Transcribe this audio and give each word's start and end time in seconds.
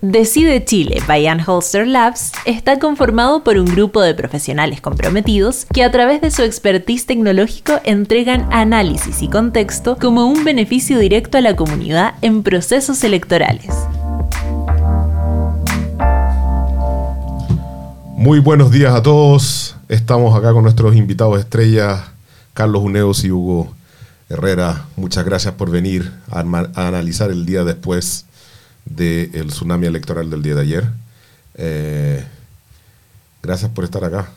Decide 0.00 0.64
Chile 0.64 1.02
by 1.08 1.26
Holster 1.44 1.84
Labs 1.84 2.30
está 2.44 2.78
conformado 2.78 3.42
por 3.42 3.58
un 3.58 3.64
grupo 3.64 4.00
de 4.00 4.14
profesionales 4.14 4.80
comprometidos 4.80 5.66
que 5.74 5.82
a 5.82 5.90
través 5.90 6.20
de 6.20 6.30
su 6.30 6.42
expertise 6.42 7.04
tecnológico 7.04 7.80
entregan 7.82 8.46
análisis 8.52 9.22
y 9.22 9.28
contexto 9.28 9.96
como 10.00 10.26
un 10.26 10.44
beneficio 10.44 11.00
directo 11.00 11.36
a 11.36 11.40
la 11.40 11.56
comunidad 11.56 12.14
en 12.22 12.44
procesos 12.44 13.02
electorales. 13.02 13.74
Muy 18.16 18.38
buenos 18.38 18.70
días 18.70 18.94
a 18.94 19.02
todos. 19.02 19.74
Estamos 19.88 20.38
acá 20.38 20.52
con 20.52 20.62
nuestros 20.62 20.94
invitados 20.94 21.40
estrellas, 21.40 22.02
Carlos 22.54 22.84
Uneos 22.84 23.24
y 23.24 23.32
Hugo 23.32 23.74
Herrera. 24.28 24.84
Muchas 24.94 25.24
gracias 25.24 25.54
por 25.54 25.70
venir 25.72 26.12
a, 26.30 26.38
analizar 26.86 27.32
el 27.32 27.44
día 27.44 27.64
después 27.64 28.26
del 28.88 29.48
tsunami 29.48 29.86
electoral 29.86 30.30
del 30.30 30.42
día 30.42 30.54
de 30.54 30.60
ayer. 30.60 30.84
Eh, 31.54 32.24
gracias 33.42 33.70
por 33.70 33.84
estar 33.84 34.04
acá. 34.04 34.30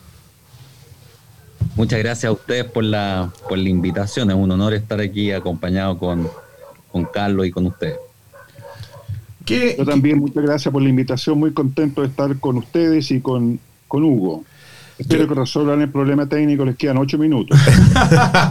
Muchas 1.76 2.00
gracias 2.00 2.30
a 2.30 2.32
ustedes 2.32 2.66
por 2.66 2.84
la, 2.84 3.32
por 3.48 3.58
la 3.58 3.70
invitación. 3.70 4.30
Es 4.30 4.36
un 4.36 4.52
honor 4.52 4.74
estar 4.74 5.00
aquí 5.00 5.32
acompañado 5.32 5.98
con, 5.98 6.28
con 6.92 7.06
Carlos 7.06 7.46
y 7.46 7.52
con 7.52 7.68
ustedes. 7.68 7.98
Yo 9.46 9.86
también, 9.86 10.20
muchas 10.20 10.44
gracias 10.44 10.72
por 10.72 10.82
la 10.82 10.90
invitación. 10.90 11.38
Muy 11.38 11.52
contento 11.52 12.02
de 12.02 12.08
estar 12.08 12.38
con 12.40 12.58
ustedes 12.58 13.12
y 13.12 13.20
con 13.20 13.60
con 13.92 14.06
Hugo. 14.06 14.46
Espero 14.98 15.28
que 15.28 15.34
resuelvan 15.34 15.82
el 15.82 15.90
problema 15.90 16.28
técnico, 16.28 16.64
les 16.64 16.78
quedan 16.78 16.98
ocho 16.98 17.18
minutos. 17.18 17.60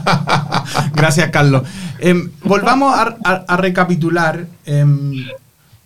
Gracias, 0.94 1.30
Carlos. 1.30 1.62
Em, 1.98 2.28
volvamos 2.44 2.92
a, 2.94 3.56
recapitular. 3.56 4.46
Em, 4.66 5.24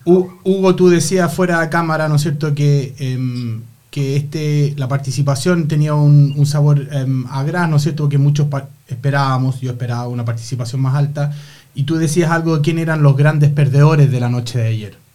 Hugo, 0.05 0.75
tú 0.75 0.89
decías 0.89 1.33
fuera 1.33 1.61
de 1.61 1.69
cámara, 1.69 2.07
¿no 2.07 2.15
es 2.15 2.21
cierto?, 2.21 2.53
que, 2.53 2.93
em, 2.99 3.61
que 3.89 4.15
este, 4.15 4.73
la 4.77 4.87
participación 4.87 5.67
tenía 5.67 5.95
un, 5.95 6.45
sabor 6.45 6.87
gras, 6.87 7.69
¿no 7.69 7.77
es 7.77 7.83
cierto?, 7.83 8.07
que 8.07 8.17
muchos 8.17 8.47
esperábamos, 8.87 9.61
yo 9.61 9.71
esperaba 9.71 10.07
una 10.07 10.23
participación 10.23 10.81
más 10.81 10.95
alta, 10.95 11.33
y 11.73 11.83
tú 11.83 11.95
decías 11.95 12.31
algo 12.31 12.57
de 12.57 12.61
quién 12.61 12.79
eran 12.79 13.03
los 13.03 13.17
grandes 13.17 13.49
perdedores 13.49 14.11
de 14.11 14.19
la 14.19 14.29
noche 14.29 14.59
de 14.59 14.67
ayer. 14.67 15.05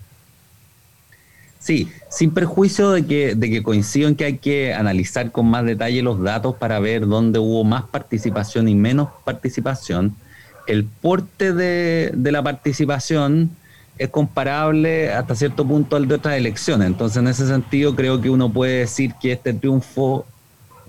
Sí, 1.60 1.88
sin 2.10 2.32
perjuicio 2.32 2.90
de 2.90 3.04
que, 3.04 3.34
de 3.34 3.50
que 3.50 3.62
coincido 3.62 4.08
en 4.08 4.16
que 4.16 4.24
hay 4.24 4.38
que 4.38 4.74
analizar 4.74 5.30
con 5.30 5.46
más 5.46 5.64
detalle 5.64 6.02
los 6.02 6.22
datos 6.22 6.56
para 6.56 6.80
ver 6.80 7.06
dónde 7.06 7.38
hubo 7.38 7.64
más 7.64 7.84
participación 7.84 8.66
y 8.66 8.74
menos 8.74 9.08
participación, 9.24 10.16
el 10.66 10.84
porte 10.84 11.52
de, 11.52 12.12
la 12.16 12.42
participación 12.42 13.50
es 14.00 14.08
comparable 14.08 15.12
hasta 15.12 15.34
cierto 15.34 15.66
punto 15.66 15.94
al 15.94 16.08
de 16.08 16.14
otras 16.14 16.34
elecciones. 16.34 16.86
Entonces, 16.86 17.18
en 17.18 17.28
ese 17.28 17.46
sentido, 17.46 17.94
creo 17.94 18.18
que 18.18 18.30
uno 18.30 18.50
puede 18.50 18.78
decir 18.78 19.12
que 19.20 19.32
este 19.32 19.52
triunfo, 19.52 20.24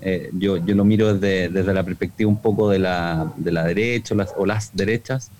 eh, 0.00 0.30
yo, 0.32 0.56
yo 0.56 0.74
lo 0.74 0.82
miro 0.86 1.12
desde, 1.12 1.74
la 1.74 1.82
perspectiva 1.82 2.30
un 2.30 2.40
poco 2.40 2.70
de 2.70 2.78
la, 2.78 3.30
de 3.36 3.52
la 3.52 3.64
derecha 3.64 4.14
o 4.14 4.16
las, 4.16 4.32
o 4.34 4.46
las 4.46 4.74
derechas, 4.74 5.30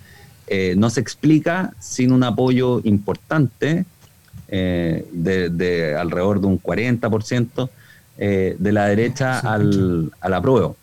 eh, 0.49 0.75
no 0.77 0.91
se 0.91 1.01
explica 1.01 1.73
sin 1.81 2.13
un 2.13 2.23
apoyo 2.25 2.83
importante 2.85 3.87
eh, 4.49 5.07
de, 5.11 5.97
alrededor 5.99 6.43
de 6.43 6.49
un 6.49 6.61
40% 6.61 7.71
eh, 8.19 8.55
de 8.59 8.73
la 8.73 8.85
derecha 8.85 9.39
al, 9.39 10.13
al 10.21 10.35
apruebo. 10.35 10.77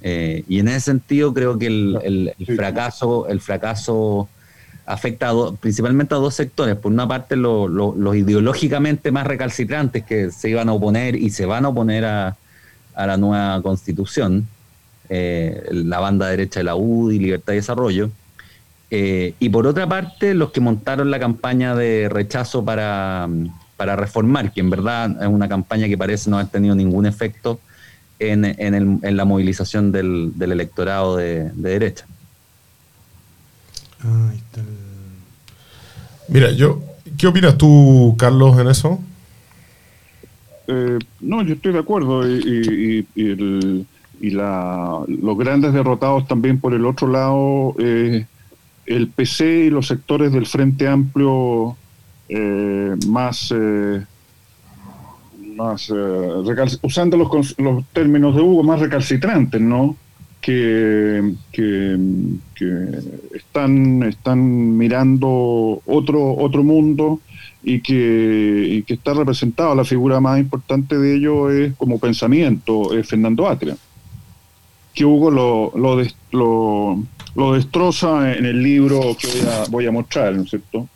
Y 0.00 0.60
en 0.60 0.68
ese 0.68 0.80
sentido 0.82 1.34
creo 1.34 1.58
que 1.58 1.66
el, 1.66 2.32
fracaso, 2.54 3.26
el 3.26 3.40
fracaso 3.40 4.28
afecta 4.86 5.32
principalmente 5.60 6.14
a 6.14 6.18
dos 6.18 6.34
sectores. 6.34 6.76
Por 6.76 6.92
una 6.92 7.06
parte, 7.08 7.36
los 7.36 8.16
ideológicamente 8.16 9.10
más 9.10 9.26
recalcitrantes 9.26 10.04
que 10.04 10.30
se 10.30 10.48
iban 10.48 10.68
a 10.68 10.72
oponer 10.72 11.16
y 11.16 11.30
se 11.30 11.44
van 11.44 11.64
a 11.64 11.68
oponer 11.68 12.04
a, 12.04 12.36
a 12.94 13.06
la 13.06 13.16
nueva 13.16 13.60
constitución, 13.62 14.46
la 15.08 16.00
banda 16.00 16.28
derecha 16.28 16.60
de 16.60 16.64
la 16.64 16.74
UDI, 16.74 17.18
Libertad 17.18 17.52
y 17.52 17.56
Desarrollo, 17.56 18.10
eh, 18.90 19.34
y 19.40 19.48
por 19.48 19.66
otra 19.66 19.88
parte, 19.88 20.34
los 20.34 20.52
que 20.52 20.60
montaron 20.60 21.10
la 21.10 21.18
campaña 21.18 21.74
de 21.74 22.08
rechazo 22.08 22.64
para, 22.64 23.28
reformar, 23.78 24.52
que 24.52 24.60
en 24.60 24.70
verdad 24.70 25.22
es 25.22 25.28
una 25.28 25.48
campaña 25.48 25.88
que 25.88 25.98
parece 25.98 26.30
no 26.30 26.38
haber 26.38 26.50
tenido 26.50 26.74
ningún 26.74 27.06
efecto 27.06 27.60
en, 28.18 28.96
la 29.02 29.24
movilización 29.24 29.92
del, 29.92 30.32
electorado 30.40 31.16
de, 31.16 31.50
derecha. 31.54 32.06
Mira, 36.28 36.50
yo, 36.52 36.82
¿qué 37.16 37.26
opinas 37.26 37.56
tú, 37.56 38.14
Carlos, 38.18 38.58
en 38.58 38.68
eso? 38.68 39.00
Eh, 40.68 40.98
no, 41.20 41.42
yo 41.42 41.54
estoy 41.54 41.72
de 41.72 41.78
acuerdo 41.78 42.28
y, 42.28 43.06
y, 43.14 44.30
los 44.30 45.38
grandes 45.38 45.72
derrotados 45.72 46.26
también 46.26 46.58
por 46.58 46.74
el 46.74 46.84
otro 46.86 47.06
lado 47.06 47.74
eh, 47.78 48.26
el 48.86 49.08
PC 49.08 49.66
y 49.66 49.70
los 49.70 49.86
sectores 49.86 50.32
del 50.32 50.46
Frente 50.46 50.88
Amplio 50.88 51.76
eh, 52.28 52.96
más, 53.06 53.52
eh, 53.54 54.04
más 55.54 55.90
eh, 55.90 56.76
usando 56.82 57.16
los, 57.16 57.54
los, 57.58 57.84
términos 57.92 58.34
de 58.34 58.42
Hugo, 58.42 58.62
más 58.62 58.80
recalcitrantes, 58.80 59.60
¿no? 59.60 59.96
Que, 60.46 61.34
que, 61.50 61.98
están, 63.34 64.04
están 64.04 64.76
mirando 64.76 65.82
otro, 65.84 66.36
otro 66.36 66.62
mundo 66.62 67.18
y 67.64 67.80
que, 67.80 68.84
que 68.86 68.94
está 68.94 69.12
representado, 69.12 69.74
la 69.74 69.84
figura 69.84 70.20
más 70.20 70.38
importante 70.38 70.96
de 70.98 71.16
ello 71.16 71.50
es 71.50 71.74
como 71.74 71.98
pensamiento, 71.98 72.96
es 72.96 73.08
Fernando 73.08 73.48
Atria, 73.48 73.76
que 74.94 75.04
Hugo 75.04 75.32
lo, 75.32 75.72
lo, 75.74 76.00
lo 76.30 77.02
lo 77.36 77.52
destroza 77.52 78.34
en 78.34 78.46
el 78.46 78.62
libro 78.62 79.16
que 79.20 79.28
voy 79.68 79.86
a, 79.86 79.92
mostrar, 79.92 80.34
¿no 80.34 80.42
es 80.42 80.50
cierto? 80.50 80.88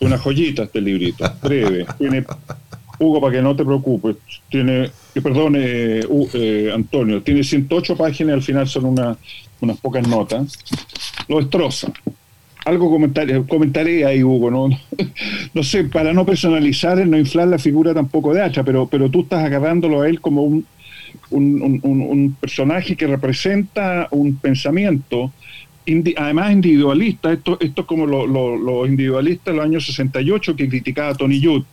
Una 0.00 0.16
joyita 0.16 0.62
este 0.62 0.80
librito, 0.80 1.30
breve. 1.42 1.86
Tiene, 1.98 2.24
Hugo, 2.98 3.20
para 3.20 3.34
que 3.34 3.42
no 3.42 3.54
te 3.54 3.64
preocupes, 3.64 4.16
tiene, 4.50 4.90
que 5.14 5.22
perdone, 5.22 6.00
eh, 6.34 6.72
Antonio, 6.74 7.22
tiene 7.22 7.44
108 7.44 7.96
páginas, 7.96 8.34
al 8.34 8.42
final 8.42 8.68
son 8.68 8.86
unas 9.60 9.76
pocas 9.80 10.06
notas. 10.06 10.58
Lo 11.28 11.38
destroza. 11.38 11.92
Algo 12.64 12.90
comentaré, 12.90 13.42
comentaré 13.44 14.04
ahí, 14.04 14.22
Hugo, 14.22 14.50
¿no? 14.50 14.68
no 15.54 15.62
sé, 15.62 15.84
para 15.84 16.12
no 16.12 16.26
personalizar, 16.26 16.98
no 17.06 17.18
inflar 17.18 17.48
la 17.48 17.58
figura 17.58 17.94
tampoco 17.94 18.34
de 18.34 18.42
Hacha, 18.42 18.64
pero, 18.64 18.86
pero 18.88 19.08
tú 19.10 19.22
estás 19.22 19.44
agarrándolo 19.44 20.02
a 20.02 20.08
él 20.08 20.20
como 20.20 20.42
un, 20.42 20.66
un, 21.30 21.80
un 21.82 22.36
personaje 22.40 22.96
que 22.96 23.06
representa 23.06 24.08
un 24.10 24.36
pensamiento 24.36 25.32
además 26.16 26.52
individualista, 26.52 27.32
esto, 27.32 27.56
esto 27.60 27.82
es 27.82 27.86
como 27.86 28.06
los 28.06 28.88
individualistas 28.88 29.46
de 29.46 29.56
los 29.56 29.64
años 29.64 29.86
68 29.86 30.56
que 30.56 30.68
criticaba 30.68 31.10
a 31.10 31.14
Tony 31.14 31.42
Judd, 31.42 31.64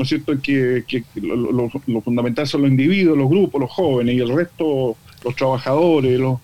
¿no 0.00 0.04
es 0.04 0.08
cierto? 0.08 0.32
Que, 0.40 0.82
lo, 1.16 2.00
fundamental 2.00 2.46
son 2.46 2.62
los 2.62 2.70
individuos, 2.70 3.18
los 3.18 3.28
grupos, 3.28 3.60
los 3.60 3.70
jóvenes, 3.70 4.14
y 4.14 4.20
el 4.20 4.34
resto, 4.34 4.96
los 5.22 5.36
trabajadores, 5.36 6.18
los 6.18 6.38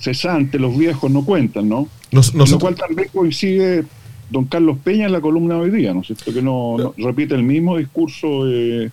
cesantes, 0.00 0.60
los 0.60 0.76
viejos 0.76 1.08
no 1.08 1.24
cuentan, 1.24 1.68
¿no? 1.68 1.86
Lo 2.10 2.58
cual 2.58 2.74
también 2.74 3.08
coincide 3.12 3.84
don 4.30 4.46
Carlos 4.46 4.78
Peña 4.82 5.06
en 5.06 5.12
la 5.12 5.20
columna 5.20 5.54
de 5.54 5.60
hoy 5.60 5.70
día, 5.70 5.94
¿no 5.94 6.00
es 6.00 6.08
cierto? 6.08 6.34
Que 6.34 6.42
no, 6.42 6.92
repite 6.96 7.36
el 7.36 7.44
mismo 7.44 7.76
discurso 7.76 8.46
desde 8.46 8.90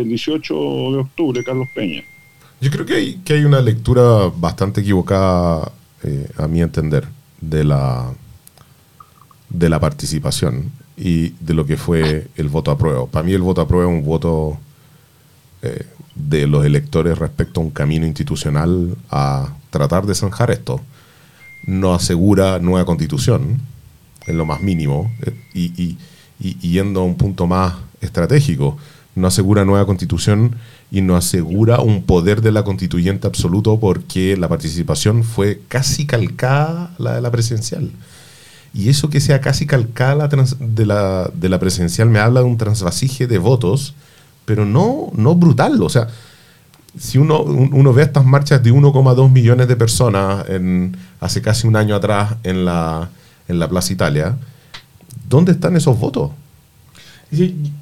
el 0.00 0.08
18 0.08 0.54
de 0.54 0.98
octubre, 1.00 1.44
Carlos 1.44 1.68
Peña. 1.74 2.02
Yo 2.62 2.70
creo 2.70 2.86
que 2.86 2.94
hay, 2.94 3.16
que 3.16 3.34
hay 3.34 3.44
una 3.44 3.60
lectura 3.60 4.32
bastante 4.34 4.80
equivocada 4.80 5.70
eh, 6.02 6.30
a 6.38 6.48
mi 6.48 6.62
entender, 6.62 7.06
de 7.42 7.62
la, 7.62 8.10
de 9.50 9.68
la 9.68 9.78
participación 9.78 10.72
y 10.96 11.30
de 11.40 11.54
lo 11.54 11.66
que 11.66 11.76
fue 11.76 12.28
el 12.36 12.48
voto 12.48 12.70
a 12.70 12.78
prueba. 12.78 13.06
Para 13.06 13.24
mí 13.24 13.32
el 13.32 13.42
voto 13.42 13.60
a 13.60 13.68
prueba 13.68 13.90
es 13.90 13.98
un 13.98 14.04
voto 14.04 14.58
eh, 15.62 15.86
de 16.14 16.46
los 16.46 16.64
electores 16.64 17.18
respecto 17.18 17.60
a 17.60 17.64
un 17.64 17.70
camino 17.70 18.06
institucional 18.06 18.96
a 19.10 19.54
tratar 19.70 20.06
de 20.06 20.14
zanjar 20.14 20.50
esto. 20.50 20.80
No 21.66 21.94
asegura 21.94 22.58
nueva 22.58 22.84
constitución, 22.84 23.60
en 24.26 24.38
lo 24.38 24.46
más 24.46 24.60
mínimo, 24.60 25.10
eh, 25.22 25.34
y, 25.54 25.96
y 26.38 26.70
yendo 26.70 27.00
a 27.00 27.04
un 27.04 27.16
punto 27.16 27.46
más 27.46 27.74
estratégico, 28.00 28.76
no 29.14 29.28
asegura 29.28 29.64
nueva 29.64 29.86
constitución 29.86 30.56
y 30.90 31.00
no 31.00 31.16
asegura 31.16 31.80
un 31.80 32.02
poder 32.02 32.40
de 32.40 32.52
la 32.52 32.64
constituyente 32.64 33.26
absoluto 33.26 33.78
porque 33.78 34.36
la 34.36 34.48
participación 34.48 35.24
fue 35.24 35.60
casi 35.68 36.06
calcada 36.06 36.94
la 36.98 37.14
de 37.14 37.20
la 37.20 37.30
presidencial. 37.30 37.90
Y 38.74 38.88
eso 38.88 39.08
que 39.08 39.20
sea 39.20 39.40
casi 39.40 39.66
calcada 39.66 40.28
de, 40.28 40.84
la, 40.84 41.30
de 41.32 41.48
la 41.48 41.60
presidencial 41.60 42.10
me 42.10 42.18
habla 42.18 42.40
de 42.40 42.46
un 42.46 42.58
transvasije 42.58 43.28
de 43.28 43.38
votos, 43.38 43.94
pero 44.44 44.66
no, 44.66 45.10
no 45.14 45.36
brutal. 45.36 45.80
O 45.80 45.88
sea, 45.88 46.08
si 46.98 47.18
uno, 47.18 47.42
uno 47.42 47.92
ve 47.92 48.02
estas 48.02 48.24
marchas 48.24 48.62
de 48.62 48.72
1,2 48.72 49.30
millones 49.30 49.68
de 49.68 49.76
personas 49.76 50.44
hace 51.20 51.40
casi 51.40 51.68
un 51.68 51.76
año 51.76 51.94
atrás 51.94 52.34
en 52.42 52.64
la, 52.64 53.10
en 53.46 53.60
la 53.60 53.68
Plaza 53.68 53.92
Italia, 53.92 54.36
¿dónde 55.28 55.52
están 55.52 55.76
esos 55.76 55.98
votos? 55.98 56.32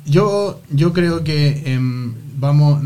yo, 0.07 0.61
yo 0.71 0.93
creo 0.93 1.25
que 1.25 1.63
em, 1.67 2.15
vamos, 2.39 2.83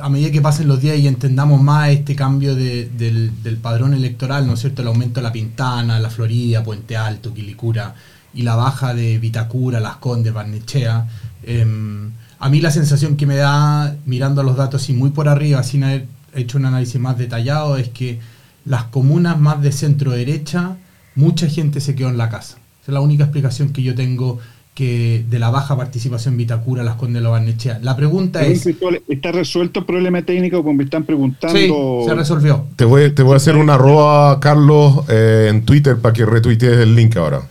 a 0.00 0.08
medida 0.08 0.30
que 0.30 0.42
pasen 0.42 0.68
los 0.68 0.80
días 0.80 0.98
y 0.98 1.06
entendamos 1.06 1.62
más 1.62 1.88
este 1.88 2.14
cambio 2.14 2.54
del, 2.54 3.58
padrón 3.62 3.94
electoral, 3.94 4.46
¿no 4.46 4.54
es 4.54 4.60
cierto? 4.60 4.82
El 4.82 4.88
aumento 4.88 5.20
de 5.20 5.24
la 5.24 5.32
Pintana, 5.32 5.98
la 5.98 6.10
Florida, 6.10 6.62
Puente 6.62 6.96
Alto, 6.96 7.32
Quilicura 7.32 7.94
y 8.34 8.42
la 8.42 8.54
baja 8.54 8.94
de 8.94 9.18
Vitacura, 9.18 9.80
Las 9.80 9.96
Condes, 9.96 10.32
Barnechea. 10.32 11.08
Em, 11.42 12.10
a 12.38 12.48
mí 12.48 12.60
la 12.60 12.70
sensación 12.70 13.16
que 13.16 13.26
me 13.26 13.36
da, 13.36 13.96
mirando 14.04 14.42
los 14.42 14.56
datos 14.56 14.88
y 14.90 14.92
muy 14.92 15.10
por 15.10 15.28
arriba, 15.28 15.62
sin 15.62 15.84
haber 15.84 16.06
hecho 16.34 16.58
un 16.58 16.66
análisis 16.66 17.00
más 17.00 17.16
detallado, 17.16 17.76
es 17.78 17.88
que 17.88 18.20
las 18.64 18.84
comunas 18.84 19.38
más 19.40 19.62
de 19.62 19.72
centro 19.72 20.12
derecha, 20.12 20.76
mucha 21.14 21.48
gente 21.48 21.80
se 21.80 21.94
quedó 21.94 22.10
en 22.10 22.18
la 22.18 22.28
casa. 22.28 22.58
Esa 22.82 22.92
es 22.92 22.94
la 22.94 23.00
única 23.00 23.24
explicación 23.24 23.70
que 23.70 23.82
yo 23.82 23.94
tengo 23.94 24.38
que 24.78 25.24
de 25.28 25.40
la 25.40 25.50
baja 25.50 25.76
participación 25.76 26.34
en 26.34 26.38
Vitacura, 26.38 26.84
las 26.84 26.94
Condes 26.94 27.20
de 27.20 27.28
Barnechea. 27.28 27.80
La 27.82 27.96
pregunta 27.96 28.42
es... 28.42 28.64
¿Está 29.08 29.32
resuelto 29.32 29.80
el 29.80 29.86
problema 29.86 30.22
técnico 30.22 30.58
como 30.58 30.74
me 30.74 30.84
están 30.84 31.02
preguntando? 31.02 31.58
Sí, 31.58 31.68
se 32.06 32.14
resolvió. 32.14 32.64
Te 32.76 32.84
voy, 32.84 33.10
te 33.10 33.24
voy 33.24 33.34
a 33.34 33.38
hacer 33.38 33.56
una 33.56 33.74
arroba, 33.74 34.38
Carlos, 34.38 35.04
eh, 35.08 35.48
en 35.50 35.64
Twitter 35.64 35.96
para 35.96 36.12
que 36.12 36.24
retuitees 36.24 36.78
el 36.78 36.94
link 36.94 37.16
ahora. 37.16 37.42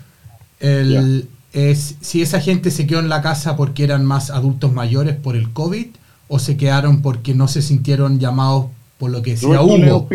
El, 0.61 1.27
es 1.51 1.97
si 1.99 2.21
esa 2.21 2.39
gente 2.39 2.71
se 2.71 2.87
quedó 2.87 3.01
en 3.01 3.09
la 3.09 3.21
casa 3.21 3.57
porque 3.57 3.83
eran 3.83 4.05
más 4.05 4.29
adultos 4.29 4.71
mayores 4.71 5.17
por 5.17 5.35
el 5.35 5.51
COVID 5.51 5.87
o 6.29 6.39
se 6.39 6.55
quedaron 6.55 7.01
porque 7.01 7.35
no 7.35 7.49
se 7.49 7.61
sintieron 7.61 8.19
llamados 8.19 8.67
por 8.97 9.11
lo 9.11 9.21
que 9.21 9.31
decía 9.31 9.61
Hugo. 9.61 10.07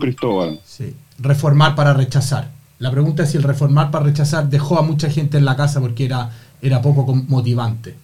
Cristóbal. 0.00 0.58
Sí. 0.64 0.92
Reformar 1.20 1.76
para 1.76 1.94
rechazar. 1.94 2.50
La 2.80 2.90
pregunta 2.90 3.22
es 3.22 3.30
si 3.30 3.36
el 3.36 3.42
reformar 3.44 3.92
para 3.92 4.06
rechazar 4.06 4.50
dejó 4.50 4.76
a 4.78 4.82
mucha 4.82 5.08
gente 5.08 5.38
en 5.38 5.44
la 5.44 5.56
casa 5.56 5.80
porque 5.80 6.04
era 6.04 6.30
era 6.62 6.80
poco 6.82 7.14
motivante. 7.14 7.94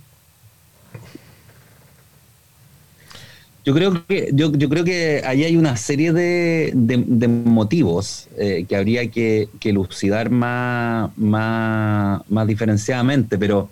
Yo 3.65 3.73
creo 3.73 4.06
que, 4.06 4.29
yo, 4.35 4.53
yo 4.53 4.69
creo 4.69 4.85
que 4.85 5.23
ahí 5.25 5.43
hay 5.43 5.56
una 5.56 5.77
serie 5.77 6.12
de, 6.12 6.71
de, 6.75 7.29
motivos 7.29 8.29
eh, 8.37 8.67
que 8.69 8.77
habría 8.77 9.11
que, 9.11 9.49
que 9.59 9.73
lucidar 9.73 10.29
más, 10.29 11.17
más, 11.17 12.21
más, 12.29 12.47
diferenciadamente, 12.47 13.39
pero, 13.39 13.71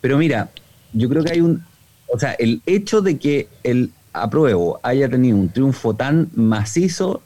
pero 0.00 0.18
mira, 0.18 0.50
yo 0.92 1.08
creo 1.08 1.22
que 1.22 1.30
hay 1.30 1.40
un, 1.40 1.62
o 2.12 2.18
sea, 2.18 2.32
el 2.32 2.60
hecho 2.66 3.02
de 3.02 3.18
que 3.18 3.46
el 3.62 3.92
apruebo 4.12 4.80
haya 4.82 5.08
tenido 5.08 5.36
un 5.36 5.48
triunfo 5.48 5.94
tan 5.94 6.28
macizo, 6.34 7.22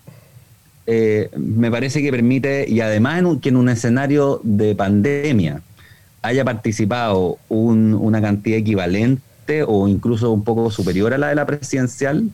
eh, 0.87 1.31
me 1.39 1.71
parece 1.71 2.03
que 2.03 2.11
permite, 2.11 2.67
y 2.69 2.83
además 2.83 3.23
que 3.41 3.49
en 3.49 3.57
un 3.57 3.71
escenario 3.71 4.43
de 4.45 4.75
pandemia, 4.75 5.63
haya 6.25 6.43
participado 6.43 7.39
una 7.51 8.21
cantidad 8.23 8.57
equivalente 8.59 9.63
o 9.67 9.87
incluso 9.87 10.33
un 10.33 10.43
poco 10.43 10.71
superior 10.71 11.13
a 11.13 11.19
la 11.19 11.29
de 11.29 11.35
la 11.35 11.45
presidencial, 11.45 12.31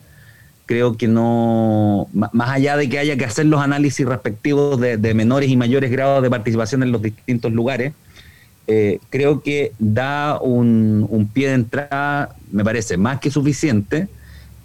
creo 0.65 0.97
que 0.97 1.09
no, 1.09 2.07
más 2.13 2.51
allá 2.51 2.77
de 2.77 2.89
que 2.89 3.01
haya 3.01 3.17
que 3.17 3.25
hacer 3.25 3.47
los 3.47 3.61
análisis 3.61 4.07
respectivos 4.07 4.81
de, 4.81 5.15
menores 5.15 5.51
y 5.51 5.57
mayores 5.57 5.91
grados 5.91 6.23
de 6.23 6.31
participación 6.31 6.85
en 6.85 6.93
los 6.93 7.03
distintos 7.03 7.53
lugares, 7.53 7.93
eh, 8.69 9.01
creo 9.11 9.43
que 9.43 9.73
da 9.81 10.39
un, 10.41 11.29
pie 11.35 11.49
de 11.49 11.55
entrada, 11.55 12.37
me 12.53 12.63
parece, 12.63 12.97
más 12.97 13.19
que 13.19 13.33
suficiente 13.33 14.07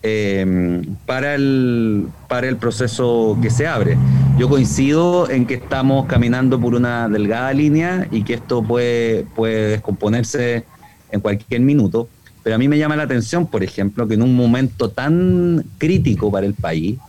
eh, 0.03 0.83
para, 1.07 1.33
el, 1.33 2.05
para 2.27 2.47
el 2.47 2.57
proceso 2.57 3.39
que 3.41 3.49
se 3.49 3.65
abre. 3.65 3.97
Yo 4.37 4.49
coincido 4.49 5.29
en 5.29 5.45
que 5.45 5.53
estamos 5.53 6.07
caminando 6.07 6.59
por 6.59 6.75
una 6.75 7.07
delgada 7.07 7.53
línea 7.53 8.05
y 8.11 8.23
que 8.23 8.33
esto 8.33 8.61
puede, 8.61 9.23
puede 9.33 9.69
descomponerse 9.69 10.65
en 11.09 11.21
cualquier 11.21 11.61
minuto, 11.61 12.09
pero 12.43 12.57
a 12.57 12.59
mí 12.59 12.67
me 12.67 12.77
llama 12.77 12.97
la 12.97 13.03
atención, 13.03 13.47
por 13.47 13.63
ejemplo, 13.63 14.05
que 14.09 14.15
en 14.15 14.21
un 14.21 14.35
momento 14.35 14.89
tan 14.89 15.65
crítico 15.77 16.29
para 16.29 16.45
el 16.45 16.53
país, 16.53 16.99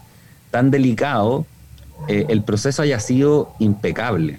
tan 0.52 0.70
delicado, 0.70 1.46
eh, 2.06 2.26
el 2.28 2.44
proceso 2.44 2.82
haya 2.82 3.00
sido 3.00 3.52
impecable, 3.58 4.38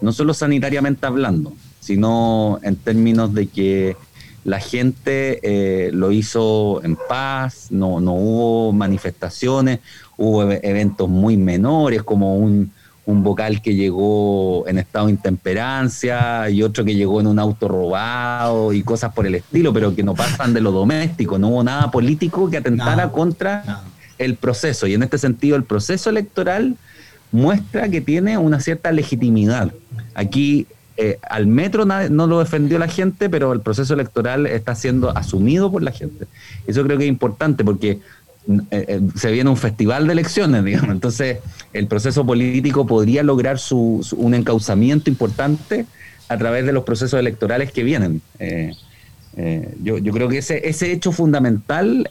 no 0.00 0.10
solo 0.12 0.34
sanitariamente 0.34 1.06
hablando, 1.06 1.52
sino 1.78 2.58
en 2.64 2.74
términos 2.74 3.34
de 3.34 3.46
que 3.46 3.96
la 4.42 4.58
gente 4.58 5.40
eh, 5.42 5.90
lo 5.92 6.10
hizo 6.10 6.80
en 6.84 6.96
paz, 7.08 7.68
no, 7.70 8.00
no 8.00 8.14
hubo 8.14 8.72
manifestaciones, 8.72 9.80
hubo 10.16 10.50
eventos 10.50 11.08
muy 11.08 11.36
menores, 11.36 12.02
como 12.02 12.36
un, 12.36 12.72
vocal 13.06 13.62
que 13.62 13.76
llegó 13.76 14.66
en 14.66 14.78
estado 14.78 15.06
de 15.06 15.12
intemperancia 15.12 16.50
y 16.50 16.64
otro 16.64 16.84
que 16.84 16.94
llegó 16.94 17.20
en 17.20 17.28
un 17.28 17.38
auto 17.38 17.68
robado 17.68 18.72
y 18.72 18.82
cosas 18.82 19.12
por 19.12 19.28
el 19.28 19.36
estilo, 19.36 19.72
pero 19.72 19.94
que 19.94 20.02
no 20.02 20.14
pasan 20.14 20.52
de 20.52 20.60
lo 20.60 20.72
doméstico, 20.72 21.38
no 21.38 21.48
hubo 21.48 21.62
nada 21.62 21.88
político 21.92 22.50
que 22.50 22.56
atentara 22.56 23.12
contra 23.12 23.84
el 24.18 24.34
proceso. 24.34 24.88
Y 24.88 24.94
en 24.94 25.04
este 25.04 25.18
sentido, 25.18 25.54
el 25.56 25.62
proceso 25.62 26.10
electoral 26.10 26.76
muestra 27.30 27.88
que 27.88 28.00
tiene 28.00 28.38
una 28.38 28.58
cierta 28.58 28.90
legitimidad. 28.90 29.72
Aquí 30.14 30.66
eh, 30.96 31.18
al 31.28 31.46
metro 31.46 31.84
no 31.84 32.26
lo 32.26 32.38
defendió 32.38 32.78
la 32.78 32.88
gente, 32.88 33.28
pero 33.28 33.52
el 33.52 33.60
proceso 33.60 33.92
electoral 33.94 34.46
está 34.46 34.74
siendo 34.74 35.16
asumido 35.16 35.70
por 35.70 35.82
la 35.82 35.92
gente. 35.92 36.26
Eso 36.66 36.82
creo 36.84 36.96
que 36.96 37.04
es 37.04 37.10
importante 37.10 37.64
porque 37.64 38.00
eh, 38.48 38.84
eh, 38.88 39.00
se 39.16 39.32
viene 39.32 39.50
un 39.50 39.56
festival 39.56 40.06
de 40.06 40.12
elecciones, 40.12 40.64
digamos. 40.64 40.90
Entonces, 40.90 41.38
el 41.72 41.86
proceso 41.88 42.24
político 42.24 42.86
podría 42.86 43.22
lograr 43.22 43.58
su, 43.58 44.06
un 44.16 44.34
encauzamiento 44.34 45.10
importante 45.10 45.86
a 46.28 46.38
través 46.38 46.64
de 46.64 46.72
los 46.72 46.84
procesos 46.84 47.18
electorales 47.18 47.72
que 47.72 47.82
vienen. 47.82 48.22
Eh, 48.38 48.72
yo, 49.82 49.98
yo, 49.98 50.12
creo 50.12 50.28
que 50.28 50.38
ese, 50.38 50.66
ese 50.66 50.92
hecho 50.92 51.12
fundamental 51.12 52.08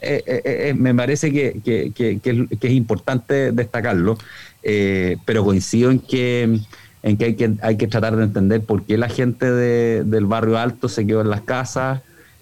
me 0.76 0.94
parece 0.94 1.32
que, 1.32 1.60
que, 1.64 1.90
que, 2.20 2.68
es 2.68 2.72
importante 2.72 3.50
destacarlo, 3.50 4.16
pero 4.62 5.44
coincido 5.44 5.90
en 5.90 5.98
que, 5.98 6.60
en 7.02 7.16
que, 7.16 7.24
hay 7.24 7.34
que 7.34 7.54
hay 7.62 7.76
que 7.76 7.88
tratar 7.88 8.14
de 8.14 8.22
entender 8.22 8.60
por 8.60 8.84
qué 8.84 8.96
la 8.96 9.08
gente 9.08 9.50
de, 9.50 10.04
del 10.04 10.26
barrio 10.26 10.56
alto 10.56 10.88
se 10.88 11.04
quedó 11.04 11.20
en 11.20 11.30
las 11.30 11.40
casas, 11.40 12.00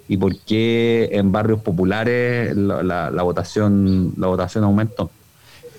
y 0.08 0.16
por 0.16 0.38
qué 0.40 1.10
en 1.12 1.32
barrios 1.32 1.60
populares 1.60 2.54
la, 2.56 3.10
votación 3.22 4.14
la 4.16 4.26
votación 4.26 4.64
aumentó. 4.64 5.10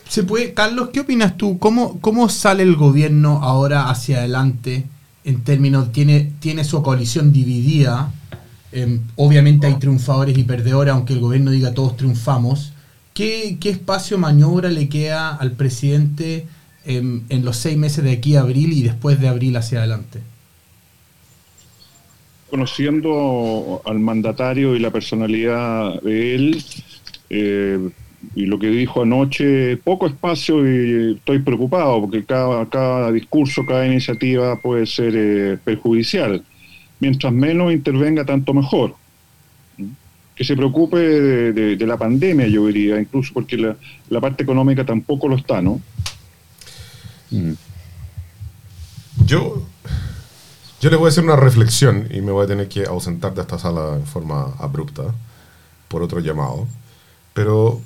Se 0.07 0.24
puede, 0.24 0.54
Carlos, 0.54 0.89
¿qué 0.94 1.01
opinas 1.01 1.36
tú? 1.38 1.57
¿Cómo, 1.60 2.00
cómo 2.00 2.30
sale 2.30 2.63
el 2.63 2.75
gobierno 2.75 3.39
ahora 3.42 3.89
hacia 3.89 4.19
adelante 4.19 4.86
en 5.24 5.44
términos, 5.44 5.92
tiene, 5.92 6.31
tiene 6.39 6.63
su 6.63 6.81
coalición 6.83 7.31
dividida? 7.31 8.12
Em, 8.72 9.01
obviamente 9.16 9.68
hay 9.68 9.75
triunfadores 9.75 10.38
y 10.38 10.44
perdedores, 10.44 10.94
aunque 10.94 11.14
el 11.14 11.19
gobierno 11.19 11.52
diga 11.52 11.73
todos 11.73 11.97
triunfamos. 11.97 12.73
¿Qué, 13.14 13.57
qué 13.59 13.69
espacio 13.69 14.18
maniobra 14.18 14.69
le 14.69 14.90
queda 14.90 15.35
al 15.35 15.54
presidente 15.54 16.45
en, 16.85 17.26
en 17.30 17.45
los 17.45 17.57
seis 17.57 17.78
meses 17.78 18.04
de 18.04 18.11
aquí 18.11 18.35
a 18.35 18.42
abril 18.42 18.73
y 18.73 18.83
después 18.83 19.19
de 19.19 19.28
abril 19.28 19.56
hacia 19.57 19.80
adelante? 19.80 20.19
Conociendo 22.56 23.81
al 23.83 24.00
mandatario 24.00 24.78
y 24.78 24.80
la 24.80 24.90
personalidad 24.90 26.02
de 26.02 26.35
él, 26.35 26.64
eh, 27.30 27.90
y 28.33 28.45
lo 28.45 28.57
que 28.57 28.69
dijo 28.69 29.02
anoche, 29.02 29.76
poco 29.76 30.07
espacio 30.07 30.66
y 30.66 31.16
estoy 31.18 31.40
preocupado 31.40 32.00
porque 32.00 32.24
cada, 32.24 32.66
cada 32.69 33.12
discurso, 33.12 33.66
cada 33.66 33.85
iniciativa 33.85 34.57
puede 34.62 34.85
ser 34.85 35.14
eh, 35.18 35.57
perjudicial. 35.66 36.45
Mientras 37.02 37.33
menos 37.33 37.74
intervenga, 37.74 38.24
tanto 38.24 38.54
mejor. 38.54 38.95
Que 40.33 40.45
se 40.45 40.56
preocupe 40.56 40.97
de, 40.97 41.85
la 41.85 41.97
pandemia, 41.97 42.47
yo 42.47 42.68
diría, 42.68 43.02
incluso 43.02 43.33
porque 43.33 43.57
la, 43.57 43.76
la, 44.09 44.21
parte 44.21 44.44
económica 44.44 44.85
tampoco 44.85 45.28
lo 45.28 45.35
está, 45.35 45.62
¿no? 45.62 45.81
Yo 49.26 49.66
yo 50.81 50.89
le 50.89 50.97
voy 50.97 51.07
a 51.07 51.09
hacer 51.09 51.23
una 51.23 51.35
reflexión 51.35 52.07
y 52.11 52.21
me 52.21 52.31
voy 52.31 52.45
a 52.45 52.47
tener 52.47 52.67
que 52.67 52.85
ausentar 52.85 53.33
de 53.33 53.41
esta 53.41 53.57
sala 53.57 53.95
en 53.95 54.05
forma 54.05 54.53
abrupta 54.59 55.03
por 55.87 56.03
otro 56.03 56.19
llamado. 56.19 56.67
Pero 57.33 57.81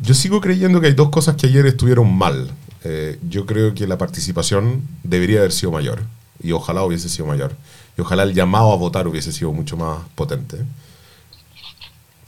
yo 0.00 0.14
sigo 0.14 0.40
creyendo 0.40 0.80
que 0.80 0.88
hay 0.88 0.92
dos 0.94 1.10
cosas 1.10 1.36
que 1.36 1.46
ayer 1.46 1.66
estuvieron 1.66 2.14
mal. 2.16 2.50
Eh, 2.84 3.18
yo 3.28 3.46
creo 3.46 3.74
que 3.74 3.86
la 3.86 3.98
participación 3.98 4.82
debería 5.02 5.38
haber 5.38 5.52
sido 5.52 5.72
mayor 5.72 6.02
y 6.42 6.52
ojalá 6.52 6.84
hubiese 6.84 7.08
sido 7.08 7.26
mayor. 7.26 7.56
Y 7.96 8.02
ojalá 8.02 8.22
el 8.22 8.34
llamado 8.34 8.72
a 8.72 8.76
votar 8.76 9.08
hubiese 9.08 9.32
sido 9.32 9.52
mucho 9.52 9.76
más 9.76 9.98
potente. 10.14 10.58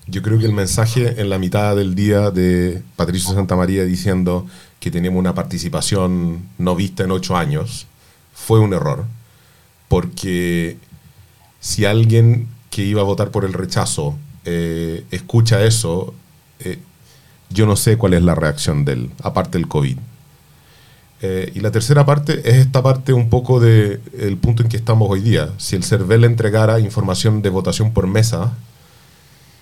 Yo 0.06 0.22
creo 0.22 0.38
que 0.38 0.46
el 0.46 0.52
mensaje 0.52 1.20
en 1.20 1.28
la 1.28 1.38
mitad 1.38 1.76
del 1.76 1.94
día 1.94 2.30
de 2.30 2.82
Patricio 2.96 3.32
Santamaría 3.34 3.84
diciendo 3.84 4.46
que 4.80 4.90
tenemos 4.90 5.18
una 5.18 5.34
participación 5.34 6.48
no 6.58 6.74
vista 6.74 7.04
en 7.04 7.12
ocho 7.12 7.36
años 7.36 7.86
fue 8.34 8.58
un 8.58 8.72
error 8.72 9.04
porque 9.90 10.78
si 11.58 11.84
alguien 11.84 12.46
que 12.70 12.84
iba 12.84 13.00
a 13.00 13.04
votar 13.04 13.32
por 13.32 13.44
el 13.44 13.52
rechazo 13.52 14.16
eh, 14.44 15.04
escucha 15.10 15.64
eso, 15.64 16.14
eh, 16.60 16.78
yo 17.50 17.66
no 17.66 17.74
sé 17.74 17.98
cuál 17.98 18.14
es 18.14 18.22
la 18.22 18.36
reacción 18.36 18.84
de 18.84 18.92
él, 18.92 19.10
aparte 19.20 19.58
del 19.58 19.66
COVID. 19.66 19.98
Eh, 21.22 21.50
y 21.56 21.58
la 21.58 21.72
tercera 21.72 22.06
parte 22.06 22.48
es 22.48 22.58
esta 22.58 22.84
parte 22.84 23.12
un 23.12 23.30
poco 23.30 23.58
del 23.58 24.00
el 24.16 24.36
punto 24.36 24.62
en 24.62 24.68
que 24.68 24.76
estamos 24.76 25.10
hoy 25.10 25.22
día. 25.22 25.50
Si 25.58 25.74
el 25.74 25.82
CERVEL 25.82 26.22
entregara 26.22 26.78
información 26.78 27.42
de 27.42 27.50
votación 27.50 27.92
por 27.92 28.06
mesa, 28.06 28.52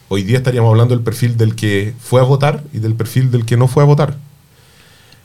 hoy 0.08 0.24
día 0.24 0.36
estaríamos 0.36 0.68
hablando 0.68 0.94
del 0.94 1.02
perfil 1.02 1.38
del 1.38 1.56
que 1.56 1.94
fue 1.98 2.20
a 2.20 2.24
votar 2.24 2.62
y 2.74 2.80
del 2.80 2.94
perfil 2.94 3.30
del 3.30 3.46
que 3.46 3.56
no 3.56 3.66
fue 3.66 3.82
a 3.82 3.86
votar. 3.86 4.18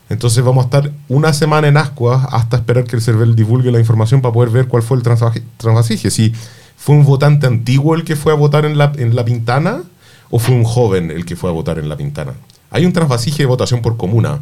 Entonces 0.08 0.44
vamos 0.44 0.64
a 0.64 0.66
estar 0.66 0.92
una 1.08 1.32
semana 1.32 1.68
en 1.68 1.76
ascuas 1.76 2.26
hasta 2.30 2.56
esperar 2.56 2.84
que 2.84 2.96
el 2.96 3.02
CERVEL 3.02 3.34
divulgue 3.34 3.72
la 3.72 3.78
información 3.78 4.20
para 4.20 4.34
poder 4.34 4.50
ver 4.50 4.68
cuál 4.68 4.82
fue 4.82 4.98
el 4.98 5.02
transvasije. 5.02 6.10
Si 6.10 6.32
fue 6.76 6.94
un 6.94 7.04
votante 7.04 7.46
antiguo 7.46 7.94
el 7.94 8.04
que 8.04 8.14
fue 8.16 8.32
a 8.32 8.34
votar 8.34 8.64
en 8.66 8.76
la, 8.76 8.92
en 8.96 9.16
la 9.16 9.24
Pintana 9.24 9.82
o 10.30 10.38
fue 10.38 10.54
un 10.54 10.64
joven 10.64 11.10
el 11.10 11.24
que 11.24 11.36
fue 11.36 11.48
a 11.48 11.52
votar 11.52 11.78
en 11.78 11.88
la 11.88 11.96
Pintana. 11.96 12.34
Hay 12.70 12.84
un 12.84 12.92
transvasije 12.92 13.44
de 13.44 13.46
votación 13.46 13.80
por 13.80 13.96
comuna, 13.96 14.40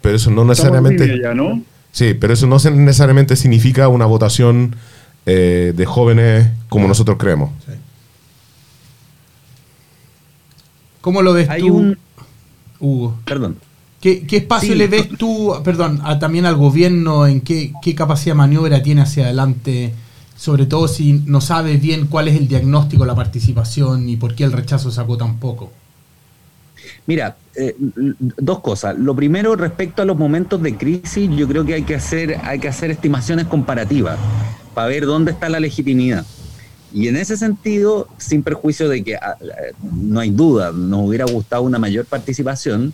pero 0.00 0.16
eso 0.16 0.30
no 0.30 0.44
necesariamente... 0.44 1.20
Sí, 1.90 2.14
pero 2.14 2.32
eso 2.32 2.46
no 2.46 2.56
necesariamente 2.56 3.36
significa 3.36 3.88
una 3.88 4.06
votación 4.06 4.76
eh, 5.26 5.74
de 5.76 5.84
jóvenes 5.84 6.48
como 6.70 6.88
nosotros 6.88 7.18
creemos. 7.18 7.50
¿Cómo 11.02 11.20
lo 11.20 11.34
ves 11.34 11.48
tú, 11.58 11.96
Hugo? 12.80 13.18
Perdón. 13.26 13.58
¿Qué, 14.02 14.26
espacio 14.32 14.74
le 14.74 14.88
ves 14.88 15.10
tú, 15.16 15.54
perdón, 15.62 16.02
también 16.18 16.44
al 16.44 16.56
gobierno? 16.56 17.24
¿En 17.28 17.40
qué, 17.40 17.72
qué 17.80 17.94
capacidad 17.94 18.34
de 18.34 18.38
maniobra 18.38 18.82
tiene 18.82 19.02
hacia 19.02 19.26
adelante? 19.26 19.94
Sobre 20.36 20.66
todo 20.66 20.88
si 20.88 21.12
no 21.24 21.40
sabe 21.40 21.76
bien 21.76 22.08
cuál 22.08 22.26
es 22.26 22.36
el 22.36 22.48
diagnóstico, 22.48 23.06
la 23.06 23.14
participación 23.14 24.08
y 24.08 24.16
por 24.16 24.34
qué 24.34 24.42
el 24.42 24.50
rechazo 24.50 24.90
sacó 24.90 25.16
tan 25.16 25.38
poco. 25.38 25.70
Mira, 27.06 27.36
eh, 27.54 27.76
dos 27.78 28.58
cosas. 28.58 28.98
Lo 28.98 29.14
primero, 29.14 29.54
respecto 29.54 30.02
a 30.02 30.04
los 30.04 30.18
momentos 30.18 30.60
de 30.60 30.76
crisis, 30.76 31.30
yo 31.30 31.46
creo 31.46 31.64
que 31.64 31.74
hay 31.74 31.82
que 31.84 31.94
hacer, 31.94 32.40
hay 32.42 32.58
que 32.58 32.66
hacer 32.66 32.90
estimaciones 32.90 33.46
comparativas 33.46 34.18
para 34.74 34.88
ver 34.88 35.06
dónde 35.06 35.30
está 35.30 35.48
la 35.48 35.60
legitimidad. 35.60 36.26
Y 36.92 37.06
en 37.06 37.14
ese 37.14 37.36
sentido, 37.36 38.08
sin 38.18 38.42
perjuicio 38.42 38.88
de 38.88 39.04
que 39.04 39.14
ah, 39.14 39.36
no 39.92 40.18
hay 40.18 40.30
duda, 40.30 40.72
nos 40.72 41.06
hubiera 41.06 41.24
gustado 41.24 41.62
una 41.62 41.78
mayor 41.78 42.04
participación 42.04 42.92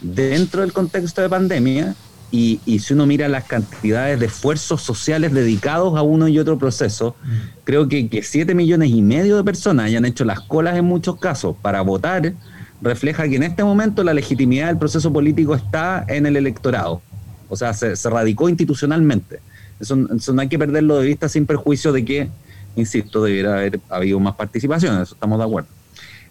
dentro 0.00 0.62
del 0.62 0.72
contexto 0.72 1.22
de 1.22 1.28
pandemia, 1.28 1.94
y, 2.30 2.60
si 2.80 2.92
uno 2.92 3.06
mira 3.06 3.26
las 3.28 3.44
cantidades 3.44 4.20
de 4.20 4.26
esfuerzos 4.26 4.82
sociales 4.82 5.32
dedicados 5.32 5.96
a 5.96 6.02
uno 6.02 6.28
y 6.28 6.38
otro 6.38 6.58
proceso, 6.58 7.16
mm. 7.24 7.36
creo 7.64 7.88
que 7.88 8.08
que 8.08 8.22
siete 8.22 8.54
millones 8.54 8.90
y 8.90 9.00
medio 9.00 9.36
de 9.36 9.44
personas 9.44 9.86
hayan 9.86 10.04
hecho 10.04 10.26
las 10.26 10.40
colas 10.40 10.76
en 10.76 10.84
muchos 10.84 11.18
casos 11.18 11.56
para 11.62 11.80
votar, 11.80 12.34
refleja 12.82 13.26
que 13.28 13.36
en 13.36 13.44
este 13.44 13.64
momento 13.64 14.04
la 14.04 14.12
legitimidad 14.14 14.66
del 14.66 14.78
proceso 14.78 15.12
político 15.12 15.54
está 15.54 16.04
en 16.08 16.26
el 16.26 16.36
electorado. 16.36 17.00
O 17.48 17.56
sea, 17.56 17.72
se, 17.72 17.94
radicó 18.10 18.48
institucionalmente. 18.48 19.40
Eso, 19.80 19.96
no 19.96 20.40
hay 20.40 20.48
que 20.48 20.58
perderlo 20.58 20.98
de 20.98 21.06
vista 21.06 21.28
sin 21.28 21.46
perjuicio 21.46 21.92
de 21.92 22.04
que, 22.04 22.28
insisto, 22.76 23.22
debiera 23.22 23.54
haber 23.54 23.80
habido 23.88 24.20
más 24.20 24.34
participación, 24.34 25.00
eso 25.00 25.14
estamos 25.14 25.38
de 25.38 25.44
acuerdo. 25.44 25.68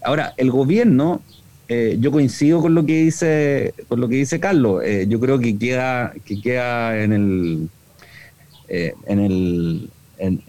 Ahora, 0.03 0.33
el 0.37 0.51
gobierno, 0.51 1.21
eh, 1.69 1.97
yo 1.99 2.11
coincido 2.11 2.61
con 2.61 2.73
lo 2.75 2.85
que 2.85 3.03
dice, 3.03 3.73
con 3.87 3.99
lo 3.99 4.07
que 4.07 4.15
dice 4.15 4.39
Carlos. 4.39 4.81
Eh, 4.83 5.05
yo 5.09 5.19
creo 5.19 5.39
que 5.39 5.57
queda, 5.57 6.13
que 6.25 6.41
queda 6.41 7.01
en 7.01 7.13
el, 7.13 7.69
eh, 8.69 8.93
en 9.05 9.19
el 9.19 9.89
en, 10.19 10.41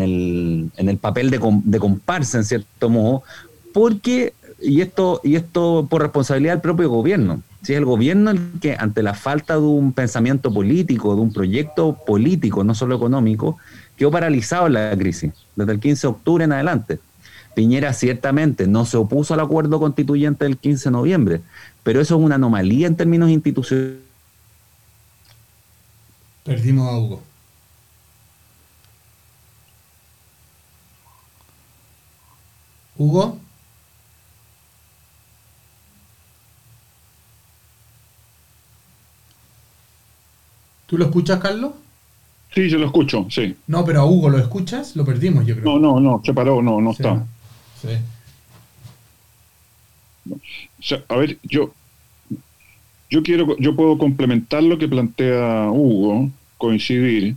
el, 0.00 0.70
en 0.76 0.88
el 0.90 0.98
papel 0.98 1.30
de, 1.30 1.40
de 1.64 1.78
comparsa, 1.78 2.38
en 2.38 2.44
cierto 2.44 2.90
modo, 2.90 3.22
porque 3.72 4.34
y 4.60 4.80
esto, 4.80 5.20
y 5.24 5.36
esto 5.36 5.86
por 5.88 6.02
responsabilidad 6.02 6.54
del 6.54 6.60
propio 6.60 6.88
gobierno. 6.88 7.42
Si 7.62 7.72
es 7.72 7.78
el 7.78 7.84
gobierno 7.84 8.30
el 8.30 8.40
que, 8.60 8.76
ante 8.78 9.02
la 9.02 9.14
falta 9.14 9.54
de 9.54 9.60
un 9.60 9.92
pensamiento 9.92 10.52
político, 10.52 11.14
de 11.14 11.22
un 11.22 11.32
proyecto 11.32 11.96
político, 12.06 12.64
no 12.64 12.74
solo 12.74 12.96
económico, 12.96 13.56
quedó 13.96 14.10
paralizado 14.10 14.66
en 14.66 14.74
la 14.74 14.96
crisis, 14.96 15.32
desde 15.56 15.72
el 15.72 15.80
15 15.80 16.06
de 16.06 16.10
octubre 16.10 16.44
en 16.44 16.52
adelante. 16.52 16.98
Piñera 17.54 17.92
ciertamente 17.92 18.66
no 18.66 18.84
se 18.84 18.96
opuso 18.96 19.34
al 19.34 19.40
acuerdo 19.40 19.78
constituyente 19.78 20.44
del 20.44 20.58
15 20.58 20.84
de 20.84 20.92
noviembre, 20.92 21.40
pero 21.82 22.00
eso 22.00 22.16
es 22.16 22.20
una 22.20 22.34
anomalía 22.34 22.86
en 22.86 22.96
términos 22.96 23.30
institucionales. 23.30 24.00
Perdimos 26.44 26.88
a 26.88 26.98
Hugo. 26.98 27.22
Hugo. 32.96 33.38
¿Tú 40.86 40.98
lo 40.98 41.06
escuchas, 41.06 41.40
Carlos? 41.40 41.72
Sí, 42.54 42.68
yo 42.68 42.78
lo 42.78 42.86
escucho, 42.86 43.26
sí. 43.30 43.56
No, 43.66 43.84
pero 43.84 44.02
a 44.02 44.06
Hugo 44.06 44.30
lo 44.30 44.38
escuchas, 44.38 44.94
lo 44.94 45.04
perdimos, 45.04 45.44
yo 45.44 45.56
creo. 45.56 45.64
No, 45.64 45.78
no, 45.80 45.98
no, 45.98 46.22
se 46.24 46.32
paró, 46.32 46.62
no, 46.62 46.80
no 46.80 46.92
está. 46.92 47.26
A 51.08 51.16
ver, 51.16 51.38
yo, 51.42 51.72
yo 53.10 53.22
quiero, 53.22 53.56
yo 53.58 53.76
puedo 53.76 53.98
complementar 53.98 54.62
lo 54.62 54.78
que 54.78 54.88
plantea 54.88 55.70
Hugo, 55.70 56.30
coincidir 56.58 57.36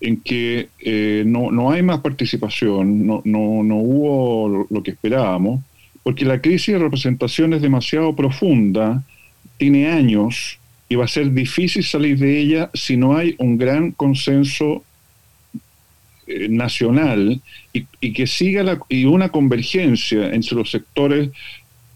en 0.00 0.20
que 0.20 0.68
eh, 0.80 1.22
no, 1.26 1.50
no, 1.50 1.70
hay 1.70 1.82
más 1.82 2.00
participación, 2.00 3.06
no, 3.06 3.22
no, 3.24 3.62
no 3.62 3.76
hubo 3.76 4.66
lo 4.68 4.82
que 4.82 4.92
esperábamos, 4.92 5.62
porque 6.02 6.24
la 6.24 6.40
crisis 6.40 6.74
de 6.74 6.80
representación 6.80 7.52
es 7.52 7.62
demasiado 7.62 8.14
profunda, 8.14 9.04
tiene 9.58 9.88
años, 9.88 10.58
y 10.88 10.96
va 10.96 11.06
a 11.06 11.08
ser 11.08 11.32
difícil 11.32 11.84
salir 11.84 12.18
de 12.18 12.38
ella 12.38 12.70
si 12.74 12.96
no 12.96 13.16
hay 13.16 13.34
un 13.38 13.56
gran 13.56 13.92
consenso 13.92 14.84
eh, 16.26 16.48
nacional 16.48 17.40
y, 17.72 18.12
que 18.12 18.26
siga 18.26 18.62
la, 18.62 18.78
y 18.88 19.04
una 19.04 19.30
convergencia 19.30 20.32
entre 20.32 20.56
los 20.56 20.70
sectores 20.70 21.30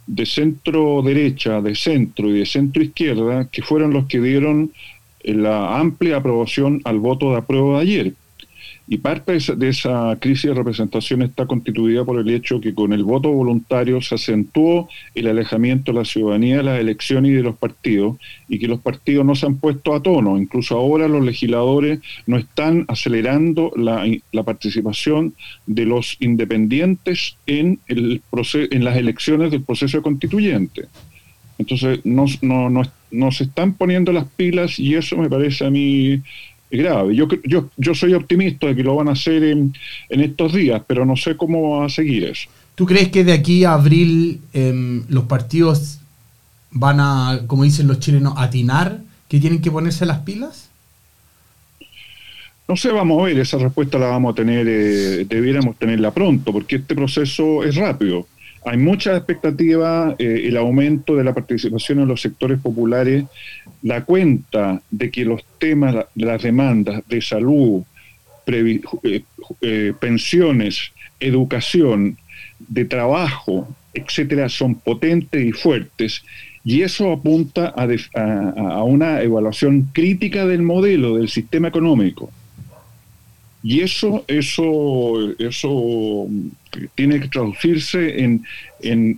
de 0.06 0.26
centro 0.26 1.02
derecha, 1.02 1.60
de 1.60 1.74
centro 1.74 2.28
y 2.30 2.40
de 2.40 2.46
centro 2.46 2.82
izquierda, 2.82 3.48
que 3.50 3.62
fueron 3.62 3.92
los 3.92 4.06
que 4.06 4.20
dieron 4.20 4.72
la 5.24 5.78
amplia 5.78 6.18
aprobación 6.18 6.80
al 6.84 6.98
voto 6.98 7.32
de 7.32 7.38
apruebo 7.38 7.76
de 7.76 7.82
ayer. 7.82 8.12
Y 8.88 8.98
parte 8.98 9.36
de 9.56 9.68
esa, 9.68 10.16
crisis 10.20 10.50
de 10.50 10.54
representación 10.54 11.22
está 11.22 11.46
constituida 11.46 12.04
por 12.04 12.20
el 12.20 12.30
hecho 12.30 12.60
que 12.60 12.72
con 12.72 12.92
el 12.92 13.02
voto 13.02 13.30
voluntario 13.32 14.00
se 14.00 14.14
acentuó 14.14 14.88
el 15.14 15.26
alejamiento 15.26 15.92
de 15.92 15.98
la 15.98 16.04
ciudadanía 16.04 16.58
de 16.58 16.62
las 16.62 16.80
elecciones 16.80 17.32
y 17.32 17.34
de 17.34 17.42
los 17.42 17.56
partidos 17.56 18.16
y 18.48 18.60
que 18.60 18.68
los 18.68 18.80
partidos 18.80 19.26
no 19.26 19.34
se 19.34 19.46
han 19.46 19.56
puesto 19.56 19.92
a 19.92 20.02
tono. 20.02 20.38
Incluso 20.38 20.76
ahora 20.76 21.08
los 21.08 21.24
legisladores 21.24 21.98
no 22.26 22.36
están 22.36 22.84
acelerando 22.86 23.72
la, 23.76 24.06
participación 24.44 25.34
de 25.66 25.84
los 25.84 26.16
independientes 26.20 27.36
en, 27.46 27.80
el 27.88 28.22
en 28.70 28.84
las 28.84 28.96
elecciones 28.96 29.50
del 29.50 29.62
proceso 29.62 30.00
constituyente. 30.00 30.84
Entonces 31.58 32.00
no, 32.04 32.26
no, 32.42 32.70
no, 32.70 32.82
no 33.10 33.32
se 33.32 33.44
están 33.44 33.72
poniendo 33.72 34.12
las 34.12 34.26
pilas 34.26 34.78
y 34.78 34.94
eso 34.94 35.16
me 35.16 35.28
parece 35.28 35.66
a 35.66 35.70
mí 35.70 36.22
grave. 36.70 37.14
Yo, 37.14 37.28
yo, 37.44 37.68
yo 37.76 37.94
soy 37.94 38.14
optimista 38.14 38.66
de 38.66 38.76
que 38.76 38.82
lo 38.82 38.96
van 38.96 39.08
a 39.08 39.12
hacer 39.12 39.44
en, 39.44 39.74
estos 40.08 40.52
días, 40.52 40.82
pero 40.86 41.04
no 41.04 41.16
sé 41.16 41.36
cómo 41.36 41.78
va 41.78 41.86
a 41.86 41.88
seguir 41.88 42.24
eso. 42.24 42.48
¿Tú 42.74 42.86
crees 42.86 43.08
que 43.08 43.24
de 43.24 43.32
aquí 43.32 43.64
a 43.64 43.72
abril 43.74 44.40
em, 44.52 45.04
los 45.08 45.24
partidos 45.24 46.00
van 46.70 47.00
a, 47.00 47.40
como 47.46 47.64
dicen 47.64 47.86
los 47.86 48.00
chilenos, 48.00 48.34
atinar 48.36 49.00
que 49.28 49.40
tienen 49.40 49.60
que 49.60 49.70
ponerse 49.70 50.04
las 50.06 50.20
pilas? 50.20 50.70
No 52.68 52.76
sé, 52.76 52.90
vamos 52.90 53.22
a 53.22 53.26
ver, 53.26 53.38
esa 53.38 53.58
respuesta 53.58 53.98
la 53.98 54.08
vamos 54.08 54.32
a 54.32 54.34
tener, 54.34 54.66
eh, 54.68 55.24
debiéramos 55.24 55.76
tenerla 55.76 56.10
pronto, 56.10 56.52
porque 56.52 56.76
este 56.76 56.96
proceso 56.96 57.62
es 57.62 57.76
rápido. 57.76 58.26
Hay 58.66 58.78
mucha 58.78 59.16
expectativa, 59.16 60.16
eh, 60.18 60.42
el 60.46 60.56
aumento 60.56 61.14
de 61.14 61.22
la 61.22 61.32
participación 61.32 62.00
en 62.00 62.08
los 62.08 62.20
sectores 62.20 62.58
populares, 62.58 63.24
la 63.82 64.04
cuenta 64.04 64.82
de 64.90 65.12
que 65.12 65.24
los 65.24 65.44
temas, 65.60 65.94
las 66.16 66.42
demandas 66.42 67.00
de 67.06 67.22
salud, 67.22 67.84
eh, 68.48 68.80
eh, 69.60 69.92
pensiones, 70.00 70.90
educación, 71.20 72.18
de 72.58 72.84
trabajo, 72.86 73.68
etcétera, 73.94 74.48
son 74.48 74.74
potentes 74.74 75.44
y 75.44 75.52
fuertes, 75.52 76.24
y 76.64 76.82
eso 76.82 77.12
apunta 77.12 77.72
a 77.76 78.82
una 78.82 79.22
evaluación 79.22 79.90
crítica 79.92 80.44
del 80.44 80.62
modelo, 80.62 81.18
del 81.18 81.28
sistema 81.28 81.68
económico. 81.68 82.32
Y 83.68 83.80
eso, 83.80 84.24
eso, 84.28 85.34
eso 85.40 86.28
tiene 86.94 87.18
que 87.18 87.26
traducirse 87.26 88.22
en, 88.22 88.44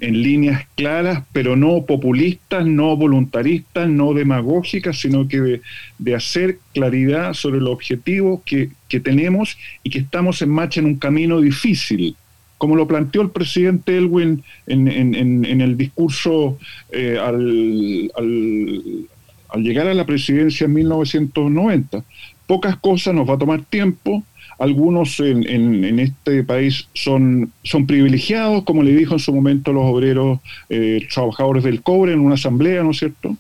líneas 0.01 0.67
claras, 0.75 1.23
pero 1.35 1.55
no 1.55 1.85
populistas, 1.85 2.65
no 2.65 2.97
voluntaristas, 2.97 3.91
no 3.91 4.15
demagógicas, 4.15 4.99
sino 4.99 5.29
que 5.29 5.61
de, 5.99 6.15
hacer 6.15 6.61
claridad 6.73 7.35
sobre 7.35 7.61
los 7.61 7.69
objetivos 7.69 8.41
que, 8.47 8.71
tenemos 8.89 9.59
y 9.83 9.91
que 9.91 9.99
estamos 9.99 10.41
en 10.41 10.49
marcha 10.49 10.81
en 10.81 10.87
un 10.87 10.97
camino 10.97 11.43
difícil. 11.43 12.17
Como 12.57 12.75
lo 12.75 12.89
planteó 12.89 13.21
el 13.21 13.31
presidente 13.31 13.99
Elwin 13.99 14.43
en, 14.67 15.61
el 15.61 15.77
discurso 15.77 16.57
eh, 16.91 17.19
al, 17.23 18.11
al 18.15 19.63
llegar 19.63 19.89
a 19.89 19.93
la 19.93 20.07
presidencia 20.07 20.65
en 20.65 20.73
1990. 20.73 22.03
Pocas 22.47 22.79
cosas, 22.79 23.15
nos 23.15 23.29
va 23.29 23.35
a 23.35 23.39
tomar 23.39 23.63
tiempo. 23.67 24.25
Algunos 24.59 25.21
en, 25.21 25.99
este 26.01 26.43
país 26.43 26.89
son, 26.95 27.53
son 27.63 27.87
privilegiados, 27.87 28.65
como 28.65 28.83
le 28.83 28.95
dijo 28.95 29.15
en 29.15 29.21
su 29.21 29.33
momento 29.33 29.73
los 29.73 29.85
obreros 29.85 30.41
eh, 30.69 31.07
trabajadores 31.13 31.63
del 31.63 31.83
cobre 31.83 32.13
en 32.13 32.21
una 32.21 32.35
asamblea, 32.35 32.83
¿no 32.83 32.91
es 32.91 32.99
cierto? 32.99 33.37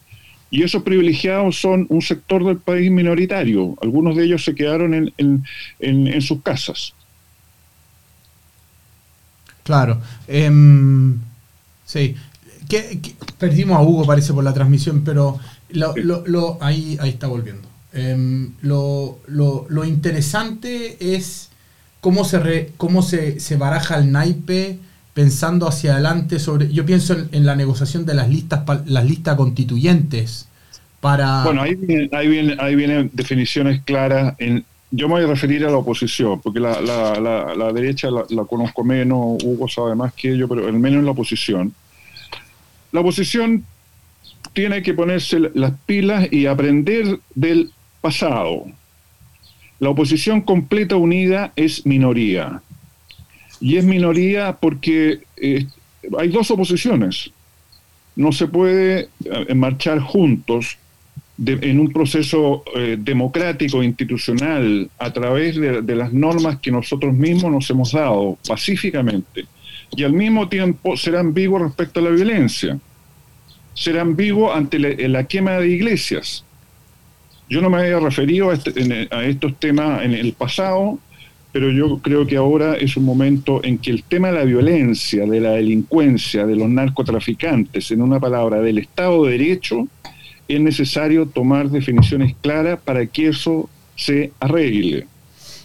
Y 0.51 0.63
esos 0.63 0.83
privilegiados 0.83 1.61
son 1.61 1.87
un 1.89 2.01
sector 2.01 2.45
del 2.45 2.59
país 2.59 2.91
minoritario. 2.91 3.75
Algunos 3.83 4.17
de 4.17 4.25
ellos 4.25 4.45
se 4.45 4.55
quedaron 4.55 4.95
en, 4.95 5.45
en 5.79 6.23
sus 6.23 6.43
casas. 6.43 6.95
Claro. 9.69 10.01
Em, 10.27 11.19
sí. 11.85 12.17
perdimos 13.37 13.77
a 13.77 13.83
Hugo, 13.83 14.07
parece, 14.07 14.33
por 14.33 14.43
la 14.43 14.55
transmisión, 14.55 15.03
pero 15.05 15.39
lo, 15.69 16.57
ahí, 16.63 16.97
ahí 17.03 17.11
está 17.11 17.27
volviendo. 17.27 17.69
Em, 17.99 18.53
lo, 18.63 19.19
interesante 19.85 21.15
es 21.17 21.51
cómo 22.01 22.25
se, 22.25 22.73
cómo 22.77 23.03
se, 23.03 23.41
se, 23.41 23.57
baraja 23.57 23.99
el 23.99 24.13
naipe 24.13 24.79
pensando 25.15 25.67
hacia 25.67 25.95
adelante 25.95 26.39
sobre. 26.39 26.73
Yo 26.73 26.87
pienso 26.87 27.17
en, 27.33 27.45
la 27.45 27.57
negociación 27.57 28.07
de 28.07 28.15
las 28.15 28.29
listas, 28.29 28.63
las 28.87 29.05
listas 29.05 29.37
constituyentes. 29.37 30.49
Para... 31.01 31.45
Bueno, 31.45 31.63
ahí 31.63 31.77
ahí 32.13 32.57
ahí 32.59 32.75
vienen 32.75 33.11
definiciones 33.13 33.83
claras 33.85 34.35
en 34.39 34.65
yo 34.91 35.07
me 35.07 35.15
voy 35.15 35.25
a 35.25 35.27
referir 35.27 35.65
a 35.67 35.71
la 35.71 35.77
oposición, 35.77 36.41
porque 36.41 36.61
la, 36.61 36.81
la, 36.81 37.55
la, 37.55 37.73
derecha 37.73 38.09
la, 38.11 38.45
conozco 38.45 38.85
menos, 38.85 39.43
Hugo 39.45 39.69
sabe 39.69 39.95
más 39.95 40.15
que 40.15 40.37
yo, 40.37 40.49
pero 40.49 40.67
al 40.67 40.73
menos 40.73 41.01
en 41.01 41.05
la 41.05 41.11
oposición. 41.11 41.75
La 42.93 43.01
oposición 43.01 43.65
tiene 44.55 44.83
que 44.83 44.95
ponerse 44.95 45.41
las 45.55 45.73
pilas 45.85 46.33
y 46.33 46.47
aprender 46.47 47.21
del 47.35 47.71
pasado. 48.01 48.65
La 49.81 49.91
oposición 49.91 50.41
completa 50.41 50.97
unida 50.97 51.53
es 51.57 51.87
minoría. 51.87 52.63
Y 53.61 53.77
es 53.77 53.85
minoría 53.85 54.57
porque 54.57 55.21
eh, 55.37 55.67
hay 56.19 56.29
dos 56.29 56.51
oposiciones. 56.51 57.31
No 58.17 58.33
se 58.33 58.49
puede 58.49 59.09
eh, 59.25 59.55
marchar 59.55 60.01
juntos 60.01 60.79
en 61.47 61.79
un 61.79 61.93
proceso 61.93 62.65
eh, 62.75 62.97
democrático, 62.99 63.83
institucional, 63.83 64.91
a 64.99 65.13
través 65.13 65.57
de, 65.57 65.95
las 65.95 66.13
normas 66.13 66.59
que 66.59 66.73
nosotros 66.73 67.15
mismos 67.15 67.53
nos 67.53 67.71
hemos 67.71 67.93
dado 67.93 68.37
pacíficamente, 68.47 69.47
y 69.97 70.03
al 70.03 70.13
mismo 70.13 70.49
tiempo 70.49 70.97
ser 70.97 71.17
ambiguo 71.17 71.61
respecto 71.61 72.01
a 72.01 72.03
la 72.03 72.11
violencia, 72.11 72.79
ser 73.75 74.01
ambiguo 74.01 74.53
ante 74.53 74.79
la, 74.81 75.25
quema 75.25 75.53
de 75.53 75.69
iglesias. 75.69 76.45
Yo 77.49 77.61
no 77.61 77.71
me 77.71 77.79
había 77.79 77.99
referido 77.99 78.51
a, 78.51 78.55
este, 78.55 79.09
a 79.11 79.25
estos 79.25 79.59
temas 79.59 80.05
en 80.05 80.13
el 80.13 80.33
pasado, 80.33 80.99
pero 81.53 81.71
yo 81.71 81.99
creo 81.99 82.27
que 82.27 82.37
ahora 82.37 82.75
es 82.75 82.97
un 82.97 83.05
momento 83.05 83.65
en 83.65 83.79
que 83.79 83.91
el 83.91 84.03
tema 84.03 84.29
de 84.29 84.35
la 84.35 84.45
violencia, 84.45 85.25
de 85.25 85.41
la 85.41 85.53
delincuencia, 85.53 86.47
de 86.47 86.57
los 86.57 86.69
narcotraficantes, 86.69 87.91
en 87.91 88.03
una 88.03 88.21
palabra, 88.21 88.61
del 88.61 88.79
Estado 88.79 89.25
de 89.25 89.33
Derecho, 89.33 89.89
es 90.47 90.61
necesario 90.61 91.27
tomar 91.27 91.71
definiciones 91.71 92.35
claras 92.41 92.79
para 92.81 93.07
que 93.07 93.29
eso 93.29 93.69
se 93.97 94.33
arregle. 94.41 95.07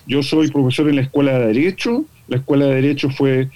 Yo 0.07 0.23
soy 0.23 0.49
profesor 0.51 0.89
en 0.89 0.97
la 0.97 1.01
Escuela 1.01 1.37
de 1.37 1.47
Derecho, 1.47 2.05
la 2.27 2.37
Escuela 2.37 2.65
de 2.65 2.75
Derecho 2.75 3.09
fue 3.09 3.49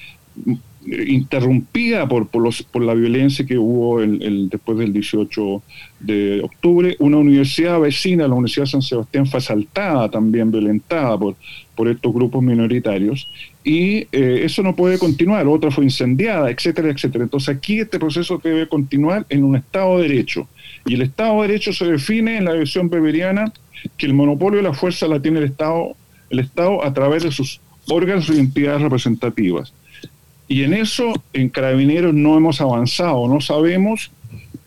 interrumpida 0.87 2.07
por, 2.07 2.27
por, 2.27 2.41
los, 2.41 2.63
por 2.63 2.81
la 2.81 2.93
violencia 2.93 3.45
que 3.45 3.57
hubo 3.57 4.01
el, 4.01 4.49
después 4.49 4.77
del 4.77 4.93
18 4.93 5.61
de 5.99 6.41
octubre. 6.41 6.95
Una 6.99 7.17
universidad 7.17 7.79
vecina, 7.79 8.27
la 8.27 8.35
Universidad 8.35 8.65
de 8.65 8.71
San 8.71 8.81
Sebastián, 8.81 9.27
fue 9.27 9.39
asaltada 9.39 10.09
también, 10.09 10.49
violentada 10.49 11.17
por, 11.17 11.35
por 11.75 11.89
estos 11.89 12.13
grupos 12.13 12.41
minoritarios. 12.41 13.27
Y 13.63 14.07
eh, 14.11 14.41
eso 14.43 14.63
no 14.63 14.75
puede 14.75 14.97
continuar. 14.97 15.45
Otra 15.47 15.71
fue 15.71 15.83
incendiada, 15.83 16.49
etcétera, 16.49 16.89
etcétera. 16.89 17.25
Entonces 17.25 17.55
aquí 17.55 17.79
este 17.79 17.99
proceso 17.99 18.39
debe 18.41 18.67
continuar 18.67 19.25
en 19.29 19.43
un 19.43 19.57
Estado 19.57 19.97
de 19.97 20.07
Derecho. 20.07 20.47
Y 20.85 20.93
el 20.93 21.01
Estado 21.01 21.41
de 21.41 21.49
Derecho 21.49 21.73
se 21.73 21.85
define 21.85 22.37
en 22.37 22.45
la 22.45 22.53
visión 22.53 22.89
beberiana 22.89 23.51
que 23.97 24.05
el 24.05 24.13
monopolio 24.13 24.57
de 24.57 24.63
la 24.63 24.73
fuerza 24.73 25.07
la 25.07 25.21
tiene 25.21 25.39
el 25.39 25.45
Estado, 25.45 25.95
el 26.29 26.39
Estado 26.39 26.83
a 26.83 26.93
través 26.93 27.23
de 27.23 27.31
sus 27.31 27.59
órganos 27.89 28.29
y 28.29 28.39
entidades 28.39 28.81
representativas. 28.81 29.73
Y 30.47 30.63
en 30.63 30.73
eso, 30.73 31.13
en 31.33 31.49
Carabineros 31.49 32.13
no 32.13 32.37
hemos 32.37 32.61
avanzado, 32.61 33.27
no 33.27 33.41
sabemos 33.41 34.11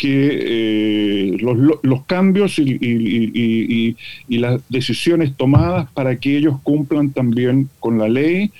que 0.01 0.29
eh, 0.33 1.37
los, 1.41 2.05
cambios 2.07 2.59
y, 2.59 3.97
las 4.29 4.61
decisiones 4.71 5.37
tomadas 5.37 5.91
para 5.93 6.17
que 6.17 6.39
ellos 6.39 6.57
cumplan 6.63 7.11
también 7.11 7.69
con 7.81 7.99
la 7.99 8.09
ley 8.09 8.51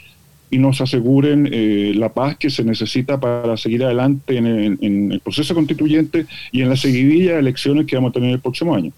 y 0.51 0.59
nos 0.59 0.83
aseguren 0.83 1.49
eh, 1.51 1.93
la 1.97 2.13
paz 2.13 2.37
que 2.37 2.51
se 2.51 2.63
necesita 2.63 3.19
para 3.19 3.57
seguir 3.57 3.85
adelante 3.85 4.37
en 4.37 4.47
el, 4.47 5.21
proceso 5.21 5.55
constituyente 5.55 6.27
y 6.53 6.61
en 6.61 6.69
la 6.69 6.77
seguidilla 6.77 7.35
de 7.35 7.39
elecciones 7.41 7.87
que 7.87 7.97
vamos 7.97 8.11
a 8.11 8.15
tener 8.15 8.33
el 8.33 8.41
próximo 8.41 8.75
año. 8.75 8.93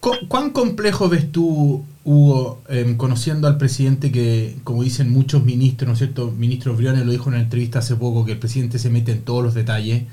¿Cuán 0.00 0.50
complejo 0.50 1.10
ves 1.10 1.30
tú, 1.30 1.84
Hugo, 2.04 2.62
em, 2.68 2.96
conociendo 2.96 3.46
al 3.46 3.58
presidente 3.58 4.10
que, 4.10 4.56
como 4.64 4.82
dicen 4.82 5.10
muchos 5.12 5.44
ministros, 5.44 5.86
¿no 5.86 5.92
es 5.92 5.98
cierto? 5.98 6.30
Ministro 6.30 6.74
Briones 6.74 7.04
lo 7.04 7.12
dijo 7.12 7.28
en 7.28 7.34
una 7.34 7.42
entrevista 7.42 7.80
hace 7.80 7.96
poco, 7.96 8.24
que 8.24 8.32
el 8.32 8.38
presidente 8.38 8.78
se 8.78 8.88
mete 8.88 9.12
en 9.12 9.22
todos 9.22 9.44
los 9.44 9.52
detalles. 9.54 10.04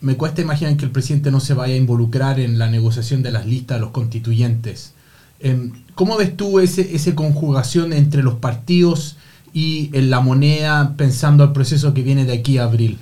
Me 0.00 0.16
cuesta 0.16 0.42
imaginar 0.42 0.76
que 0.76 0.84
el 0.84 0.90
presidente 0.90 1.30
no 1.30 1.38
se 1.38 1.54
vaya 1.54 1.74
a 1.74 1.76
involucrar 1.76 2.40
en 2.40 2.58
la 2.58 2.68
negociación 2.68 3.22
de 3.22 3.30
las 3.30 3.46
listas 3.46 3.76
de 3.76 3.82
los 3.82 3.90
constituyentes. 3.92 4.94
Em, 5.38 5.72
¿Cómo 5.94 6.16
ves 6.16 6.36
tú 6.36 6.58
ese, 6.58 6.96
esa 6.96 7.14
conjugación 7.14 7.92
entre 7.92 8.24
los 8.24 8.34
partidos 8.34 9.16
y 9.52 9.90
en 9.92 10.10
la 10.10 10.20
moneda 10.20 10.94
pensando 10.96 11.44
el 11.44 11.52
proceso 11.52 11.94
que 11.94 12.02
viene 12.02 12.24
de 12.24 12.32
aquí 12.32 12.58
a 12.58 12.64
abril, 12.64 12.98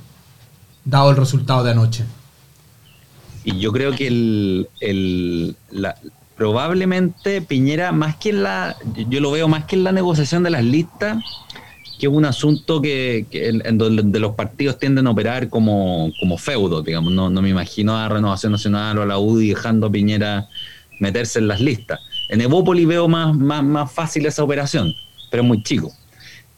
dado 0.85 1.11
el 1.11 1.17
resultado 1.17 1.65
de 1.65 1.71
anoche? 1.71 2.05
Y 3.45 3.59
yo 3.59 3.73
creo 3.73 3.93
que 3.93 4.07
el, 4.07 5.57
probablemente 6.37 7.41
Piñera, 7.41 7.93
más 7.93 8.17
que 8.17 8.31
en 8.31 8.43
la, 8.43 8.77
yo 9.09 9.21
lo 9.21 9.31
veo 9.31 9.49
más 9.49 9.65
que 9.65 9.77
en 9.77 9.85
la 9.85 9.93
negociación 9.93 10.43
de 10.43 10.51
las 10.51 10.65
listas, 10.65 11.23
que 11.99 12.07
es 12.07 12.13
un 12.13 12.25
asunto 12.25 12.81
que, 12.81 13.27
en, 13.31 13.79
donde 13.79 14.21
los 14.21 14.35
partidos 14.35 14.79
tienden 14.79 15.07
a 15.07 15.11
operar 15.11 15.49
como, 15.49 16.11
como 16.21 16.39
feudo, 16.39 16.83
digamos. 16.83 17.13
No, 17.13 17.29
no 17.29 17.43
me 17.43 17.51
imagino 17.51 17.97
a 17.97 18.09
Renovación 18.09 18.53
Nacional 18.53 18.99
o 18.99 19.03
a 19.03 19.07
la 19.07 19.19
UDI 19.19 19.51
dejando 19.51 19.87
a 19.87 19.91
Piñera 19.91 20.49
meterse 20.99 21.39
en 21.39 21.49
las 21.49 21.61
listas. 21.61 22.01
En 22.29 22.41
Evópoli 22.41 22.85
veo 22.85 23.09
más, 23.09 23.35
más, 23.35 23.93
fácil 23.93 24.25
esa 24.27 24.45
operación, 24.45 24.95
pero 25.31 25.43
es 25.43 25.49
muy 25.49 25.63
chico. 25.63 25.93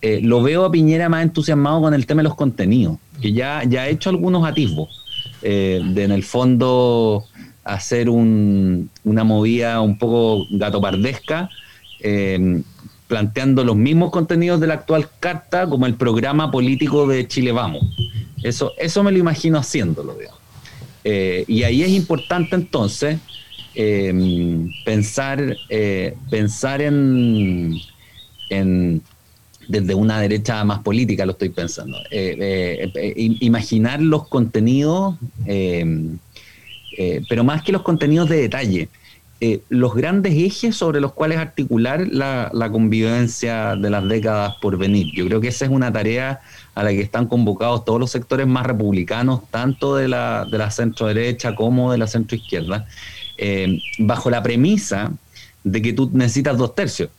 Eh, 0.01 0.21
lo 0.23 0.43
veo 0.43 0.65
a 0.65 0.71
Piñera 0.71 1.09
más 1.09 1.23
entusiasmado 1.23 1.81
con 1.81 1.95
el 1.95 2.07
tema 2.07 2.21
de 2.21 2.29
los 2.29 2.35
contenidos, 2.35 2.99
que 3.21 3.33
ya, 3.33 3.63
ya 3.65 3.83
ha 3.83 3.89
hecho 3.89 4.11
algunos 4.11 4.45
atisbos 4.45 5.02
eh, 5.43 5.81
de 5.85 6.05
en 6.05 6.13
el 6.13 6.23
fondo 6.23 7.25
hacer 7.65 8.09
una 8.09 9.25
movida 9.25 9.81
un 9.81 9.99
poco 9.99 10.47
gatopardesca, 10.51 11.49
eh, 12.01 12.63
planteando 13.07 13.65
los 13.65 13.77
mismos 13.77 14.11
contenidos 14.11 14.61
de 14.61 14.67
la 14.67 14.75
actual 14.75 15.09
carta 15.21 15.69
como 15.69 15.87
el 15.87 15.95
programa 15.95 16.51
político 16.51 17.07
de 17.07 17.29
Chile 17.29 17.53
Vamos. 17.53 17.85
Eso, 18.43 18.73
eso 18.79 19.03
me 19.03 19.13
lo 19.13 19.19
imagino 19.19 19.59
haciéndolo, 19.59 20.17
y 21.05 21.63
ahí 21.65 21.83
es 21.83 21.91
importante 21.91 22.55
entonces 22.55 23.19
Em, 23.75 24.71
pensar, 24.85 25.57
eh, 25.71 26.15
pensar 26.31 26.83
en, 26.83 27.81
desde 29.69 29.95
una 29.95 30.21
derecha 30.21 30.65
más 30.65 30.81
política, 30.81 31.25
lo 31.27 31.33
estoy 31.33 31.51
pensando. 31.51 31.99
Eh, 32.11 32.91
eh, 32.95 33.15
imaginar 33.41 34.01
los 34.01 34.29
contenidos, 34.29 35.17
pero 37.29 37.45
más 37.45 37.63
que 37.63 37.73
los 37.73 37.83
contenidos 37.83 38.29
de 38.29 38.37
detalle, 38.37 38.89
los 39.69 39.95
grandes 39.95 40.35
ejes 40.35 40.77
sobre 40.77 41.01
los 41.01 41.13
cuales 41.15 41.39
articular 41.39 42.07
la, 42.07 42.51
convivencia 42.71 43.75
de 43.75 43.91
las 43.91 44.09
décadas 44.09 44.55
por 44.61 44.79
venir. 44.79 45.09
Yo 45.15 45.27
creo 45.27 45.41
que 45.41 45.49
esa 45.49 45.65
es 45.65 45.71
una 45.71 45.93
tarea 45.93 46.41
a 46.75 46.85
la 46.85 46.91
que 46.91 47.01
están 47.01 47.27
convocados 47.27 47.85
todos 47.85 47.99
los 47.99 48.11
sectores 48.11 48.47
más 48.47 48.67
republicanos, 48.67 49.43
tanto 49.51 49.97
de 49.97 50.09
la, 50.09 50.47
de 50.51 50.59
la 50.59 50.71
centro 50.71 51.07
derecha 51.09 51.55
como 51.55 51.91
de 51.91 51.99
la 51.99 52.07
centro 52.07 52.37
izquierda. 52.37 52.87
Eh, 53.39 53.81
bajo 53.99 54.31
la 54.31 54.43
premisa 54.43 55.11
de 55.65 55.83
que 55.83 55.93
tú 55.93 56.11
necesitas 56.13 56.57
dos 56.57 56.75
tercios. 56.75 57.11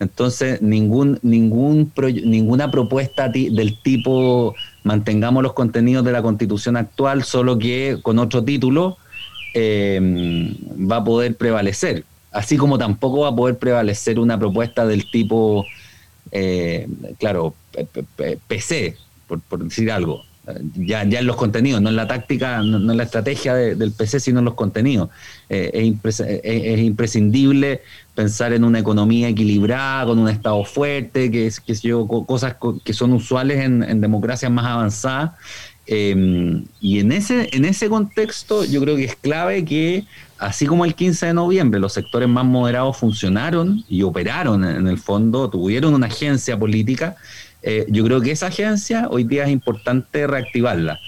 Entonces, 0.00 0.62
ningún, 0.62 1.18
ningún 1.22 1.92
ninguna 2.24 2.70
propuesta 2.70 3.28
del 3.28 3.78
tipo 3.82 4.54
mantengamos 4.84 5.42
los 5.42 5.54
contenidos 5.54 6.04
de 6.04 6.12
la 6.12 6.22
constitución 6.22 6.76
actual, 6.76 7.24
solo 7.24 7.58
que 7.58 7.98
con 8.02 8.18
otro 8.18 8.44
título, 8.44 8.96
eh, 9.54 10.00
va 10.90 10.96
a 10.96 11.04
poder 11.04 11.36
prevalecer. 11.36 12.04
Así 12.30 12.56
como 12.56 12.78
tampoco 12.78 13.20
va 13.20 13.28
a 13.28 13.34
poder 13.34 13.58
prevalecer 13.58 14.20
una 14.20 14.38
propuesta 14.38 14.86
del 14.86 15.10
tipo, 15.10 15.66
eh, 16.30 16.86
claro, 17.18 17.54
PC, 18.46 18.96
por, 19.26 19.64
decir 19.64 19.90
algo. 19.90 20.22
Ya, 20.74 21.04
ya 21.04 21.20
en 21.20 21.26
los 21.26 21.36
contenidos, 21.36 21.80
no 21.80 21.88
en 21.88 21.96
la 21.96 22.06
táctica, 22.06 22.62
no, 22.62 22.90
en 22.90 22.96
la 22.96 23.02
estrategia 23.02 23.54
del 23.54 23.92
PC, 23.92 24.20
sino 24.20 24.38
en 24.38 24.44
los 24.44 24.54
contenidos. 24.54 25.10
Eh, 25.48 25.94
es, 26.02 26.78
imprescindible 26.80 27.82
pensar 28.14 28.52
en 28.52 28.64
una 28.64 28.78
economía 28.78 29.28
equilibrada, 29.28 30.06
con 30.06 30.18
un 30.18 30.28
Estado 30.28 30.62
fuerte, 30.64 31.30
que, 31.30 31.50
que 31.66 31.74
yo, 31.74 32.06
cosas 32.06 32.56
que 32.84 32.92
son 32.92 33.12
usuales 33.12 33.64
en, 33.64 34.00
democracias 34.00 34.50
más 34.50 34.66
avanzadas. 34.66 35.32
Em, 35.86 36.66
y 36.80 36.98
en 36.98 37.12
ese, 37.12 37.48
en 37.52 37.64
ese 37.64 37.88
contexto 37.88 38.62
yo 38.64 38.82
creo 38.82 38.94
que 38.96 39.04
es 39.04 39.16
clave 39.16 39.64
que, 39.64 40.04
así 40.36 40.66
como 40.66 40.84
el 40.84 40.94
15 40.94 41.26
de 41.26 41.34
noviembre, 41.34 41.80
los 41.80 41.94
sectores 41.94 42.28
más 42.28 42.44
moderados 42.44 42.98
funcionaron 42.98 43.84
y 43.88 44.02
operaron 44.02 44.64
en 44.64 44.86
el 44.86 44.98
fondo, 44.98 45.48
tuvieron 45.48 45.94
una 45.94 46.08
agencia 46.08 46.58
política, 46.58 47.16
eh, 47.62 47.86
yo 47.88 48.04
creo 48.04 48.20
que 48.20 48.30
esa 48.30 48.46
agencia 48.46 49.08
hoy 49.10 49.24
día 49.24 49.44
es 49.44 49.50
importante 49.50 50.26
reactivarla. 50.26 50.98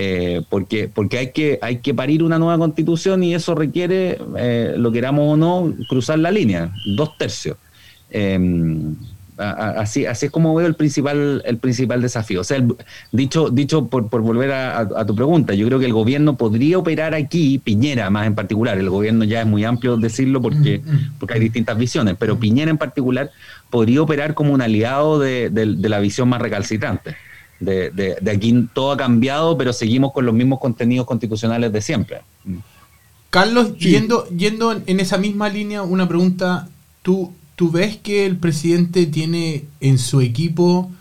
Eh, 0.00 0.42
porque, 0.48 0.86
porque 0.86 1.18
hay, 1.18 1.32
que, 1.32 1.58
hay 1.60 1.78
que 1.78 1.92
parir 1.92 2.22
una 2.22 2.38
nueva 2.38 2.56
constitución 2.56 3.24
y 3.24 3.34
eso 3.34 3.56
requiere, 3.56 4.18
eh, 4.36 4.74
lo 4.76 4.92
queramos 4.92 5.32
o 5.32 5.36
no, 5.36 5.74
cruzar 5.88 6.20
la 6.20 6.30
línea, 6.30 6.72
dos 6.94 7.18
tercios. 7.18 7.56
Así, 9.38 10.04
así 10.04 10.26
es 10.26 10.32
como 10.32 10.52
veo 10.52 10.66
el 10.66 10.74
principal, 10.74 11.42
el 11.44 11.58
principal 11.58 12.02
desafío. 12.02 12.40
O 12.40 12.44
sea, 12.44 12.60
dicho, 13.12 13.50
dicho 13.50 13.86
por, 13.86 14.08
por 14.08 14.20
volver 14.22 14.50
a, 14.52 15.06
tu 15.06 15.14
pregunta, 15.14 15.54
yo 15.54 15.64
creo 15.66 15.78
que 15.78 15.86
el 15.86 15.92
gobierno 15.92 16.36
podría 16.36 16.76
operar 16.76 17.14
aquí, 17.14 17.58
Piñera 17.58 18.10
más 18.10 18.26
en 18.26 18.34
particular, 18.34 18.78
el 18.78 18.90
gobierno 18.90 19.24
ya 19.24 19.40
es 19.42 19.46
muy 19.46 19.64
amplio 19.64 19.96
decirlo 19.96 20.42
porque, 20.42 20.82
mm, 20.84 20.90
mm. 20.90 21.12
porque 21.20 21.34
hay 21.34 21.40
distintas 21.40 21.78
visiones, 21.78 22.16
pero 22.18 22.38
Piñera 22.38 22.70
en 22.70 22.78
particular 22.78 23.30
podría 23.70 24.02
operar 24.02 24.34
como 24.34 24.52
un 24.52 24.60
aliado 24.60 25.20
de, 25.20 25.50
la 25.54 26.00
visión 26.00 26.28
más 26.28 26.42
recalcitrante. 26.42 27.14
De, 27.60 27.90
de, 27.90 28.30
aquí 28.30 28.68
todo 28.72 28.92
ha 28.92 28.96
cambiado, 28.96 29.56
pero 29.56 29.72
seguimos 29.72 30.12
con 30.12 30.26
los 30.26 30.34
mismos 30.34 30.58
contenidos 30.58 31.06
constitucionales 31.06 31.72
de 31.72 31.80
siempre. 31.80 32.20
Carlos, 33.30 33.76
yendo, 33.76 34.28
yendo 34.30 34.72
en 34.72 35.00
esa 35.00 35.18
misma 35.18 35.48
línea, 35.48 35.82
una 35.82 36.08
pregunta. 36.08 36.68
¿Tú, 37.02 37.32
¿Tú 37.58 37.72
ves 37.72 37.96
que 37.96 38.24
el 38.24 38.36
presidente 38.36 39.04
tiene 39.06 39.64
en 39.80 39.98
su 39.98 40.20
equipo 40.20 40.92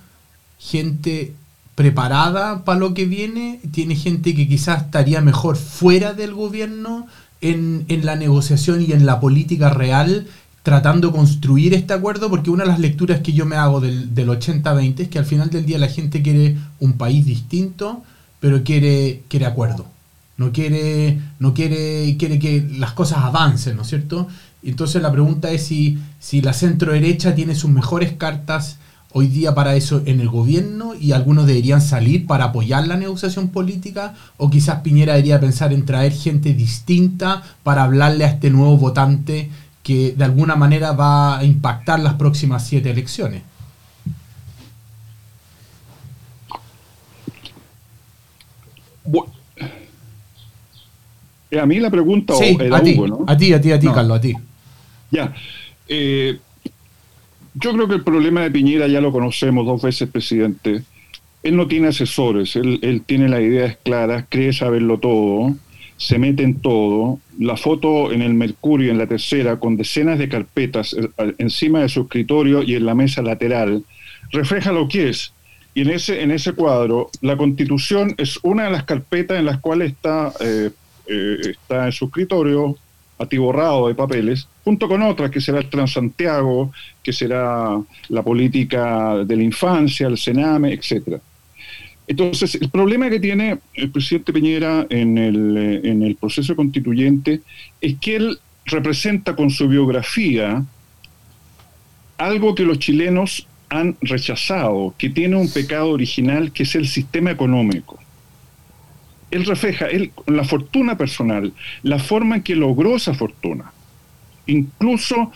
gente 0.58 1.36
preparada 1.76 2.66
para 2.66 2.80
lo 2.80 2.96
que 2.96 3.06
viene? 3.06 3.60
¿Tiene 3.72 3.96
gente 3.96 4.34
que 4.34 4.48
quizás 4.48 4.86
estaría 4.86 5.22
mejor 5.22 5.56
fuera 5.56 6.14
del 6.14 6.34
gobierno 6.34 7.06
en, 7.42 7.86
en 7.90 8.08
la 8.08 8.16
negociación 8.16 8.82
y 8.82 8.92
en 8.92 9.06
la 9.06 9.20
política 9.20 9.70
real 9.70 10.26
tratando 10.64 11.10
de 11.10 11.18
construir 11.18 11.76
este 11.76 11.94
acuerdo, 11.94 12.28
porque 12.28 12.50
una 12.50 12.64
de 12.64 12.72
las 12.72 12.80
lecturas 12.80 13.20
que 13.20 13.34
yo 13.34 13.46
me 13.46 13.56
hago 13.56 13.80
del, 13.80 14.16
del 14.16 14.28
80-20 14.28 15.02
es 15.02 15.10
que 15.10 15.20
al 15.20 15.26
final 15.26 15.52
del 15.52 15.64
día 15.64 15.78
la 15.78 15.90
gente 15.90 16.24
quiere 16.24 16.58
un 16.80 16.94
país 16.94 17.24
distinto, 17.24 18.04
pero 18.40 18.64
quiere, 18.64 19.22
quiere 19.28 19.46
acuerdo. 19.46 19.86
No 20.38 20.52
quiere, 20.52 21.20
no 21.38 21.54
quiere, 21.54 22.18
quiere 22.18 22.40
que 22.40 22.68
las 22.80 22.94
cosas 22.94 23.20
avancen, 23.20 23.76
¿no 23.76 23.84
es 23.84 23.90
cierto? 23.90 24.28
Entonces 24.68 25.02
la 25.02 25.14
pregunta 25.14 25.50
es 25.52 25.66
si, 25.66 25.98
si 26.20 26.42
la 26.42 26.52
centro 26.52 26.92
derecha 26.92 27.34
tiene 27.34 27.56
sus 27.56 27.72
mejores 27.72 28.12
cartas 28.12 28.80
hoy 29.14 29.28
día 29.28 29.56
para 29.56 29.78
eso 29.78 30.02
en 30.06 30.20
el 30.20 30.28
gobierno 30.28 30.94
y 30.94 31.14
algunos 31.14 31.48
deberían 31.48 31.82
salir 31.82 32.28
para 32.28 32.46
apoyar 32.46 32.86
la 32.86 32.98
negociación 32.98 33.48
política 33.48 34.14
o 34.36 34.50
quizás 34.50 34.82
Piñera 34.82 35.14
debería 35.14 35.40
pensar 35.40 35.72
en 35.72 35.86
traer 35.86 36.12
gente 36.12 36.54
distinta 36.54 37.44
para 37.64 37.84
hablarle 37.84 38.26
a 38.26 38.28
este 38.28 38.50
nuevo 38.50 38.76
votante 38.76 39.50
que 39.84 40.12
de 40.12 40.26
alguna 40.26 40.58
manera 40.58 40.92
va 40.92 41.40
a 41.40 41.46
impactar 41.46 42.02
las 42.02 42.16
próximas 42.16 42.68
siete 42.68 42.90
elecciones. 42.90 43.44
Eh, 51.50 51.58
a 51.58 51.66
mí 51.66 51.80
la 51.80 51.90
pregunta 51.90 52.34
a 52.34 52.38
ti, 52.82 52.98
¿no? 52.98 53.24
A 53.26 53.38
ti, 53.38 53.54
a 53.54 53.62
ti, 53.62 53.72
a 53.72 53.80
ti, 53.80 53.88
Carlos, 53.88 54.18
a 54.18 54.20
ti. 54.20 54.36
Ya. 55.12 55.34
Eh, 55.88 56.38
yo 57.54 57.74
creo 57.74 57.88
que 57.88 57.96
el 57.96 58.04
problema 58.04 58.42
de 58.42 58.52
Piñera 58.52 58.88
ya 58.88 59.02
lo 59.02 59.12
conocemos, 59.12 59.66
dos 59.66 59.82
veces 59.82 60.10
presidente. 60.10 60.84
Él 61.44 61.56
no 61.56 61.68
tiene 61.68 61.88
asesores, 61.88 62.56
él, 62.56 62.80
él 62.82 63.04
tiene 63.06 63.30
las 63.30 63.42
ideas 63.42 63.78
claras, 63.84 64.26
cree 64.30 64.54
saberlo 64.54 65.00
todo 65.00 65.56
se 65.98 66.20
mete 66.20 66.44
en 66.44 66.62
todo. 66.62 67.20
La 67.40 67.58
foto 67.58 68.12
en 68.12 68.22
el 68.22 68.34
Mercurio, 68.34 68.92
en 68.92 69.00
la 69.00 69.08
tercera, 69.08 69.60
con 69.60 69.76
decenas 69.76 70.20
de 70.20 70.30
carpetas 70.30 70.94
eh, 70.94 71.10
encima 71.40 71.82
de 71.82 71.90
su 71.90 72.02
escritorio 72.02 72.64
y 72.64 72.76
en 72.76 72.86
la 72.86 72.96
mesa 72.96 73.22
lateral, 73.22 73.84
refleja 74.32 74.72
lo 74.72 74.88
que 74.88 75.10
es. 75.10 75.34
Y 75.74 75.82
en 75.82 75.92
ese, 75.92 76.22
en 76.22 76.32
ese 76.32 76.54
cuadro, 76.54 77.10
la 77.22 77.38
constitución 77.38 78.16
es 78.18 78.40
una 78.44 78.66
de 78.66 78.72
las 78.72 78.84
carpetas 78.84 79.38
en 79.38 79.46
las 79.46 79.60
cuales 79.60 79.92
está, 79.92 80.32
eh, 80.40 80.72
eh, 81.08 81.38
está 81.44 81.86
en 81.86 81.92
su 81.92 82.06
escritorio, 82.06 82.76
atiborrado 83.18 83.88
de 83.88 83.96
papeles, 83.96 84.48
junto 84.64 84.88
con 84.88 85.02
otras, 85.02 85.32
que 85.32 85.42
será 85.42 85.60
el 85.60 85.70
Transantiago, 85.70 86.72
que 87.02 87.14
será 87.14 87.80
la 88.10 88.24
política 88.24 89.24
de 89.26 89.36
la 89.36 89.44
infancia, 89.44 90.08
el 90.08 90.18
Sename, 90.18 90.74
etcétera. 90.74 91.20
Entonces, 92.08 92.56
el 92.56 92.70
problema 92.70 93.10
que 93.10 93.20
tiene 93.20 93.58
el 93.74 93.92
presidente 93.92 94.32
Piñera 94.32 94.86
en 94.90 95.18
el, 95.18 95.58
eh, 95.58 95.82
en 95.84 96.04
el 96.04 96.16
proceso 96.16 96.56
constituyente 96.56 97.42
es 97.82 97.96
que 98.00 98.16
él 98.16 98.40
representa 98.66 99.36
con 99.36 99.50
su 99.50 99.68
biografía 99.68 100.64
algo 102.18 102.56
que 102.56 102.64
los 102.64 102.80
chilenos 102.80 103.48
han 103.70 103.98
rechazado, 104.02 104.94
que 104.98 105.10
tiene 105.10 105.36
un 105.36 105.52
pecado 105.52 105.90
original, 105.90 106.52
que 106.52 106.64
es 106.64 106.76
el 106.76 106.88
sistema 106.88 107.32
económico. 107.32 108.00
Él 109.32 109.46
refleja 109.46 109.88
él, 109.88 110.12
la 110.26 110.44
fortuna 110.44 110.98
personal, 110.98 111.54
la 111.84 112.00
forma 112.00 112.38
en 112.38 112.44
que 112.44 112.56
logró 112.56 112.96
esa 112.96 113.14
fortuna. 113.14 113.72
Incluso 114.46 115.32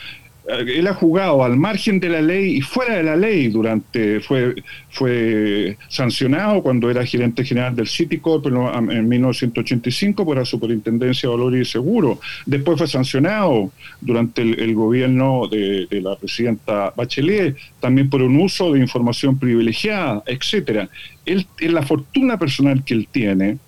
eh, 0.48 0.80
él 0.80 0.88
ha 0.88 0.94
jugado 0.94 1.44
al 1.44 1.56
margen 1.56 2.00
de 2.00 2.10
la 2.10 2.22
ley 2.22 2.58
y 2.58 2.62
fuera 2.62 2.96
de 2.96 3.04
la 3.04 3.16
ley 3.16 3.48
durante 3.50 4.20
fue 4.22 4.56
fue 4.90 5.78
sancionado 5.88 6.64
cuando 6.64 6.90
era 6.90 7.06
gerente 7.06 7.46
general 7.46 7.76
del 7.76 7.88
Citicorp 7.88 8.48
en 8.48 9.08
1985 9.08 10.26
por 10.26 10.38
la 10.38 10.46
Superintendencia 10.46 11.30
de 11.30 11.36
Valores 11.36 11.68
y 11.68 11.72
Seguro. 11.72 12.20
Después 12.46 12.78
fue 12.78 12.88
sancionado 12.88 13.72
durante 14.02 14.42
el, 14.42 14.74
gobierno 14.74 15.48
de, 15.48 15.88
la 16.02 16.16
presidenta 16.16 16.92
Bachelet 16.96 17.56
también 17.80 18.10
por 18.10 18.22
un 18.22 18.40
uso 18.40 18.74
de 18.74 18.80
información 18.80 19.38
privilegiada, 19.38 20.24
etcétera. 20.26 20.90
Él, 21.26 21.46
la 21.60 21.84
fortuna 21.84 22.38
personal 22.38 22.84
que 22.84 22.96
él 22.96 23.08
tiene 23.12 23.60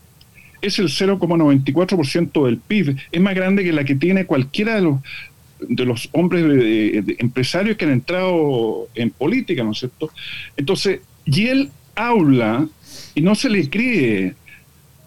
es 0.63 0.79
el 0.79 0.87
0,94% 0.87 2.45
del 2.45 2.57
PIB, 2.57 2.95
es 3.11 3.21
más 3.21 3.35
grande 3.35 3.63
que 3.63 3.73
la 3.73 3.83
que 3.83 3.95
tiene 3.95 4.25
cualquiera 4.25 4.75
de 4.75 4.81
los 4.81 4.99
de 5.67 5.85
los 5.85 6.09
hombres 6.11 6.43
empresarios 7.19 7.77
que 7.77 7.85
han 7.85 7.91
entrado 7.91 8.89
en 8.95 9.11
política, 9.11 9.63
¿no 9.63 9.71
es 9.71 9.79
cierto? 9.79 10.11
Entonces, 10.57 10.99
y 11.25 11.47
él 11.47 11.69
habla 11.95 12.67
y 13.15 13.21
no 13.21 13.35
se 13.35 13.49
le 13.49 13.69
cree 13.69 14.35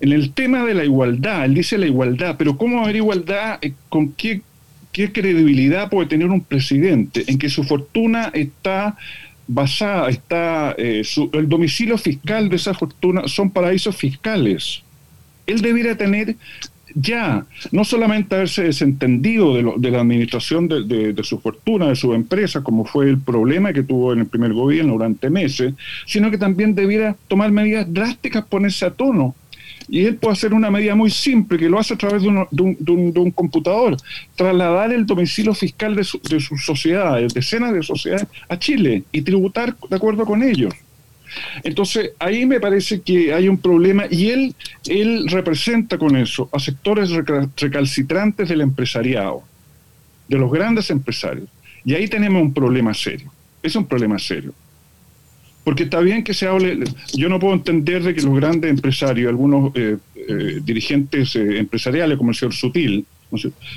en 0.00 0.12
el 0.12 0.32
tema 0.32 0.64
de 0.64 0.74
la 0.74 0.84
igualdad, 0.84 1.44
él 1.44 1.54
dice 1.54 1.78
la 1.78 1.86
igualdad, 1.86 2.36
pero 2.38 2.56
¿cómo 2.56 2.82
haber 2.82 2.96
igualdad? 2.96 3.58
Eh, 3.62 3.72
¿Con 3.88 4.12
qué, 4.12 4.42
qué 4.92 5.12
credibilidad 5.12 5.88
puede 5.88 6.08
tener 6.08 6.28
un 6.28 6.42
presidente 6.42 7.24
en 7.26 7.38
que 7.38 7.48
su 7.48 7.64
fortuna 7.64 8.30
está 8.34 8.96
basada, 9.48 10.08
está 10.10 10.74
eh, 10.76 11.02
el 11.32 11.48
domicilio 11.48 11.96
fiscal 11.96 12.48
de 12.48 12.56
esa 12.56 12.74
fortuna 12.74 13.26
son 13.26 13.50
paraísos 13.50 13.96
fiscales? 13.96 14.82
Él 15.46 15.60
debiera 15.60 15.96
tener 15.96 16.36
ya 16.98 17.44
no 17.72 17.84
solamente 17.84 18.34
haberse 18.34 18.64
desentendido 18.64 19.54
de, 19.54 19.72
de 19.76 19.90
la 19.90 20.00
administración 20.00 20.66
de, 20.66 21.14
su 21.22 21.38
fortuna, 21.40 21.88
de 21.88 21.96
su 21.96 22.14
empresa, 22.14 22.62
como 22.62 22.86
fue 22.86 23.10
el 23.10 23.18
problema 23.18 23.72
que 23.72 23.82
tuvo 23.82 24.14
en 24.14 24.20
el 24.20 24.26
primer 24.26 24.54
gobierno 24.54 24.94
durante 24.94 25.28
meses, 25.28 25.74
sino 26.06 26.30
que 26.30 26.38
también 26.38 26.74
debiera 26.74 27.14
tomar 27.28 27.52
medidas 27.52 27.92
drásticas, 27.92 28.46
ponerse 28.46 28.86
a 28.86 28.90
tono. 28.90 29.34
Y 29.88 30.04
él 30.04 30.16
puede 30.16 30.32
hacer 30.32 30.54
una 30.54 30.70
medida 30.70 30.94
muy 30.94 31.10
simple, 31.10 31.58
que 31.58 31.68
lo 31.68 31.78
hace 31.78 31.94
a 31.94 31.98
través 31.98 32.22
de 32.22 32.28
un, 32.28 33.30
computador, 33.32 33.96
trasladar 34.34 34.92
el 34.92 35.06
domicilio 35.06 35.54
fiscal 35.54 35.94
de, 35.94 36.02
su, 36.02 36.18
de 36.18 36.40
sus 36.40 36.64
sociedades, 36.64 37.34
decenas 37.34 37.72
de 37.72 37.82
sociedades, 37.82 38.26
a 38.48 38.58
Chile 38.58 39.04
y 39.12 39.20
tributar 39.20 39.76
de 39.88 39.96
acuerdo 39.96 40.24
con 40.24 40.42
ellos. 40.42 40.74
Entonces, 41.62 42.12
ahí 42.18 42.46
me 42.46 42.60
parece 42.60 43.00
que 43.00 43.32
hay 43.32 43.48
un 43.48 43.58
problema 43.58 44.04
y 44.10 44.30
él, 44.30 44.54
él 44.86 45.26
representa 45.28 45.98
con 45.98 46.16
eso 46.16 46.48
a 46.52 46.58
sectores 46.58 47.10
recalcitrantes 47.56 48.48
del 48.48 48.60
empresariado, 48.60 49.42
de 50.28 50.38
los 50.38 50.50
grandes 50.50 50.90
empresarios. 50.90 51.48
Y 51.84 51.94
ahí 51.94 52.08
tenemos 52.08 52.42
un 52.42 52.52
problema 52.52 52.92
serio. 52.94 53.32
Es 53.62 53.76
un 53.76 53.86
problema 53.86 54.18
serio. 54.18 54.52
Porque 55.64 55.84
está 55.84 56.00
bien 56.00 56.22
que 56.22 56.32
se 56.34 56.46
hable, 56.46 56.78
yo 57.14 57.28
no 57.28 57.40
puedo 57.40 57.54
entender 57.54 58.02
de 58.02 58.14
que 58.14 58.22
los 58.22 58.36
grandes 58.36 58.70
empresarios, 58.70 59.28
algunos 59.28 59.72
eh, 59.74 59.96
eh, 60.14 60.60
dirigentes 60.62 61.34
eh, 61.34 61.58
empresariales 61.58 62.16
como 62.16 62.30
el 62.30 62.36
señor 62.36 62.54
Sutil, 62.54 63.04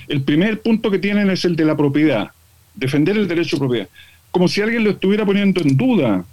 el 0.07 0.21
primer 0.21 0.61
punto 0.61 0.91
que 0.91 0.99
tienen 0.99 1.29
es 1.29 1.45
el 1.45 1.55
de 1.55 1.65
la 1.65 1.75
propiedad, 1.75 2.29
defender 2.75 3.17
el 3.17 3.27
derecho 3.27 3.55
a 3.55 3.59
propiedad, 3.59 3.89
como 4.31 4.47
si 4.47 4.61
alguien 4.61 4.83
lo 4.83 4.91
estuviera 4.91 5.25
poniendo 5.25 5.61
en 5.61 5.75
duda 5.75 6.25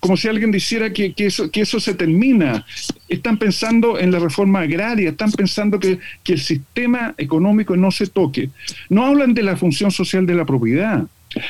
como 0.00 0.16
si 0.16 0.28
alguien 0.28 0.50
dijera 0.50 0.92
que, 0.92 1.14
eso, 1.16 1.50
que 1.50 1.62
eso 1.62 1.80
se 1.80 1.94
termina. 1.94 2.64
Están 3.08 3.38
pensando 3.38 3.98
en 3.98 4.10
la 4.10 4.18
reforma 4.18 4.60
agraria, 4.60 5.10
están 5.10 5.32
pensando 5.32 5.78
que, 5.78 5.98
el 6.26 6.38
sistema 6.38 7.14
económico 7.16 7.76
no 7.76 7.90
se 7.90 8.06
toque. 8.06 8.50
No 8.88 9.06
hablan 9.06 9.34
de 9.34 9.42
la 9.42 9.56
función 9.56 9.90
social 9.90 10.26
de 10.26 10.34
la 10.34 10.44
propiedad, 10.44 11.04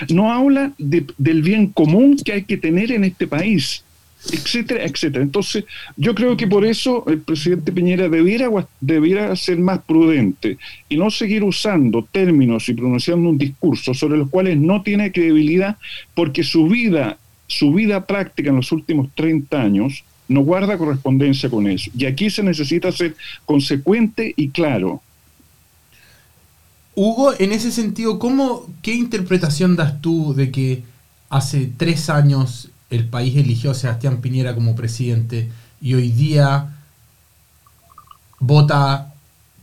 no 0.08 0.32
hablan 0.32 0.74
del 0.78 1.42
bien 1.42 1.68
común 1.68 2.16
que 2.24 2.32
hay 2.32 2.44
que 2.44 2.56
tener 2.56 2.92
en 2.92 3.04
este 3.04 3.26
país 3.26 3.82
etcétera, 4.32 4.84
etcétera. 4.84 5.22
Entonces, 5.22 5.64
yo 5.96 6.14
creo 6.14 6.36
que 6.36 6.46
por 6.46 6.64
eso 6.64 7.04
el 7.06 7.20
presidente 7.20 7.72
Piñera 7.72 8.08
debiera, 8.08 8.48
debiera 8.80 9.34
ser 9.36 9.58
más 9.58 9.80
prudente 9.80 10.58
y 10.88 10.96
no 10.96 11.10
seguir 11.10 11.44
usando 11.44 12.06
términos 12.10 12.68
y 12.68 12.74
pronunciando 12.74 13.28
un 13.28 13.38
discurso 13.38 13.94
sobre 13.94 14.18
los 14.18 14.28
cuales 14.28 14.58
no 14.58 14.82
tiene 14.82 15.12
credibilidad 15.12 15.76
porque 16.14 16.42
su 16.42 16.66
vida, 16.66 17.18
su 17.48 17.72
vida 17.72 18.06
práctica 18.06 18.50
en 18.50 18.56
los 18.56 18.70
últimos 18.70 19.08
30 19.16 19.60
años 19.60 20.04
no 20.28 20.42
guarda 20.42 20.78
correspondencia 20.78 21.50
con 21.50 21.66
eso. 21.66 21.90
Y 21.96 22.04
aquí 22.04 22.30
se 22.30 22.42
necesita 22.42 22.92
ser 22.92 23.16
consecuente 23.46 24.34
y 24.36 24.50
claro. 24.50 25.02
Hugo, 26.94 27.32
en 27.38 27.52
ese 27.52 27.72
sentido, 27.72 28.18
¿cómo, 28.18 28.66
¿qué 28.82 28.94
interpretación 28.94 29.74
das 29.74 30.00
tú 30.00 30.34
de 30.34 30.50
que 30.50 30.82
hace 31.30 31.70
tres 31.76 32.10
años 32.10 32.68
el 32.90 33.08
país 33.08 33.36
eligió 33.36 33.70
a 33.70 33.74
Sebastián 33.74 34.20
Piñera 34.20 34.54
como 34.54 34.76
presidente 34.76 35.48
y 35.80 35.94
hoy 35.94 36.10
día 36.10 36.76
vota 38.40 39.14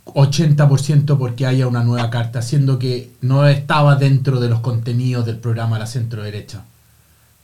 80% 0.06 1.18
porque 1.18 1.46
haya 1.46 1.68
una 1.68 1.84
nueva 1.84 2.10
carta, 2.10 2.42
siendo 2.42 2.80
que 2.80 3.12
no 3.22 3.48
estaba 3.48 3.96
dentro 3.96 4.40
de 4.40 4.50
los 4.50 4.62
contenidos 4.62 5.26
del 5.26 5.38
programa 5.38 5.80
La 5.80 5.88
Centro 5.88 6.24
Derecha. 6.24 6.64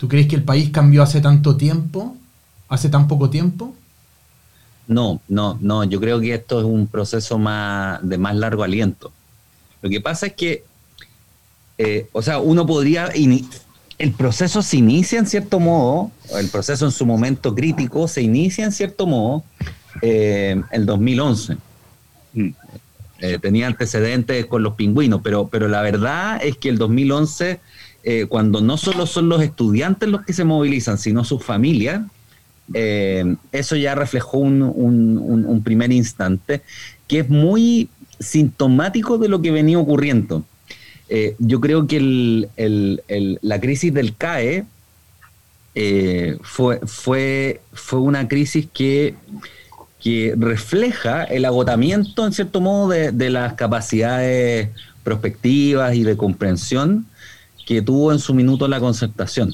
¿Tú 0.01 0.07
crees 0.07 0.25
que 0.25 0.35
el 0.35 0.41
país 0.41 0.71
cambió 0.71 1.03
hace 1.03 1.21
tanto 1.21 1.57
tiempo? 1.57 2.17
¿Hace 2.69 2.89
tan 2.89 3.07
poco 3.07 3.29
tiempo? 3.29 3.75
No, 4.87 5.21
no, 5.27 5.59
no. 5.61 5.83
Yo 5.83 5.99
creo 5.99 6.19
que 6.19 6.33
esto 6.33 6.57
es 6.57 6.65
un 6.65 6.87
proceso 6.87 7.37
más 7.37 7.99
de 8.01 8.17
más 8.17 8.35
largo 8.35 8.63
aliento. 8.63 9.11
Lo 9.79 9.91
que 9.91 10.01
pasa 10.01 10.25
es 10.25 10.33
que, 10.33 10.63
eh, 11.77 12.09
o 12.13 12.23
sea, 12.23 12.39
uno 12.39 12.65
podría 12.65 13.09
el 13.09 14.11
proceso 14.13 14.63
se 14.63 14.77
inicia 14.77 15.19
en 15.19 15.27
cierto 15.27 15.59
modo, 15.59 16.09
el 16.35 16.49
proceso 16.49 16.85
en 16.85 16.91
su 16.91 17.05
momento 17.05 17.53
crítico 17.53 18.07
se 18.07 18.23
inicia 18.23 18.65
en 18.65 18.71
cierto 18.71 19.05
modo 19.05 19.43
eh, 20.01 20.53
en 20.53 20.65
el 20.71 20.87
2011. 20.87 21.57
Mm. 22.33 22.49
Eh, 23.19 23.37
tenía 23.39 23.67
antecedentes 23.67 24.47
con 24.47 24.63
los 24.63 24.73
pingüinos, 24.73 25.21
pero, 25.23 25.47
pero 25.47 25.67
la 25.67 25.83
verdad 25.83 26.39
es 26.43 26.57
que 26.57 26.69
el 26.69 26.79
2011, 26.79 27.59
eh, 28.03 28.25
cuando 28.27 28.61
no 28.61 28.77
solo 28.77 29.05
son 29.05 29.29
los 29.29 29.41
estudiantes 29.41 30.09
los 30.09 30.23
que 30.23 30.33
se 30.33 30.43
movilizan, 30.43 30.97
sino 30.97 31.23
sus 31.23 31.43
familias, 31.43 32.01
eso 32.73 33.75
ya 33.75 33.95
reflejó 33.95 34.37
un 34.37 35.61
primer 35.65 35.91
instante 35.91 36.61
que 37.05 37.19
es 37.19 37.29
muy 37.29 37.89
sintomático 38.17 39.17
de 39.17 39.27
lo 39.27 39.41
que 39.41 39.51
venía 39.51 39.77
ocurriendo. 39.77 40.45
Eh, 41.13 41.35
yo 41.39 41.59
creo 41.59 41.87
que 41.87 42.47
la 43.41 43.59
crisis 43.59 43.93
del 43.93 44.15
CAE 44.15 44.63
eh, 45.75 46.37
fue, 46.41 46.79
fue, 46.85 47.59
fue 47.73 47.99
una 47.99 48.29
crisis 48.29 48.65
que, 48.73 49.15
que 50.01 50.33
refleja 50.37 51.25
el 51.25 51.43
agotamiento, 51.43 52.25
en 52.25 52.31
cierto 52.31 52.61
modo, 52.61 52.87
de, 52.87 53.29
las 53.29 53.55
capacidades 53.55 54.69
prospectivas 55.03 55.95
y 55.95 56.03
de 56.03 56.15
comprensión 56.15 57.05
que 57.65 57.81
tuvo 57.81 58.11
en 58.11 58.19
su 58.19 58.33
minuto 58.33 58.67
la 58.67 58.79
concertación. 58.79 59.53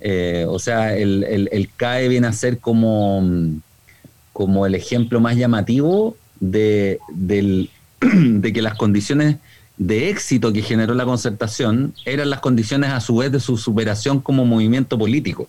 Eh, 0.00 0.46
o 0.48 0.58
sea, 0.58 0.96
el, 0.96 1.68
CAE 1.76 2.08
viene 2.08 2.26
a 2.26 2.32
ser 2.32 2.58
como, 2.58 3.22
como 4.32 4.66
el 4.66 4.74
ejemplo 4.74 5.20
más 5.20 5.36
llamativo 5.36 6.16
de, 6.40 6.98
de 8.00 8.52
que 8.52 8.62
las 8.62 8.74
condiciones 8.74 9.36
de 9.76 10.10
éxito 10.10 10.52
que 10.52 10.60
generó 10.60 10.94
la 10.94 11.06
concertación 11.06 11.94
eran 12.04 12.28
las 12.28 12.40
condiciones 12.40 12.90
a 12.90 13.00
su 13.00 13.16
vez 13.16 13.32
de 13.32 13.40
su 13.40 13.56
superación 13.56 14.20
como 14.20 14.44
movimiento 14.44 14.98
político. 14.98 15.48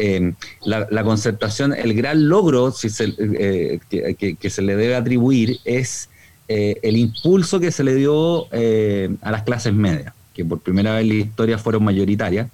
Eh, 0.00 0.32
la, 0.64 1.02
concertación, 1.02 1.74
el 1.74 1.92
gran 1.92 2.28
logro 2.28 2.72
eh, 2.82 3.80
que, 3.90 4.50
se 4.50 4.62
le 4.62 4.76
debe 4.76 4.94
atribuir 4.94 5.58
es 5.64 6.08
eh, 6.46 6.76
el 6.82 6.96
impulso 6.96 7.58
que 7.58 7.72
se 7.72 7.82
le 7.82 7.96
dio 7.96 8.46
a 8.46 9.30
las 9.32 9.42
clases 9.42 9.74
medias, 9.74 10.14
que 10.38 10.44
por 10.44 10.60
primera 10.60 10.94
vez 10.94 11.02
en 11.02 11.08
la 11.08 11.14
historia 11.14 11.58
fueron 11.58 11.82
mayoritarias, 11.82 12.48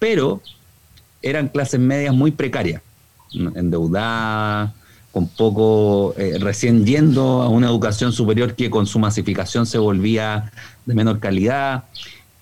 pero 0.00 0.42
eran 1.22 1.46
clases 1.46 1.78
medias 1.78 2.12
muy 2.12 2.32
precarias, 2.32 2.82
endeudadas, 3.32 4.72
con 5.12 5.28
poco, 5.28 6.14
eh, 6.18 6.38
recién 6.40 6.84
yendo 6.84 7.42
a 7.42 7.48
una 7.48 7.68
educación 7.68 8.12
superior 8.12 8.56
que 8.56 8.70
con 8.70 8.88
su 8.88 8.98
masificación 8.98 9.66
se 9.66 9.78
volvía 9.78 10.50
de 10.84 10.94
menor 10.94 11.20
calidad, 11.20 11.84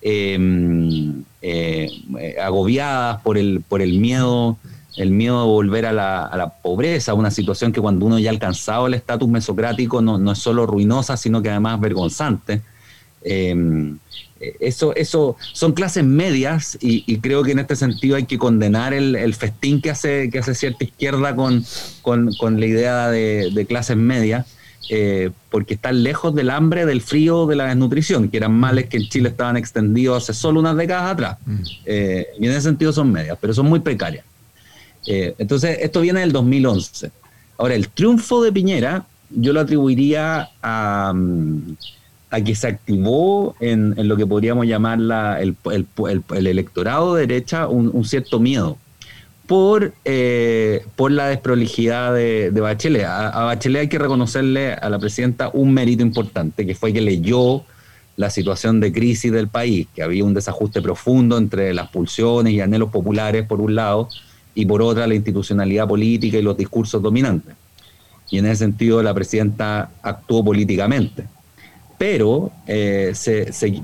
em, 0.01 1.25
eh, 1.43 1.91
agobiadas 2.43 3.21
por 3.21 3.37
el, 3.37 3.63
por 3.69 3.83
el 3.83 3.99
miedo, 3.99 4.57
el 4.97 5.11
miedo 5.11 5.43
de 5.43 5.47
volver 5.47 5.85
a 5.85 5.93
la, 5.93 6.25
a 6.25 6.37
la, 6.39 6.49
pobreza, 6.49 7.13
una 7.13 7.31
situación 7.31 7.71
que 7.71 7.83
cuando 7.83 8.07
uno 8.07 8.19
ya 8.19 8.31
ha 8.31 8.33
alcanzado 8.33 8.87
el 8.87 8.95
estatus 8.95 9.29
mesocrático 9.29 10.01
no, 10.01 10.17
no 10.17 10.33
es 10.33 10.39
solo 10.39 10.65
ruinosa, 10.65 11.19
sino 11.19 11.43
que 11.43 11.51
además 11.51 11.79
vergonzante. 11.81 12.63
Eso, 14.41 14.97
eso 14.97 15.37
son 15.53 15.73
clases 15.73 16.03
medias 16.03 16.79
y, 16.81 17.19
creo 17.19 17.43
que 17.43 17.53
en 17.53 17.59
este 17.59 17.77
sentido 17.77 18.17
hay 18.17 18.25
que 18.25 18.39
condenar 18.39 18.95
el, 18.95 19.35
festín 19.35 19.83
que 19.83 19.91
hace, 19.91 20.31
que 20.31 20.39
hace 20.39 20.55
cierta 20.55 20.83
izquierda 20.83 21.37
con, 21.37 21.63
con, 22.03 22.59
la 22.59 22.67
idea 22.67 23.11
de, 23.11 23.67
clases 23.69 23.99
medias, 23.99 24.47
eh, 24.89 25.31
porque 25.51 25.75
están 25.75 26.03
lejos 26.03 26.35
del 26.35 26.49
hambre, 26.49 26.87
del 26.87 27.03
frío, 27.03 27.47
de 27.47 27.57
la 27.57 27.67
desnutrición, 27.67 28.31
que 28.31 28.39
eran 28.39 28.53
males 28.53 28.89
que 28.89 28.97
en 28.97 29.09
Chile 29.11 29.29
estaban 29.29 29.59
extendidos 29.59 30.23
hace 30.23 30.33
solo 30.33 30.59
unas 30.61 30.75
décadas 30.75 31.13
atrás. 31.13 31.39
Mm. 31.45 31.63
Eh, 31.85 32.27
y 32.41 32.47
en 32.47 32.53
ese 32.53 32.63
sentido 32.63 32.95
son 32.95 33.13
medias, 33.13 33.37
pero 33.39 33.53
son 33.53 33.67
muy 33.67 33.81
precarias. 33.81 34.25
Eh, 35.07 35.35
entonces, 35.37 35.79
esto 35.83 36.01
viene 36.01 36.21
del 36.21 36.33
2011. 36.33 37.11
Ahora, 37.59 37.75
el 37.75 37.89
triunfo 37.91 38.43
de 38.43 38.53
Piñera 38.53 39.05
yo 39.29 39.53
lo 39.53 39.61
atribuiría 39.61 40.49
a... 40.63 41.13
Mm, 41.15 41.77
a 42.31 42.41
que 42.41 42.55
se 42.55 42.69
activó 42.69 43.57
en, 43.61 43.95
lo 44.09 44.17
que 44.17 44.27
podríamos 44.27 44.67
llamar 44.67 45.01
el, 45.41 45.57
electorado 46.35 47.15
de 47.15 47.27
derecha 47.27 47.67
un, 47.67 48.05
cierto 48.05 48.39
miedo 48.39 48.79
por, 49.47 49.93
eh, 50.05 50.85
por 50.95 51.11
la 51.11 51.27
desprolijidad 51.27 52.15
de, 52.15 52.53
Bachelet. 52.53 53.05
A, 53.05 53.45
Bachelet 53.45 53.81
hay 53.81 53.89
que 53.89 53.99
reconocerle 53.99 54.75
a 54.75 54.89
la 54.89 55.01
presidenta 55.01 55.51
un 55.53 55.75
mérito 55.75 56.03
importante, 56.03 56.65
que 56.65 56.77
fue 56.77 56.93
que 56.93 57.01
leyó 57.01 57.65
la 58.17 58.31
situación 58.31 58.79
de 58.79 58.93
crisis 58.93 59.33
del 59.33 59.49
país, 59.49 59.89
que 59.95 60.03
había 60.03 60.25
un 60.25 60.35
desajuste 60.35 60.81
profundo 60.81 61.37
entre 61.37 61.75
las 61.75 61.89
pulsiones 61.89 62.53
y 62.53 62.61
anhelos 62.61 62.91
populares 62.91 63.45
por 63.47 63.61
un 63.61 63.75
lado, 63.75 64.09
y 64.55 64.67
por 64.67 64.83
otra 64.83 65.07
la 65.07 65.15
institucionalidad 65.15 65.89
política 65.89 66.39
y 66.39 66.43
los 66.43 66.57
discursos 66.57 67.03
dominantes. 67.03 67.55
Y 68.31 68.39
en 68.39 68.47
ese 68.47 68.57
sentido 68.57 69.03
la 69.03 69.15
presidenta 69.15 69.91
actuó 70.03 70.45
políticamente 70.45 71.27
pero 72.01 72.51
eh, 72.67 73.13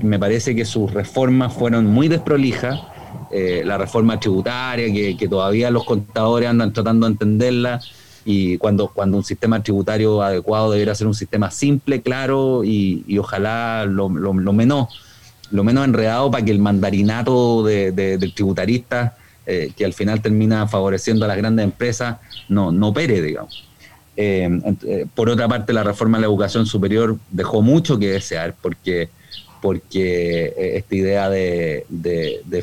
me 0.01 0.19
parece 0.19 0.57
que 0.57 0.65
sus 0.65 0.91
reformas 0.91 1.53
fueron 1.53 1.85
muy 1.85 2.09
desprolijas. 2.09 2.81
Eh, 3.31 3.61
la 3.63 3.77
reforma 3.77 4.19
tributaria, 4.19 4.87
que, 5.19 5.29
todavía 5.29 5.71
los 5.71 5.85
contadores 5.85 6.49
andan 6.49 6.73
tratando 6.73 7.07
de 7.07 7.13
entenderla, 7.13 7.79
y 8.25 8.57
cuando, 8.57 8.89
cuando 8.89 9.19
un 9.19 9.23
sistema 9.23 9.63
tributario 9.63 10.23
adecuado 10.23 10.71
debería 10.71 10.95
ser 10.95 11.09
un 11.09 11.15
sistema 11.15 11.51
simple, 11.51 12.01
claro, 12.01 12.65
y, 12.65 13.19
ojalá 13.19 13.85
lo, 13.85 14.09
menos, 14.09 14.89
lo 15.51 15.63
menos 15.63 15.85
enredado 15.85 16.31
para 16.31 16.43
que 16.43 16.53
el 16.53 16.59
mandarinato 16.59 17.65
de, 17.65 17.93
del 17.93 18.33
tributarista, 18.33 19.19
eh, 19.45 19.73
que 19.77 19.85
al 19.85 19.93
final 19.93 20.23
termina 20.23 20.67
favoreciendo 20.67 21.27
a 21.27 21.29
las 21.29 21.37
grandes 21.37 21.65
empresas, 21.65 22.17
no, 22.49 22.73
no 22.73 22.89
opere, 22.89 23.21
digamos. 23.21 23.67
Eh, 24.17 24.49
eh, 24.85 25.07
por 25.15 25.29
otra 25.29 25.47
parte, 25.47 25.73
la 25.73 25.83
reforma 25.83 26.19
de 26.19 26.23
la 26.23 26.29
educación 26.29 26.67
superior 26.67 27.19
dejó 27.31 27.61
mucho 27.61 27.99
que 27.99 28.11
desear 28.13 28.55
porque, 28.61 29.11
porque 29.61 30.55
eh, 30.57 30.77
esta 30.77 30.95
idea 30.95 31.29
de, 31.29 31.85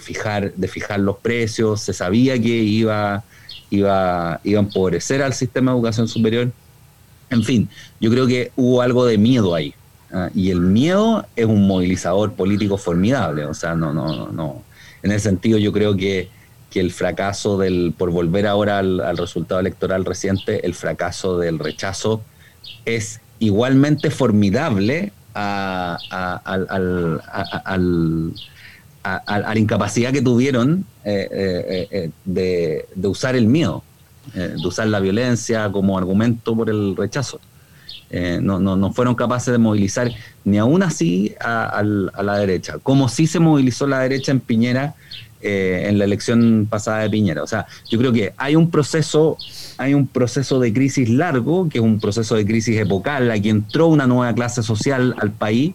fijar, 0.02 0.54
de 0.54 0.68
fijar 0.68 1.00
los 1.00 1.18
precios 1.18 1.82
se 1.82 1.94
sabía 1.94 2.42
que 2.42 2.50
iba, 2.50 3.24
iba, 3.70 4.42
iba 4.44 4.60
a 4.60 4.63
empobrecer 4.63 5.22
al 5.22 5.34
sistema 5.34 5.72
de 5.72 5.78
educación 5.78 6.08
superior. 6.08 6.52
En 7.30 7.44
fin, 7.44 7.70
yo 8.00 8.10
creo 8.10 8.28
que 8.28 8.52
hubo 8.56 8.82
algo 8.82 9.06
de 9.06 9.18
miedo 9.18 9.54
ahí. 9.54 9.74
¿ah? 10.12 10.30
Y 10.34 10.50
el 10.50 10.62
miedo 10.62 11.26
es 11.36 11.46
un 11.46 11.68
movilizador 11.68 12.34
político 12.34 12.78
formidable. 12.78 13.46
O 13.46 13.54
sea, 13.54 13.76
no, 13.76 13.94
no, 13.94 14.30
no. 14.30 14.63
En 15.04 15.12
ese 15.12 15.30
sentido, 15.30 15.58
yo 15.58 15.72
creo 15.72 15.96
que 15.96 16.30
que 16.74 16.80
el 16.80 16.92
fracaso 16.92 17.60
del, 17.60 17.94
por 17.96 18.10
volver 18.10 18.48
ahora 18.48 18.80
al, 18.80 19.16
resultado 19.16 19.60
electoral 19.60 20.06
reciente, 20.06 20.66
el 20.66 20.74
fracaso 20.74 21.38
del 21.38 21.60
rechazo 21.60 22.24
es 22.84 23.22
igualmente 23.38 24.10
formidable 24.10 25.14
a, 25.36 26.00
la 29.04 29.60
incapacidad 29.60 30.12
que 30.12 30.24
tuvieron 30.24 30.84
de, 31.04 32.12
de, 32.26 33.08
usar 33.08 33.36
el 33.36 33.46
miedo, 33.46 33.84
de 34.34 34.66
usar 34.66 34.88
la 34.88 35.00
violencia 35.00 35.72
como 35.72 35.96
argumento 35.96 36.56
por 36.56 36.72
el 36.72 36.96
rechazo. 36.96 37.40
no, 38.42 38.60
no, 38.60 38.76
no, 38.76 38.94
fueron 38.94 39.14
capaces 39.14 39.52
de 39.52 39.60
movilizar 39.60 40.10
ni 40.44 40.58
aún 40.58 40.82
así 40.82 41.36
a, 41.40 41.84
la 41.84 42.38
derecha, 42.40 42.80
como 42.82 43.10
sí 43.10 43.28
se 43.28 43.38
movilizó 43.38 43.86
la 43.86 44.00
derecha 44.00 44.32
en 44.32 44.40
Piñera 44.40 44.96
eh, 45.44 45.88
en 45.90 46.00
la 46.00 46.06
elección 46.06 46.68
pasada 46.70 47.00
de 47.00 47.10
Piñera. 47.10 47.44
O 47.44 47.48
sea, 47.48 47.68
yo 47.90 48.00
creo 48.00 48.14
que 48.14 48.34
hay 48.38 48.56
un 48.56 48.72
proceso, 48.72 49.38
hay 49.78 49.94
un 49.94 50.08
proceso 50.08 50.60
de 50.60 50.72
crisis 50.72 51.10
largo, 51.10 51.68
que 51.70 51.80
es 51.80 51.84
un 51.84 52.00
proceso 52.00 52.36
de 52.36 52.46
crisis 52.46 52.78
epocal, 52.78 53.30
aquí 53.30 53.50
entró 53.50 53.88
una 53.88 54.08
nueva 54.08 54.34
clase 54.34 54.64
social 54.64 55.16
al 55.20 55.32
país, 55.32 55.74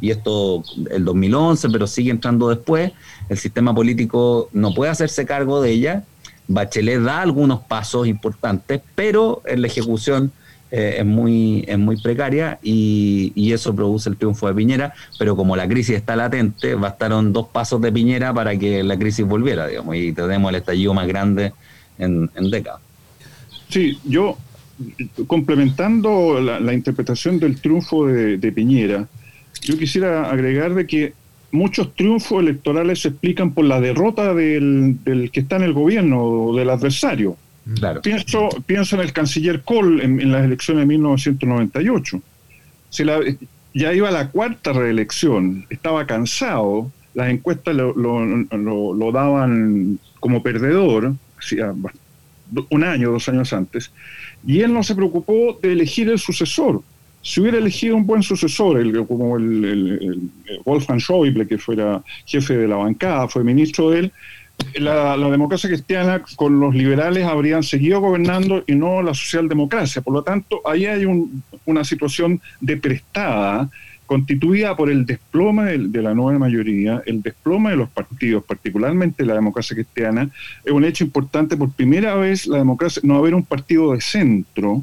y 0.00 0.10
esto 0.10 0.62
el 0.90 1.04
2011, 1.04 1.68
pero 1.68 1.86
sigue 1.86 2.10
entrando 2.10 2.48
después, 2.48 2.92
el 3.28 3.36
sistema 3.36 3.74
político 3.74 4.48
no 4.52 4.72
puede 4.72 4.90
hacerse 4.90 5.26
cargo 5.26 5.60
de 5.60 5.70
ella, 5.70 6.04
Bachelet 6.48 7.00
da 7.02 7.20
algunos 7.20 7.60
pasos 7.60 8.08
importantes, 8.08 8.80
pero 8.94 9.42
en 9.44 9.60
la 9.60 9.68
ejecución 9.68 10.32
eh, 10.70 10.96
es, 10.98 11.06
muy, 11.06 11.64
es 11.66 11.78
muy 11.78 12.00
precaria 12.00 12.58
y, 12.62 13.32
y, 13.34 13.52
eso 13.52 13.74
produce 13.74 14.08
el 14.08 14.16
triunfo 14.16 14.46
de 14.46 14.54
Piñera, 14.54 14.94
pero 15.18 15.34
como 15.34 15.56
la 15.56 15.66
crisis 15.66 15.96
está 15.96 16.14
latente, 16.14 16.74
bastaron 16.74 17.32
dos 17.32 17.48
pasos 17.48 17.80
de 17.80 17.90
Piñera 17.90 18.32
para 18.32 18.56
que 18.56 18.84
la 18.84 18.96
crisis 18.98 19.26
volviera, 19.26 19.66
digamos, 19.66 19.96
y 19.96 20.12
tenemos 20.12 20.50
el 20.50 20.56
estallido 20.56 20.94
más 20.94 21.08
grande 21.08 21.52
en, 21.98 22.30
en 22.34 22.50
décadas. 22.50 22.80
Sí, 23.68 23.98
yo, 24.04 24.38
complementando 25.26 26.40
la, 26.40 26.72
interpretación 26.72 27.38
del 27.38 27.60
triunfo 27.60 28.06
de, 28.06 28.38
de 28.38 28.52
Piñera, 28.52 29.08
yo 29.62 29.76
quisiera 29.76 30.30
agregar 30.30 30.74
de 30.74 30.86
que 30.86 31.14
muchos 31.52 31.94
triunfos 31.94 32.40
electorales 32.40 33.00
se 33.00 33.08
explican 33.08 33.52
por 33.52 33.64
la 33.64 33.80
derrota 33.80 34.34
del, 34.34 35.02
del 35.04 35.30
que 35.30 35.40
está 35.40 35.56
en 35.56 35.62
el 35.62 35.72
gobierno 35.72 36.22
o 36.22 36.56
del 36.56 36.70
adversario. 36.70 37.36
Pienso, 38.02 38.48
pienso 38.66 38.96
en 38.96 39.02
el 39.02 39.12
canciller 39.12 39.62
Kohl 39.62 40.00
en, 40.00 40.32
las 40.32 40.44
elecciones 40.44 40.82
de 40.82 40.86
1998. 40.86 42.22
Se 42.88 43.04
la, 43.04 43.20
ya 43.74 43.92
iba 43.92 44.08
a 44.08 44.12
la 44.12 44.28
cuarta 44.28 44.72
reelección, 44.72 45.66
estaba 45.70 46.06
cansado, 46.06 46.90
las 47.14 47.30
encuestas 47.30 47.74
lo, 47.74 47.94
lo, 47.94 49.12
daban 49.12 49.98
como 50.18 50.42
perdedor, 50.42 51.14
un 52.68 52.84
año, 52.84 53.12
dos 53.12 53.28
años 53.28 53.52
antes, 53.52 53.92
y 54.44 54.60
él 54.60 54.72
no 54.72 54.82
se 54.82 54.94
preocupó 54.94 55.58
de 55.62 55.72
elegir 55.72 56.08
el 56.08 56.18
sucesor. 56.18 56.82
Si 57.22 57.40
hubiera 57.40 57.58
elegido 57.58 57.96
un 57.96 58.06
buen 58.06 58.22
sucesor, 58.22 58.80
el, 58.80 59.06
como 59.06 59.36
el, 59.36 59.64
el 59.64 60.30
Wolfgang 60.64 61.00
Schäuble, 61.00 61.46
que 61.46 61.58
fuera 61.58 62.02
jefe 62.24 62.56
de 62.56 62.66
la 62.66 62.76
bancada, 62.76 63.28
fue 63.28 63.44
ministro 63.44 63.90
de 63.90 63.98
él, 64.00 64.12
la, 64.78 65.16
democracia 65.16 65.68
cristiana 65.68 66.22
con 66.36 66.60
los 66.60 66.74
liberales 66.74 67.24
habrían 67.24 67.62
seguido 67.62 68.00
gobernando 68.00 68.64
y 68.66 68.74
no 68.74 69.02
la 69.02 69.14
socialdemocracia. 69.14 70.02
Por 70.02 70.14
lo 70.14 70.22
tanto, 70.22 70.60
ahí 70.64 70.86
hay 70.86 71.06
una 71.64 71.84
situación 71.84 72.40
de 72.60 72.76
prestada 72.76 73.68
constituida 74.06 74.76
por 74.76 74.90
el 74.90 75.06
desplome 75.06 75.78
de, 75.78 76.02
la 76.02 76.14
nueva 76.14 76.38
mayoría, 76.38 77.00
el 77.06 77.22
desplome 77.22 77.70
de 77.70 77.76
los 77.76 77.88
partidos, 77.88 78.42
particularmente 78.44 79.24
la 79.24 79.34
democracia 79.34 79.76
cristiana, 79.76 80.28
es 80.64 80.72
un 80.72 80.84
hecho 80.84 81.04
importante. 81.04 81.56
Por 81.56 81.70
primera 81.70 82.16
vez, 82.16 82.46
la 82.48 82.58
democracia, 82.58 83.00
no 83.04 83.16
haber 83.16 83.34
un 83.36 83.44
partido 83.44 83.92
de 83.92 84.00
centro 84.00 84.82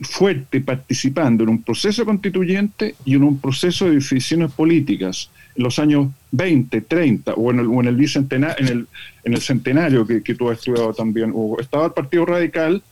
fuerte 0.00 0.60
participando 0.60 1.44
en 1.44 1.50
un 1.50 1.62
proceso 1.62 2.04
constituyente 2.04 2.96
y 3.04 3.14
en 3.14 3.22
un 3.22 3.38
proceso 3.38 3.84
de 3.84 3.96
decisiones 3.96 4.50
políticas 4.50 5.30
los 5.56 5.78
años 5.78 6.08
20, 6.32 6.80
30 6.80 7.34
o 7.34 7.50
en 7.50 7.60
el, 7.60 7.66
o 7.66 7.80
en 7.80 7.86
el 7.86 7.96
bicentenario, 7.96 8.56
en 8.58 8.72
el, 8.72 8.86
en 9.24 9.34
el 9.34 9.40
centenario 9.40 10.06
que, 10.06 10.22
que 10.22 10.34
tú 10.34 10.50
has 10.50 10.58
estudiado 10.58 10.92
también, 10.92 11.32
estaba 11.60 11.86
el 11.86 11.92
Partido 11.92 12.26
Radical 12.26 12.82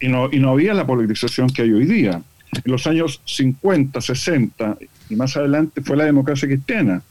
y 0.00 0.08
no, 0.08 0.28
y 0.30 0.38
no 0.38 0.50
había 0.50 0.74
la 0.74 0.86
politización 0.86 1.48
que 1.48 1.62
hay 1.62 1.72
hoy 1.72 1.86
día. 1.86 2.22
En 2.52 2.70
los 2.70 2.86
años 2.86 3.20
50, 3.24 4.00
60 4.00 4.78
y 5.08 5.16
más 5.16 5.36
adelante 5.36 5.80
fue 5.82 5.96
la 5.96 6.04
democracia 6.04 6.48
cristiana. 6.48 7.02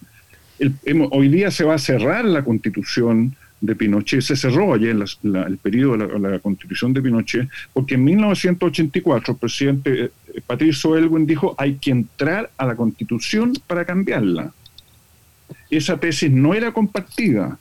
hoy 1.12 1.28
día 1.28 1.52
se 1.52 1.64
va 1.64 1.76
a 1.76 1.80
cerrar 1.80 2.26
la 2.26 2.44
constitución 2.44 3.36
de 3.60 3.76
Pinochet, 3.76 4.22
se 4.22 4.36
cerró 4.36 4.74
ayer 4.74 4.96
el 5.24 5.58
periodo 5.58 5.98
de 5.98 6.20
la, 6.20 6.40
constitución 6.40 6.92
de 6.94 7.02
Pinochet, 7.02 7.48
porque 7.72 7.96
en 7.96 8.04
1984 8.04 9.34
el 9.34 9.40
presidente 9.40 10.04
eh, 10.04 10.42
Patricio 10.46 10.98
Elwin 10.98 11.26
dijo 11.26 11.56
hay 11.58 11.76
que 11.76 11.92
entrar 11.92 12.52
a 12.58 12.66
la 12.66 12.76
constitución 12.76 13.54
para 13.66 13.86
cambiarla 13.86 14.52
esa 15.78 15.98
tesis 15.98 16.32
no 16.32 16.54
era 16.54 16.72
compartida. 16.72 17.58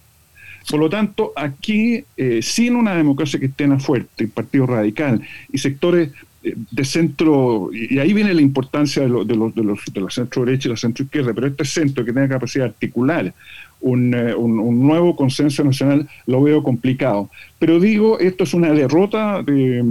Por 0.71 0.81
lo 0.81 0.89
tanto, 0.89 1.33
aquí, 1.37 2.05
eh, 2.17 2.41
sin 2.43 2.77
una 2.77 2.95
democracia 2.95 3.39
cristiana 3.39 3.79
fuerte, 3.79 4.29
partido 4.29 4.67
radical 4.67 5.21
y 5.53 5.59
sectores 5.59 6.11
eh, 6.45 6.55
de 6.71 6.85
centro, 6.85 7.71
y 7.73 7.99
ahí 7.99 8.13
viene 8.13 8.33
la 8.33 8.43
importancia 8.43 9.03
de, 9.03 9.09
los, 9.09 9.27
de, 9.27 9.35
los, 9.35 9.55
de, 9.55 10.01
la 10.01 10.11
centro 10.11 10.45
derecha 10.45 10.69
y 10.69 10.71
la 10.71 10.77
centro 10.77 11.05
izquierda, 11.05 11.35
pero 11.35 11.49
este 11.49 11.65
centro 11.65 12.05
que 12.05 12.13
tenga 12.13 12.29
capacidad 12.29 12.67
de 12.67 12.71
articular 12.71 13.35
un, 13.81 14.15
eh, 14.15 14.35
un, 14.35 14.87
nuevo 14.87 15.17
consenso 15.17 15.65
nacional 15.65 16.09
lo 16.27 16.43
veo 16.43 16.63
complicado. 16.63 17.29
Pero 17.59 17.81
digo, 17.81 18.19
esto 18.21 18.45
es 18.45 18.55
una 18.55 18.73
derrota 18.73 19.43
de, 19.43 19.85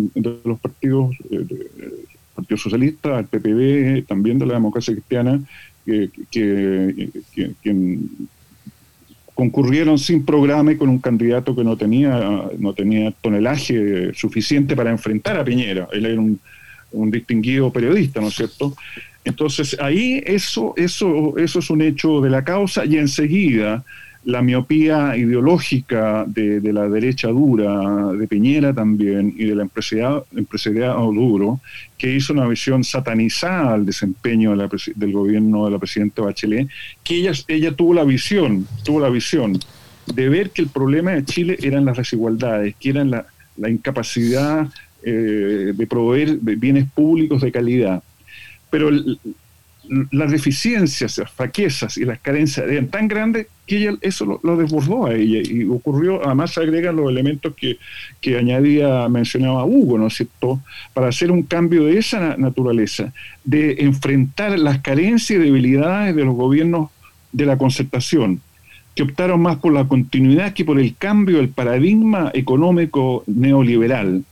los 0.46 0.60
partidos, 0.60 1.16
del 1.30 1.70
Partido 2.34 3.18
el 3.20 3.26
PPD, 3.26 4.08
también 4.08 4.40
de 4.40 4.46
la 4.46 4.54
democracia 4.54 4.94
cristiana, 4.94 5.42
que, 5.86 6.10
concurrieron 9.34 9.98
sin 9.98 10.24
programa 10.24 10.74
y 10.74 10.78
con 10.78 10.90
un 10.90 11.00
candidato 11.00 11.56
que 11.56 11.64
no 11.64 11.76
tenía, 11.76 12.50
no 12.60 12.74
tenía 12.74 13.12
tonelaje 13.12 14.14
suficiente 14.14 14.76
para 14.76 14.92
enfrentar 14.92 15.40
a 15.40 15.44
Piñera. 15.44 15.88
Él 15.94 16.06
era 16.06 16.20
un, 16.20 16.40
un 16.92 17.10
distinguido 17.10 17.72
periodista, 17.72 18.22
¿no 18.22 18.28
es 18.28 18.36
cierto? 18.36 18.76
Entonces 19.24 19.78
ahí 19.80 20.22
eso, 20.26 20.74
eso, 20.78 21.38
eso 21.38 21.60
es 21.60 21.70
un 21.70 21.82
hecho 21.82 22.22
de 22.22 22.30
la 22.30 22.44
causa 22.44 22.86
y 22.86 22.98
enseguida 22.98 23.84
la 24.24 24.42
miopía 24.42 25.18
ideológica 25.18 26.26
de, 26.28 26.62
la 26.72 26.88
derecha 26.88 27.30
dura, 27.30 28.14
de 28.14 28.28
Piñera 28.28 28.74
también, 28.74 29.34
y 29.36 29.46
del 29.46 29.62
empresariado, 29.62 30.28
empresariado 30.36 31.12
duro, 31.12 31.60
que 31.98 32.16
hizo 32.16 32.34
una 32.34 32.48
visión 32.48 32.84
satanizada 32.84 33.74
al 33.74 33.86
desempeño 33.86 34.56
del 34.96 35.12
gobierno 35.12 35.66
de 35.66 35.72
la 35.72 35.80
presidenta 35.80 36.22
Bachelet, 36.22 36.68
que 37.04 37.16
ella, 37.16 37.32
ella 37.48 37.76
tuvo 37.76 37.94
la 37.94 38.04
visión, 38.04 38.68
tuvo 38.84 39.00
la 39.00 39.10
visión 39.10 39.58
de 40.14 40.30
ver 40.30 40.52
que 40.52 40.62
el 40.62 40.70
problema 40.70 41.12
de 41.12 41.26
Chile 41.26 41.58
eran 41.62 41.86
las 41.86 41.98
desigualdades, 41.98 42.76
que 42.80 42.90
eran 42.90 43.12
la, 43.12 43.26
incapacidad 43.70 44.68
eh, 45.04 45.74
de 45.76 45.88
proveer 45.88 46.38
bienes 46.42 46.90
públicos 46.90 47.42
de 47.42 47.52
calidad. 47.52 48.04
Pero 48.70 48.90
las 49.90 50.32
deficiencias, 50.32 51.18
las 51.18 51.32
fraquezas 51.32 51.98
y 51.98 52.06
las 52.06 52.20
carencias 52.20 52.70
eran 52.70 52.88
tan 52.88 53.08
grandes 53.08 53.48
que 53.66 53.78
ella 53.78 53.98
eso 54.02 54.40
lo, 54.42 54.58
desbordó 54.58 55.08
a 55.08 55.16
ella 55.16 55.42
y 55.44 55.64
ocurrió, 55.64 56.26
además 56.26 56.58
agregan 56.58 56.96
los 56.96 57.10
elementos 57.10 57.56
que, 57.56 57.78
que 58.20 58.38
añadía, 58.38 59.08
mencionaba 59.10 59.66
Hugo, 59.66 59.98
¿no 59.98 60.08
es 60.08 60.16
cierto?, 60.16 60.60
para 60.94 61.08
hacer 61.08 61.32
un 61.32 61.44
cambio 61.44 61.86
de 61.86 61.98
esa 61.98 62.38
naturaleza, 62.38 63.12
de 63.44 63.78
enfrentar 63.80 64.58
las 64.60 64.80
carencias 64.80 65.40
y 65.40 65.44
debilidades 65.44 66.16
de 66.16 66.26
los 66.26 66.36
gobiernos 66.36 66.90
de 67.32 67.46
la 67.46 67.58
concertación, 67.58 68.42
que 68.94 69.04
optaron 69.04 69.42
más 69.42 69.58
por 69.58 69.74
la 69.74 69.88
continuidad 69.88 70.54
que 70.54 70.66
por 70.66 70.80
el 70.80 70.96
cambio 70.96 71.38
del 71.38 71.50
paradigma 71.50 72.30
económico 72.34 73.24
neoliberal, 73.26 74.24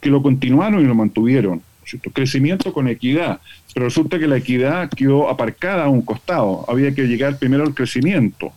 que 0.00 0.10
lo 0.10 0.22
continuaron 0.22 0.80
y 0.80 0.86
lo 0.86 0.94
mantuvieron 0.94 1.62
Crecimiento 2.12 2.72
con 2.72 2.88
equidad, 2.88 3.40
pero 3.74 3.86
resulta 3.86 4.18
que 4.18 4.26
la 4.26 4.36
equidad 4.36 4.90
quedó 4.90 5.28
aparcada 5.28 5.84
a 5.84 5.88
un 5.88 6.02
costado, 6.02 6.64
había 6.68 6.94
que 6.94 7.06
llegar 7.06 7.38
primero 7.38 7.64
al 7.64 7.74
crecimiento. 7.74 8.52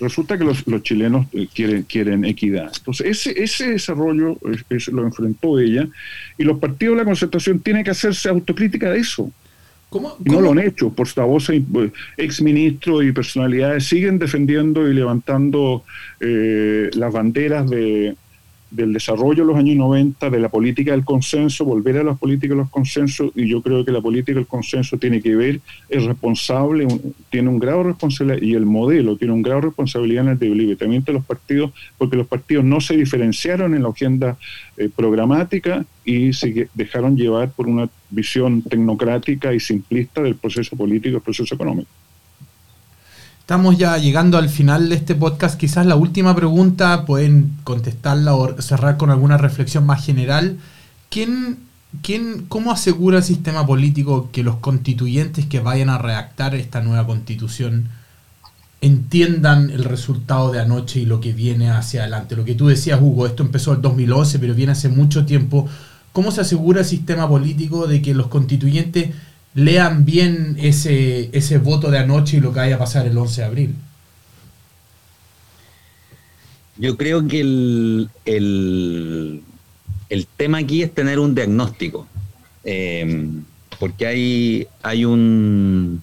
Resulta 0.00 0.38
que 0.38 0.44
los, 0.44 0.64
chilenos 0.82 1.26
eh, 1.32 1.48
quieren, 1.52 1.82
quieren 1.82 2.24
equidad. 2.24 2.70
Entonces, 2.76 3.06
ese, 3.06 3.42
ese 3.42 3.70
desarrollo 3.72 4.38
lo 4.92 5.02
enfrentó 5.02 5.58
ella 5.58 5.88
y 6.36 6.44
los 6.44 6.58
partidos 6.58 6.94
de 6.94 7.02
la 7.02 7.04
concertación 7.04 7.58
tienen 7.58 7.82
que 7.82 7.90
hacerse 7.90 8.28
autocrítica 8.28 8.90
de 8.90 9.00
eso. 9.00 9.32
No 10.24 10.40
lo 10.40 10.52
han 10.52 10.58
hecho, 10.58 10.90
por 10.90 11.08
voz 11.24 11.48
eh, 11.48 11.62
ex 12.18 12.42
ministros 12.42 13.04
y 13.04 13.12
personalidades 13.12 13.84
siguen 13.86 14.18
defendiendo 14.18 14.86
y 14.86 14.92
levantando 14.92 15.82
eh, 16.20 16.90
las 16.92 17.10
banderas 17.10 17.68
de, 17.70 18.14
del 18.70 18.92
desarrollo 18.92 19.44
de 19.44 19.52
los 19.52 19.56
años 19.56 19.76
90, 19.76 20.30
de 20.30 20.40
la 20.40 20.48
política 20.48 20.92
del 20.92 21.04
consenso, 21.04 21.64
volver 21.64 21.98
a 21.98 22.02
las 22.02 22.18
políticas 22.18 22.56
de 22.56 22.62
los 22.62 22.70
consensos, 22.70 23.30
y 23.34 23.48
yo 23.48 23.62
creo 23.62 23.84
que 23.84 23.92
la 23.92 24.00
política 24.00 24.34
del 24.34 24.46
consenso 24.46 24.98
tiene 24.98 25.20
que 25.20 25.34
ver, 25.34 25.60
es 25.88 26.04
responsable, 26.04 26.86
tiene 27.30 27.48
un 27.48 27.58
grado 27.58 27.78
de 27.78 27.84
responsabilidad, 27.84 28.42
y 28.42 28.54
el 28.54 28.66
modelo 28.66 29.16
tiene 29.16 29.34
un 29.34 29.42
grado 29.42 29.60
de 29.60 29.66
responsabilidad 29.68 30.24
en 30.24 30.30
el 30.32 30.38
debilitamiento 30.38 31.12
de 31.12 31.18
los 31.18 31.26
partidos, 31.26 31.72
porque 31.96 32.16
los 32.16 32.26
partidos 32.26 32.64
no 32.64 32.80
se 32.80 32.96
diferenciaron 32.96 33.74
en 33.74 33.82
la 33.82 33.88
agenda 33.88 34.36
eh, 34.76 34.88
programática 34.94 35.84
y 36.04 36.32
se 36.32 36.68
dejaron 36.74 37.16
llevar 37.16 37.50
por 37.50 37.68
una 37.68 37.88
visión 38.10 38.62
tecnocrática 38.62 39.52
y 39.52 39.60
simplista 39.60 40.22
del 40.22 40.36
proceso 40.36 40.76
político 40.76 41.14
y 41.14 41.16
el 41.16 41.22
proceso 41.22 41.54
económico. 41.54 41.90
Estamos 43.48 43.78
ya 43.78 43.96
llegando 43.96 44.36
al 44.36 44.50
final 44.50 44.90
de 44.90 44.96
este 44.96 45.14
podcast. 45.14 45.58
Quizás 45.58 45.86
la 45.86 45.96
última 45.96 46.36
pregunta 46.36 47.06
pueden 47.06 47.56
contestarla 47.64 48.34
o 48.34 48.60
cerrar 48.60 48.98
con 48.98 49.08
alguna 49.08 49.38
reflexión 49.38 49.86
más 49.86 50.04
general. 50.04 50.58
¿Quién, 51.08 51.56
quién, 52.02 52.44
¿Cómo 52.50 52.72
asegura 52.72 53.16
el 53.16 53.24
sistema 53.24 53.66
político 53.66 54.28
que 54.32 54.42
los 54.42 54.56
constituyentes 54.56 55.46
que 55.46 55.60
vayan 55.60 55.88
a 55.88 55.96
redactar 55.96 56.54
esta 56.54 56.82
nueva 56.82 57.06
constitución 57.06 57.88
entiendan 58.82 59.70
el 59.70 59.84
resultado 59.84 60.52
de 60.52 60.60
anoche 60.60 61.00
y 61.00 61.06
lo 61.06 61.18
que 61.22 61.32
viene 61.32 61.70
hacia 61.70 62.02
adelante? 62.02 62.36
Lo 62.36 62.44
que 62.44 62.54
tú 62.54 62.66
decías, 62.66 63.00
Hugo, 63.00 63.26
esto 63.26 63.42
empezó 63.42 63.72
en 63.72 63.80
2011, 63.80 64.40
pero 64.40 64.52
viene 64.52 64.72
hace 64.72 64.90
mucho 64.90 65.24
tiempo. 65.24 65.66
¿Cómo 66.12 66.32
se 66.32 66.42
asegura 66.42 66.80
el 66.80 66.86
sistema 66.86 67.26
político 67.26 67.86
de 67.86 68.02
que 68.02 68.12
los 68.12 68.26
constituyentes 68.26 69.08
lean 69.54 70.04
bien 70.04 70.56
ese, 70.58 71.30
ese 71.32 71.58
voto 71.58 71.90
de 71.90 71.98
anoche 71.98 72.36
y 72.36 72.40
lo 72.40 72.52
que 72.52 72.60
vaya 72.60 72.76
a 72.76 72.78
pasar 72.78 73.06
el 73.06 73.16
11 73.16 73.40
de 73.40 73.46
abril. 73.46 73.74
Yo 76.76 76.96
creo 76.96 77.26
que 77.26 77.40
el, 77.40 78.08
el, 78.24 79.42
tema 80.36 80.58
aquí 80.58 80.82
es 80.82 80.94
tener 80.94 81.18
un 81.18 81.34
diagnóstico, 81.34 82.06
em, 82.62 83.42
porque 83.80 84.06
hay, 84.06 84.68
hay 84.82 85.04
un 85.04 86.02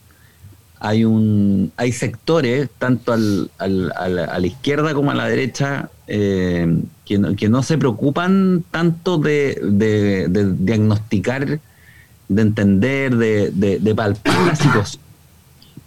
hay 0.78 1.06
un 1.06 1.72
hay 1.78 1.94
sectores 1.94 2.70
tanto 2.78 3.14
al, 3.14 3.50
al, 3.58 3.92
a, 3.96 4.10
la, 4.10 4.46
izquierda 4.46 4.94
como 4.94 5.12
a 5.12 5.16
la 5.16 5.28
derecha 5.28 5.90
em, 6.08 6.84
que, 7.06 7.48
no, 7.48 7.64
se 7.64 7.78
preocupan 7.78 8.66
tanto 8.70 9.18
de, 9.18 9.58
de 9.62 10.54
diagnosticar 10.60 11.62
de 12.28 12.42
entender, 12.42 13.16
de, 13.16 13.52
de, 13.52 13.96
palpar 13.96 14.48
la 14.48 14.56
situación. 14.56 15.02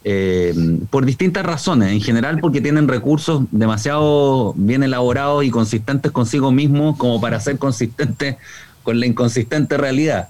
Eh, 0.04 0.54
por 0.90 1.04
distintas 1.04 1.44
razones, 1.44 1.92
en 1.92 2.00
general 2.00 2.38
porque 2.40 2.60
tienen 2.60 2.88
recursos 2.88 3.42
demasiado 3.50 4.54
bien 4.56 4.82
elaborados 4.82 5.44
y 5.44 5.50
consistentes 5.50 6.12
consigo 6.12 6.52
mismos 6.52 6.96
como 6.96 7.20
para 7.20 7.40
ser 7.40 7.58
consistentes 7.58 8.36
con 8.82 9.00
la 9.00 9.06
inconsistente 9.06 9.76
realidad. 9.76 10.28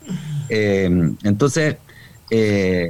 Eh, 0.48 1.12
entonces, 1.22 1.76
eh, 2.30 2.88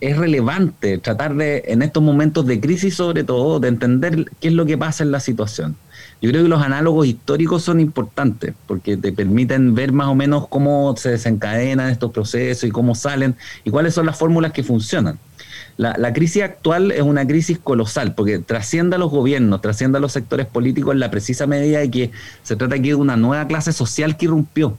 es 0.00 0.16
relevante 0.16 0.98
tratar 0.98 1.34
de, 1.34 1.64
en 1.66 1.82
estos 1.82 2.02
momentos 2.02 2.46
de 2.46 2.60
crisis 2.60 2.94
sobre 2.94 3.24
todo, 3.24 3.60
de 3.60 3.68
entender 3.68 4.30
qué 4.40 4.48
es 4.48 4.54
lo 4.54 4.64
que 4.64 4.78
pasa 4.78 5.04
en 5.04 5.10
la 5.10 5.20
situación. 5.20 5.76
Yo 6.22 6.30
creo 6.30 6.42
que 6.42 6.48
los 6.48 6.62
análogos 6.62 7.06
históricos 7.06 7.62
son 7.62 7.78
importantes 7.78 8.54
porque 8.66 8.96
te 8.96 9.12
permiten 9.12 9.74
ver 9.74 9.92
más 9.92 10.08
o 10.08 10.14
menos 10.14 10.48
cómo 10.48 10.94
se 10.96 11.10
desencadenan 11.10 11.90
estos 11.90 12.10
procesos 12.10 12.64
y 12.64 12.70
cómo 12.70 12.94
salen 12.94 13.36
y 13.64 13.70
cuáles 13.70 13.94
son 13.94 14.06
las 14.06 14.18
fórmulas 14.18 14.52
que 14.52 14.62
funcionan. 14.62 15.18
La, 15.76 16.12
crisis 16.14 16.42
actual 16.42 16.90
es 16.90 17.02
una 17.02 17.26
crisis 17.26 17.58
colosal 17.58 18.14
porque 18.14 18.38
trasciende 18.38 18.96
a 18.96 18.98
los 18.98 19.10
gobiernos, 19.10 19.60
trasciende 19.60 19.98
a 19.98 20.00
los 20.00 20.12
sectores 20.12 20.46
políticos 20.46 20.94
en 20.94 21.00
la 21.00 21.10
precisa 21.10 21.46
medida 21.46 21.80
de 21.80 21.90
que 21.90 22.10
se 22.42 22.56
trata 22.56 22.76
aquí 22.76 22.88
de 22.88 22.94
una 22.94 23.16
nueva 23.16 23.46
clase 23.46 23.74
social 23.74 24.16
que 24.16 24.24
irrumpió 24.24 24.78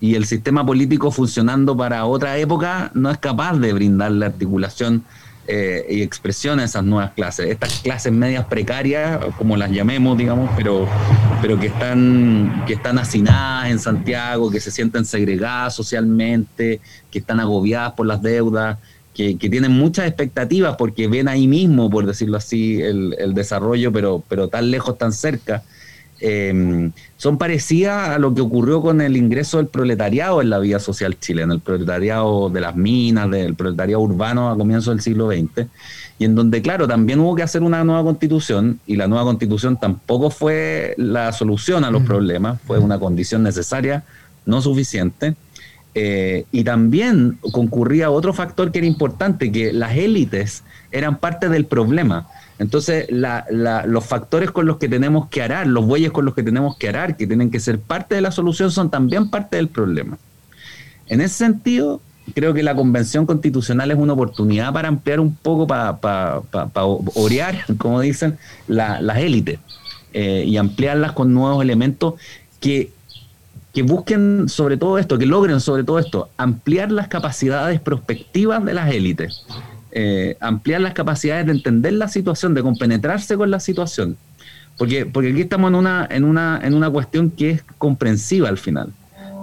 y 0.00 0.16
el 0.16 0.26
sistema 0.26 0.66
político 0.66 1.10
funcionando 1.10 1.76
para 1.76 2.04
otra 2.04 2.36
época 2.36 2.90
no 2.94 3.10
es 3.10 3.18
capaz 3.18 3.56
de 3.58 3.72
brindar 3.72 4.12
la 4.12 4.26
articulación 4.26 5.02
eh, 5.46 5.84
y 5.88 6.02
expresión 6.02 6.58
a 6.58 6.64
esas 6.64 6.84
nuevas 6.84 7.12
clases, 7.12 7.50
estas 7.50 7.80
clases 7.80 8.12
medias 8.12 8.46
precarias, 8.46 9.20
como 9.36 9.56
las 9.56 9.70
llamemos, 9.70 10.16
digamos, 10.16 10.50
pero, 10.56 10.88
pero 11.42 11.58
que, 11.60 11.66
están, 11.66 12.64
que 12.66 12.74
están 12.74 12.98
hacinadas 12.98 13.70
en 13.70 13.78
Santiago, 13.78 14.50
que 14.50 14.60
se 14.60 14.70
sienten 14.70 15.04
segregadas 15.04 15.74
socialmente, 15.74 16.80
que 17.10 17.18
están 17.18 17.40
agobiadas 17.40 17.92
por 17.92 18.06
las 18.06 18.22
deudas, 18.22 18.78
que, 19.14 19.36
tienen 19.36 19.72
muchas 19.72 20.06
expectativas 20.06 20.76
porque 20.76 21.08
ven 21.08 21.28
ahí 21.28 21.46
mismo, 21.46 21.88
por 21.88 22.06
decirlo 22.06 22.36
así, 22.36 22.80
el, 22.82 23.14
el 23.18 23.34
desarrollo, 23.34 23.92
pero, 23.92 24.24
pero 24.28 24.48
tan 24.48 24.70
lejos, 24.70 24.98
tan 24.98 25.12
cerca. 25.12 25.62
Em, 26.26 26.90
son 27.18 27.36
parecidas 27.36 28.08
a 28.08 28.18
lo 28.18 28.32
que 28.32 28.40
ocurrió 28.40 28.80
con 28.80 29.02
el 29.02 29.14
ingreso 29.14 29.58
del 29.58 29.66
proletariado 29.66 30.40
en 30.40 30.48
la 30.48 30.58
vida 30.58 30.78
social 30.78 31.18
chilena, 31.20 31.52
el 31.52 31.60
proletariado 31.60 32.48
de 32.48 32.62
las 32.62 32.74
minas, 32.74 33.30
del 33.30 33.54
proletariado 33.54 34.00
urbano 34.00 34.48
a 34.48 34.56
comienzos 34.56 34.94
del 34.94 35.02
siglo 35.02 35.30
XX, 35.30 35.66
y 36.18 36.24
en 36.24 36.34
donde, 36.34 36.62
claro, 36.62 36.88
también 36.88 37.20
hubo 37.20 37.34
que 37.34 37.42
hacer 37.42 37.62
una 37.62 37.84
nueva 37.84 38.02
constitución, 38.04 38.80
y 38.86 38.96
la 38.96 39.06
nueva 39.06 39.24
constitución 39.24 39.78
tampoco 39.78 40.30
fue 40.30 40.94
la 40.96 41.30
solución 41.32 41.84
a 41.84 41.90
los 41.90 42.02
problemas, 42.04 42.58
fue 42.66 42.78
una 42.78 42.98
condición 42.98 43.42
necesaria, 43.42 44.02
no 44.46 44.62
suficiente. 44.62 45.34
Eh, 45.96 46.44
y 46.50 46.64
también 46.64 47.38
concurría 47.52 48.10
otro 48.10 48.32
factor 48.32 48.72
que 48.72 48.78
era 48.78 48.86
importante, 48.86 49.52
que 49.52 49.72
las 49.72 49.96
élites 49.96 50.64
eran 50.90 51.18
parte 51.18 51.48
del 51.48 51.66
problema. 51.66 52.26
Entonces, 52.58 53.06
los 53.10 54.04
factores 54.04 54.50
con 54.50 54.66
los 54.66 54.78
que 54.78 54.88
tenemos 54.88 55.28
que 55.28 55.42
arar, 55.42 55.66
los 55.66 55.86
bueyes 55.86 56.12
con 56.12 56.24
los 56.24 56.34
que 56.34 56.42
tenemos 56.42 56.76
que 56.76 56.88
arar, 56.88 57.16
que 57.16 57.26
tienen 57.26 57.50
que 57.50 57.60
ser 57.60 57.80
parte 57.80 58.14
de 58.14 58.20
la 58.20 58.30
solución, 58.30 58.70
son 58.70 58.90
también 58.90 59.30
parte 59.30 59.56
del 59.56 59.68
problema. 59.68 60.18
En 61.06 61.20
ese 61.20 61.34
sentido, 61.34 62.00
creo 62.34 62.54
que 62.54 62.62
la 62.62 62.74
convención 62.74 63.26
constitucional 63.26 63.90
es 63.90 63.98
una 63.98 64.14
oportunidad 64.14 64.72
para 64.72 64.88
ampliar 64.88 65.20
un 65.20 65.34
poco, 65.34 65.66
para, 65.66 65.98
orear, 67.14 67.64
como 67.76 68.00
dicen, 68.00 68.38
las 68.66 69.18
élites 69.18 69.58
eh, 70.12 70.44
y 70.46 70.56
ampliarlas 70.56 71.12
con 71.12 71.34
nuevos 71.34 71.62
elementos 71.62 72.14
que, 72.60 72.90
que 73.74 73.82
busquen 73.82 74.48
sobre 74.48 74.76
todo 74.76 74.98
esto, 74.98 75.18
que 75.18 75.26
logren 75.26 75.60
sobre 75.60 75.84
todo 75.84 75.98
esto, 75.98 76.30
ampliar 76.36 76.92
las 76.92 77.08
capacidades 77.08 77.80
prospectivas 77.80 78.64
de 78.64 78.72
las 78.72 78.92
élites 78.92 79.44
eh, 79.96 80.36
ampliar 80.40 80.80
las 80.80 80.92
capacidades 80.92 81.46
de 81.46 81.52
entender 81.52 81.92
la 81.92 82.08
situación, 82.08 82.52
de 82.52 82.62
compenetrarse 82.62 83.36
con 83.36 83.52
la 83.52 83.60
situación. 83.60 84.16
Porque, 84.76 85.06
porque 85.06 85.30
aquí 85.30 85.42
estamos 85.42 85.68
en 85.68 85.76
una, 85.76 86.08
en, 86.10 86.24
una, 86.24 86.60
en 86.64 86.74
una 86.74 86.90
cuestión 86.90 87.30
que 87.30 87.50
es 87.50 87.64
comprensiva 87.78 88.48
al 88.48 88.58
final, 88.58 88.92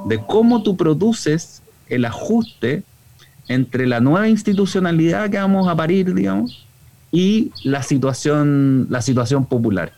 de 0.10 0.20
cómo 0.20 0.62
tú 0.62 0.76
produces 0.76 1.62
el 1.88 2.04
ajuste 2.04 2.84
entre 3.48 3.88
la 3.88 4.02
nueva 4.02 4.28
institucionalidad 4.28 5.30
que 5.30 5.38
vamos 5.38 5.70
a 5.70 5.76
parir, 5.78 6.14
digamos, 6.14 6.68
y 7.14 7.54
la 7.64 7.82
situación, 7.82 8.88
la 8.90 9.02
situación 9.02 9.46
popular. 9.46 9.94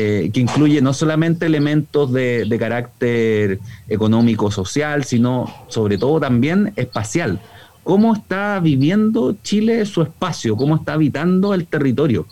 Eh, 0.00 0.30
que 0.32 0.38
incluye 0.38 0.80
no 0.80 0.92
solamente 0.92 1.46
elementos 1.46 2.12
de, 2.12 2.44
de 2.48 2.58
carácter 2.58 3.58
económico, 3.88 4.50
social, 4.52 5.02
sino 5.02 5.52
sobre 5.66 5.98
todo 5.98 6.20
también 6.20 6.72
espacial 6.76 7.40
cómo 7.88 8.14
está 8.14 8.60
viviendo 8.60 9.34
Chile 9.42 9.86
su 9.86 10.02
espacio, 10.02 10.56
cómo 10.56 10.76
está 10.76 10.92
habitando 10.92 11.54
el 11.54 11.66
territorio. 11.66 12.26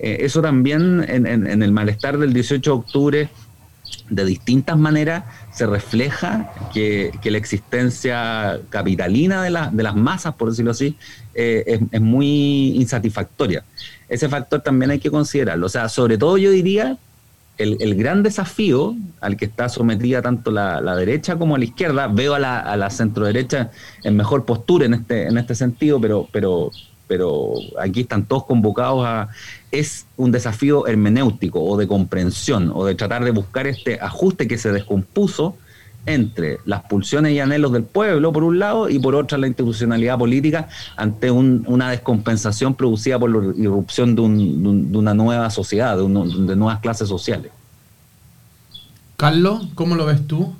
Eh, 0.00 0.16
eso 0.22 0.42
también 0.42 1.04
en, 1.08 1.62
el 1.62 1.70
malestar 1.70 2.18
del 2.18 2.32
18 2.32 2.68
de 2.68 2.76
octubre, 2.76 3.28
de 4.10 4.24
distintas 4.24 4.76
maneras, 4.76 5.22
se 5.52 5.64
refleja 5.64 6.50
que, 6.74 7.12
la 7.22 7.38
existencia 7.38 8.58
capitalina 8.68 9.44
de, 9.44 9.50
las 9.50 9.94
masas, 9.94 10.34
por 10.34 10.50
decirlo 10.50 10.72
así, 10.72 10.96
eh, 11.34 11.78
es, 11.92 12.00
muy 12.00 12.70
insatisfactoria. 12.74 13.62
Ese 14.08 14.28
factor 14.28 14.60
también 14.60 14.90
hay 14.90 14.98
que 14.98 15.12
considerarlo. 15.12 15.66
O 15.66 15.70
sea, 15.70 15.88
sobre 15.88 16.18
todo 16.18 16.36
yo 16.36 16.50
diría 16.50 16.98
el, 17.58 17.94
gran 17.94 18.22
desafío 18.22 18.94
al 19.20 19.36
que 19.36 19.46
está 19.46 19.68
sometida 19.68 20.22
tanto 20.22 20.50
la, 20.50 20.96
derecha 20.96 21.36
como 21.36 21.56
la 21.56 21.64
izquierda, 21.64 22.08
veo 22.08 22.34
a 22.34 22.38
la, 22.38 22.60
a 22.60 22.76
la 22.76 22.88
en 24.04 24.16
mejor 24.16 24.44
postura 24.44 24.86
en 24.86 24.94
este, 24.94 25.26
en 25.26 25.38
este 25.38 25.54
sentido, 25.54 26.00
pero, 26.00 26.28
pero, 26.32 26.70
pero 27.06 27.54
aquí 27.80 28.00
están 28.02 28.24
todos 28.24 28.44
convocados 28.44 29.04
a... 29.06 29.28
Es 29.70 30.06
un 30.16 30.32
desafío 30.32 30.86
hermenéutico 30.86 31.62
o 31.62 31.76
de 31.76 31.86
comprensión 31.86 32.70
o 32.74 32.84
de 32.86 32.94
tratar 32.94 33.24
de 33.24 33.30
buscar 33.30 33.66
este 33.66 33.98
ajuste 34.00 34.48
que 34.48 34.58
se 34.58 34.72
descompuso 34.72 35.56
entre 36.06 36.58
las 36.64 36.82
pulsiones 36.84 37.32
y 37.32 37.40
anhelos 37.40 37.72
del 37.72 37.82
pueblo, 37.82 38.32
por 38.32 38.44
un 38.44 38.58
lado, 38.58 38.88
y 38.88 38.98
por 38.98 39.14
otra 39.14 39.36
la 39.38 39.48
institucionalidad 39.48 40.16
política 40.16 40.68
ante 40.96 41.30
una 41.30 41.90
descompensación 41.90 42.74
producida 42.74 43.18
por 43.18 43.30
la 43.30 43.54
irrupción 43.60 44.14
de, 44.14 44.22
una 44.22 45.14
nueva 45.14 45.50
sociedad, 45.50 45.96
de, 45.96 46.08
nuevas 46.08 46.80
clases 46.80 47.08
sociales. 47.08 47.50
Carlos, 49.16 49.68
¿cómo 49.74 49.96
lo 49.96 50.06
ves 50.06 50.26
tú? 50.26 50.54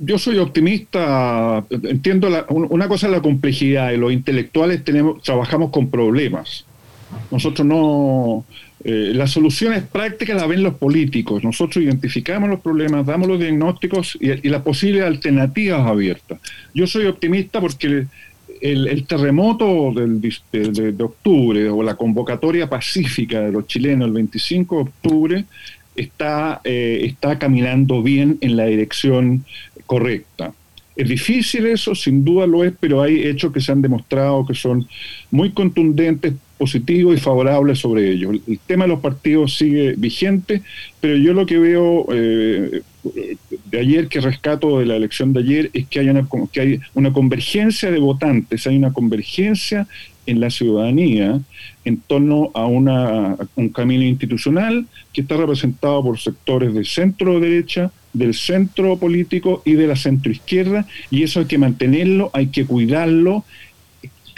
Yo 0.00 0.18
soy 0.18 0.38
optimista, 0.38 1.64
entiendo 1.70 2.28
una 2.50 2.86
cosa 2.86 3.06
es 3.06 3.12
la 3.12 3.22
complejidad, 3.22 3.90
y 3.92 3.96
los 3.96 4.12
intelectuales 4.12 4.84
tenemos, 4.84 5.22
trabajamos 5.22 5.70
con 5.70 5.90
problemas. 5.90 6.64
Nosotros 7.30 7.66
no, 7.66 8.44
eh, 8.84 9.12
las 9.12 9.32
soluciones 9.32 9.82
prácticas 9.82 10.36
las 10.36 10.48
ven 10.48 10.62
los 10.62 10.74
políticos. 10.74 11.42
Nosotros 11.42 11.82
identificamos 11.82 12.48
los 12.48 12.60
problemas, 12.60 13.04
damos 13.04 13.28
los 13.28 13.40
diagnósticos 13.40 14.16
y, 14.20 14.48
las 14.48 14.62
posibles 14.62 15.02
alternativas 15.02 15.86
abiertas. 15.86 16.40
Yo 16.74 16.86
soy 16.86 17.06
optimista 17.06 17.60
porque 17.60 18.06
el, 18.60 19.06
terremoto 19.06 19.92
del, 19.92 20.20
de, 20.20 21.04
octubre 21.04 21.68
o 21.68 21.82
la 21.82 21.96
convocatoria 21.96 22.68
pacífica 22.68 23.40
de 23.40 23.52
los 23.52 23.66
chilenos 23.66 24.06
el 24.08 24.14
25 24.14 24.76
de 24.76 24.82
octubre 24.82 25.44
está, 25.96 26.60
eh, 26.62 27.00
está 27.02 27.38
caminando 27.38 28.02
bien 28.02 28.38
en 28.40 28.56
la 28.56 28.66
dirección 28.66 29.44
correcta. 29.86 30.52
Es 30.94 31.08
difícil 31.08 31.66
eso, 31.66 31.94
sin 31.94 32.24
duda 32.24 32.46
lo 32.46 32.64
es, 32.64 32.72
pero 32.78 33.02
hay 33.02 33.22
hechos 33.22 33.52
que 33.52 33.60
se 33.60 33.72
han 33.72 33.82
demostrado 33.82 34.46
que 34.46 34.54
son 34.54 34.88
muy 35.30 35.50
contundentes 35.50 36.34
positivo 36.58 37.14
y 37.14 37.18
favorable 37.18 37.74
sobre 37.74 38.10
ellos. 38.10 38.36
El, 38.46 38.58
tema 38.66 38.84
de 38.84 38.88
los 38.88 39.00
partidos 39.00 39.56
sigue 39.56 39.94
vigente, 39.96 40.62
pero 41.00 41.16
yo 41.16 41.32
lo 41.32 41.46
que 41.46 41.58
veo 41.58 42.06
eh, 42.12 42.82
de 43.70 43.78
ayer, 43.78 44.08
que 44.08 44.20
rescato 44.20 44.78
de 44.78 44.86
la 44.86 44.96
elección 44.96 45.32
de 45.32 45.40
ayer, 45.40 45.70
es 45.72 45.86
que 45.86 46.00
hay, 46.00 46.08
una, 46.08 46.28
que 46.52 46.60
hay 46.60 46.80
una 46.94 47.12
convergencia 47.12 47.90
de 47.90 47.98
votantes, 47.98 48.66
hay 48.66 48.76
una 48.76 48.92
convergencia 48.92 49.86
en 50.26 50.40
la 50.40 50.50
ciudadanía 50.50 51.40
en 51.86 51.96
torno 52.06 52.50
a, 52.52 52.66
una, 52.66 53.36
un 53.56 53.70
camino 53.70 54.04
institucional 54.04 54.86
que 55.12 55.22
está 55.22 55.38
representado 55.38 56.02
por 56.02 56.18
sectores 56.18 56.74
del 56.74 56.84
centro 56.84 57.40
derecha, 57.40 57.90
del 58.12 58.34
centro 58.34 58.98
político 58.98 59.62
y 59.64 59.72
de 59.72 59.86
la 59.86 59.96
centro 59.96 60.30
izquierda, 60.30 60.86
y 61.10 61.22
eso 61.22 61.40
hay 61.40 61.46
que 61.46 61.56
mantenerlo, 61.56 62.30
hay 62.34 62.48
que 62.48 62.66
cuidarlo, 62.66 63.44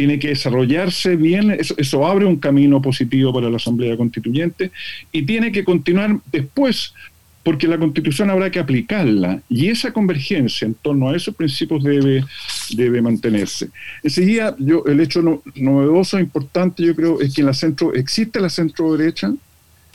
tiene 0.00 0.18
que 0.18 0.28
desarrollarse 0.28 1.14
bien, 1.14 1.50
eso, 1.50 1.74
eso 1.76 2.06
abre 2.06 2.24
un 2.24 2.36
camino 2.36 2.80
positivo 2.80 3.34
para 3.34 3.50
la 3.50 3.56
Asamblea 3.56 3.98
Constituyente 3.98 4.70
y 5.12 5.26
tiene 5.26 5.52
que 5.52 5.62
continuar 5.62 6.20
después 6.32 6.94
porque 7.42 7.68
la 7.68 7.76
constitución 7.76 8.30
habrá 8.30 8.50
que 8.50 8.58
aplicarla 8.58 9.42
y 9.50 9.68
esa 9.68 9.92
convergencia 9.92 10.64
en 10.64 10.72
torno 10.72 11.10
a 11.10 11.16
esos 11.16 11.34
principios 11.34 11.84
debe, 11.84 12.24
debe 12.70 13.02
mantenerse. 13.02 13.68
Enseguida, 14.02 14.56
yo, 14.58 14.84
el 14.86 15.00
hecho 15.00 15.42
novedoso, 15.54 16.18
importante, 16.18 16.82
yo 16.82 16.96
creo, 16.96 17.20
es 17.20 17.34
que 17.34 17.42
en 17.42 17.48
la 17.48 17.52
centro, 17.52 17.92
existe 17.92 18.40
la 18.40 18.48
centro 18.48 18.96
derecha, 18.96 19.30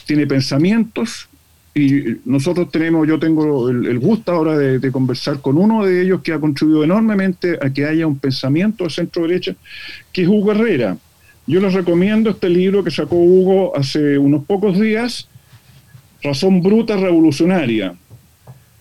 tiene 0.06 0.24
pensamientos 0.24 1.28
y 1.76 2.20
nosotros 2.24 2.70
tenemos, 2.70 3.06
yo 3.06 3.18
tengo 3.18 3.68
el, 3.68 3.98
gusto 3.98 4.32
ahora 4.32 4.56
de, 4.56 4.90
conversar 4.90 5.42
con 5.42 5.58
uno 5.58 5.84
de 5.84 6.00
ellos 6.00 6.22
que 6.22 6.32
ha 6.32 6.40
contribuido 6.40 6.82
enormemente 6.82 7.58
a 7.60 7.68
que 7.68 7.84
haya 7.84 8.06
un 8.06 8.18
pensamiento 8.18 8.84
de 8.84 8.90
centro 8.90 9.26
derecha, 9.26 9.54
que 10.10 10.22
es 10.22 10.28
Hugo 10.28 10.52
Herrera. 10.52 10.96
Yo 11.46 11.60
les 11.60 11.74
recomiendo 11.74 12.30
este 12.30 12.48
libro 12.48 12.82
que 12.82 12.90
sacó 12.90 13.16
Hugo 13.16 13.76
hace 13.76 14.16
unos 14.16 14.46
pocos 14.46 14.80
días, 14.80 15.28
Razón 16.22 16.62
bruta 16.62 16.96
revolucionaria. 16.96 17.94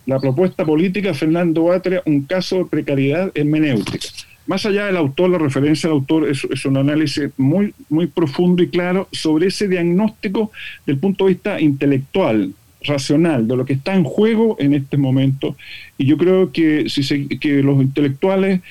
La 0.05 0.17
propuesta 0.21 0.65
política 0.65 1.09
de 1.09 1.15
Fernando 1.15 1.73
Atria, 1.73 2.01
un 2.05 2.21
caso 2.21 2.59
de 2.59 2.65
precariedad 2.65 3.29
hermenéutica. 3.35 4.07
Más 4.47 4.65
allá 4.65 4.85
del 4.85 4.95
autor, 4.95 5.31
la 5.31 5.37
referencia 5.37 5.89
al 5.89 5.97
autor 5.97 6.29
es, 6.29 6.47
es, 6.49 6.65
un 6.65 6.77
análisis 6.77 7.29
muy, 7.35 7.73
muy 7.89 8.07
profundo 8.07 8.63
y 8.63 8.69
claro 8.69 9.09
sobre 9.11 9.47
ese 9.47 9.67
diagnóstico 9.67 10.51
del 10.85 10.97
punto 10.97 11.25
de 11.25 11.33
vista 11.33 11.59
intelectual, 11.59 12.53
racional, 12.85 13.47
de 13.47 13.55
lo 13.55 13.65
que 13.65 13.73
está 13.73 13.95
en 13.95 14.03
juego 14.03 14.55
en 14.59 14.73
este 14.73 14.97
momento. 14.97 15.55
Y 15.97 16.05
yo 16.05 16.17
creo 16.17 16.51
que, 16.51 16.89
si 16.89 17.27
que 17.39 17.63
los 17.63 17.81
intelectuales 17.81 18.61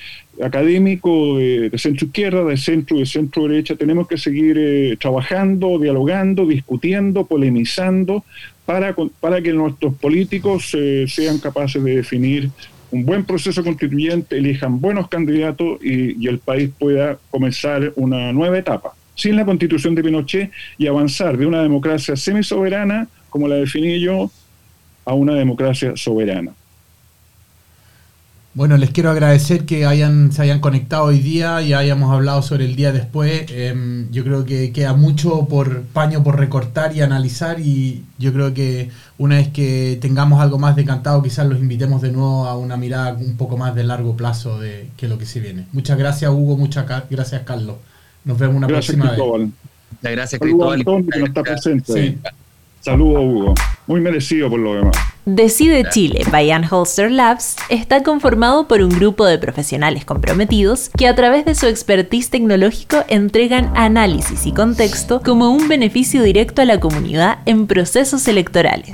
académicos 0.42 1.38
de, 1.38 1.70
centro 1.76 2.06
izquierda, 2.06 2.44
de 2.44 2.56
centro 2.56 2.98
de 2.98 3.06
centro 3.06 3.46
derecha, 3.46 3.76
tenemos 3.76 4.08
que 4.08 4.18
seguir 4.18 4.56
eh, 4.58 4.96
trabajando, 5.00 5.78
dialogando, 5.78 6.46
discutiendo, 6.46 7.26
polemizando, 7.26 8.24
para, 8.66 8.94
para 9.20 9.42
que 9.42 9.52
nuestros 9.52 9.94
políticos 9.94 10.74
eh, 10.74 11.04
sean 11.06 11.38
capaces 11.38 11.82
de 11.82 11.96
definir 11.96 12.50
un 12.90 13.04
buen 13.04 13.24
proceso 13.24 13.62
constituyente, 13.62 14.38
elijan 14.38 14.80
buenos 14.80 15.08
candidatos 15.08 15.78
y, 15.82 16.22
y 16.22 16.28
el 16.28 16.38
país 16.38 16.70
pueda 16.78 17.18
comenzar 17.30 17.92
una 17.96 18.32
nueva 18.32 18.58
etapa 18.58 18.94
sin 19.14 19.36
la 19.36 19.44
constitución 19.44 19.94
de 19.94 20.02
Pinochet 20.02 20.50
y 20.78 20.86
avanzar 20.86 21.36
de 21.36 21.46
una 21.46 21.62
democracia 21.62 22.16
semisoberana, 22.16 23.08
como 23.34 23.48
la 23.48 23.56
definí 23.56 23.98
yo, 23.98 24.30
a 25.04 25.12
una 25.12 25.34
democracia 25.34 25.94
soberana. 25.96 26.52
Bueno, 28.54 28.76
les 28.76 28.90
quiero 28.90 29.10
agradecer 29.10 29.66
que 29.66 29.86
hayan, 29.86 30.30
se 30.30 30.42
hayan 30.42 30.60
conectado 30.60 31.06
hoy 31.06 31.18
día 31.18 31.60
y 31.60 31.72
hayamos 31.72 32.12
hablado 32.12 32.42
sobre 32.42 32.64
el 32.64 32.76
día 32.76 32.92
después. 32.92 33.46
Em, 33.50 34.08
yo 34.12 34.22
creo 34.22 34.44
que 34.44 34.70
queda 34.70 34.92
mucho 34.92 35.48
por 35.48 35.82
paño 35.82 36.22
por 36.22 36.38
recortar 36.38 36.94
y 36.94 37.00
analizar 37.00 37.58
y 37.58 38.04
yo 38.20 38.32
creo 38.32 38.54
que 38.54 38.90
una 39.18 39.38
vez 39.38 39.48
que 39.48 39.98
tengamos 40.00 40.40
algo 40.40 40.60
más 40.60 40.76
decantado 40.76 41.20
quizás 41.20 41.48
los 41.48 41.58
invitemos 41.58 42.02
de 42.02 42.12
nuevo 42.12 42.46
a 42.46 42.56
una 42.56 42.76
mirada 42.76 43.14
un 43.14 43.36
poco 43.36 43.56
más 43.56 43.74
de 43.74 43.82
largo 43.82 44.16
plazo 44.16 44.60
de 44.60 44.90
que 44.96 45.08
lo 45.08 45.18
que 45.18 45.26
se 45.26 45.40
viene. 45.40 45.66
Muchas 45.72 45.98
gracias 45.98 46.30
Hugo, 46.30 46.56
muchas 46.56 46.86
gracias 47.10 47.42
Carlos. 47.42 47.78
Nos 48.24 48.38
vemos 48.38 48.54
una 48.54 48.68
próxima 48.68 49.10
vez. 49.10 49.18
Gracias 50.00 50.40
Cristóbal. 50.40 50.84
Saludos 52.84 53.22
Hugo. 53.24 53.54
Muy 53.86 54.02
merecido 54.02 54.50
por 54.50 54.60
lo 54.60 54.74
demás. 54.74 54.94
Decide 55.24 55.88
Chile 55.88 56.22
by 56.30 56.50
Holster 56.70 57.10
Labs 57.10 57.56
está 57.70 58.02
conformado 58.02 58.68
por 58.68 58.82
un 58.82 58.90
grupo 58.90 59.24
de 59.24 59.38
profesionales 59.38 60.04
comprometidos 60.04 60.90
que 60.90 61.08
a 61.08 61.14
través 61.14 61.46
de 61.46 61.54
su 61.54 61.64
expertise 61.66 62.28
tecnológico 62.28 62.98
entregan 63.08 63.72
análisis 63.74 64.44
y 64.44 64.52
contexto 64.52 65.22
como 65.22 65.50
un 65.50 65.66
beneficio 65.66 66.22
directo 66.22 66.60
a 66.60 66.66
la 66.66 66.78
comunidad 66.78 67.38
en 67.46 67.66
procesos 67.66 68.28
electorales. 68.28 68.92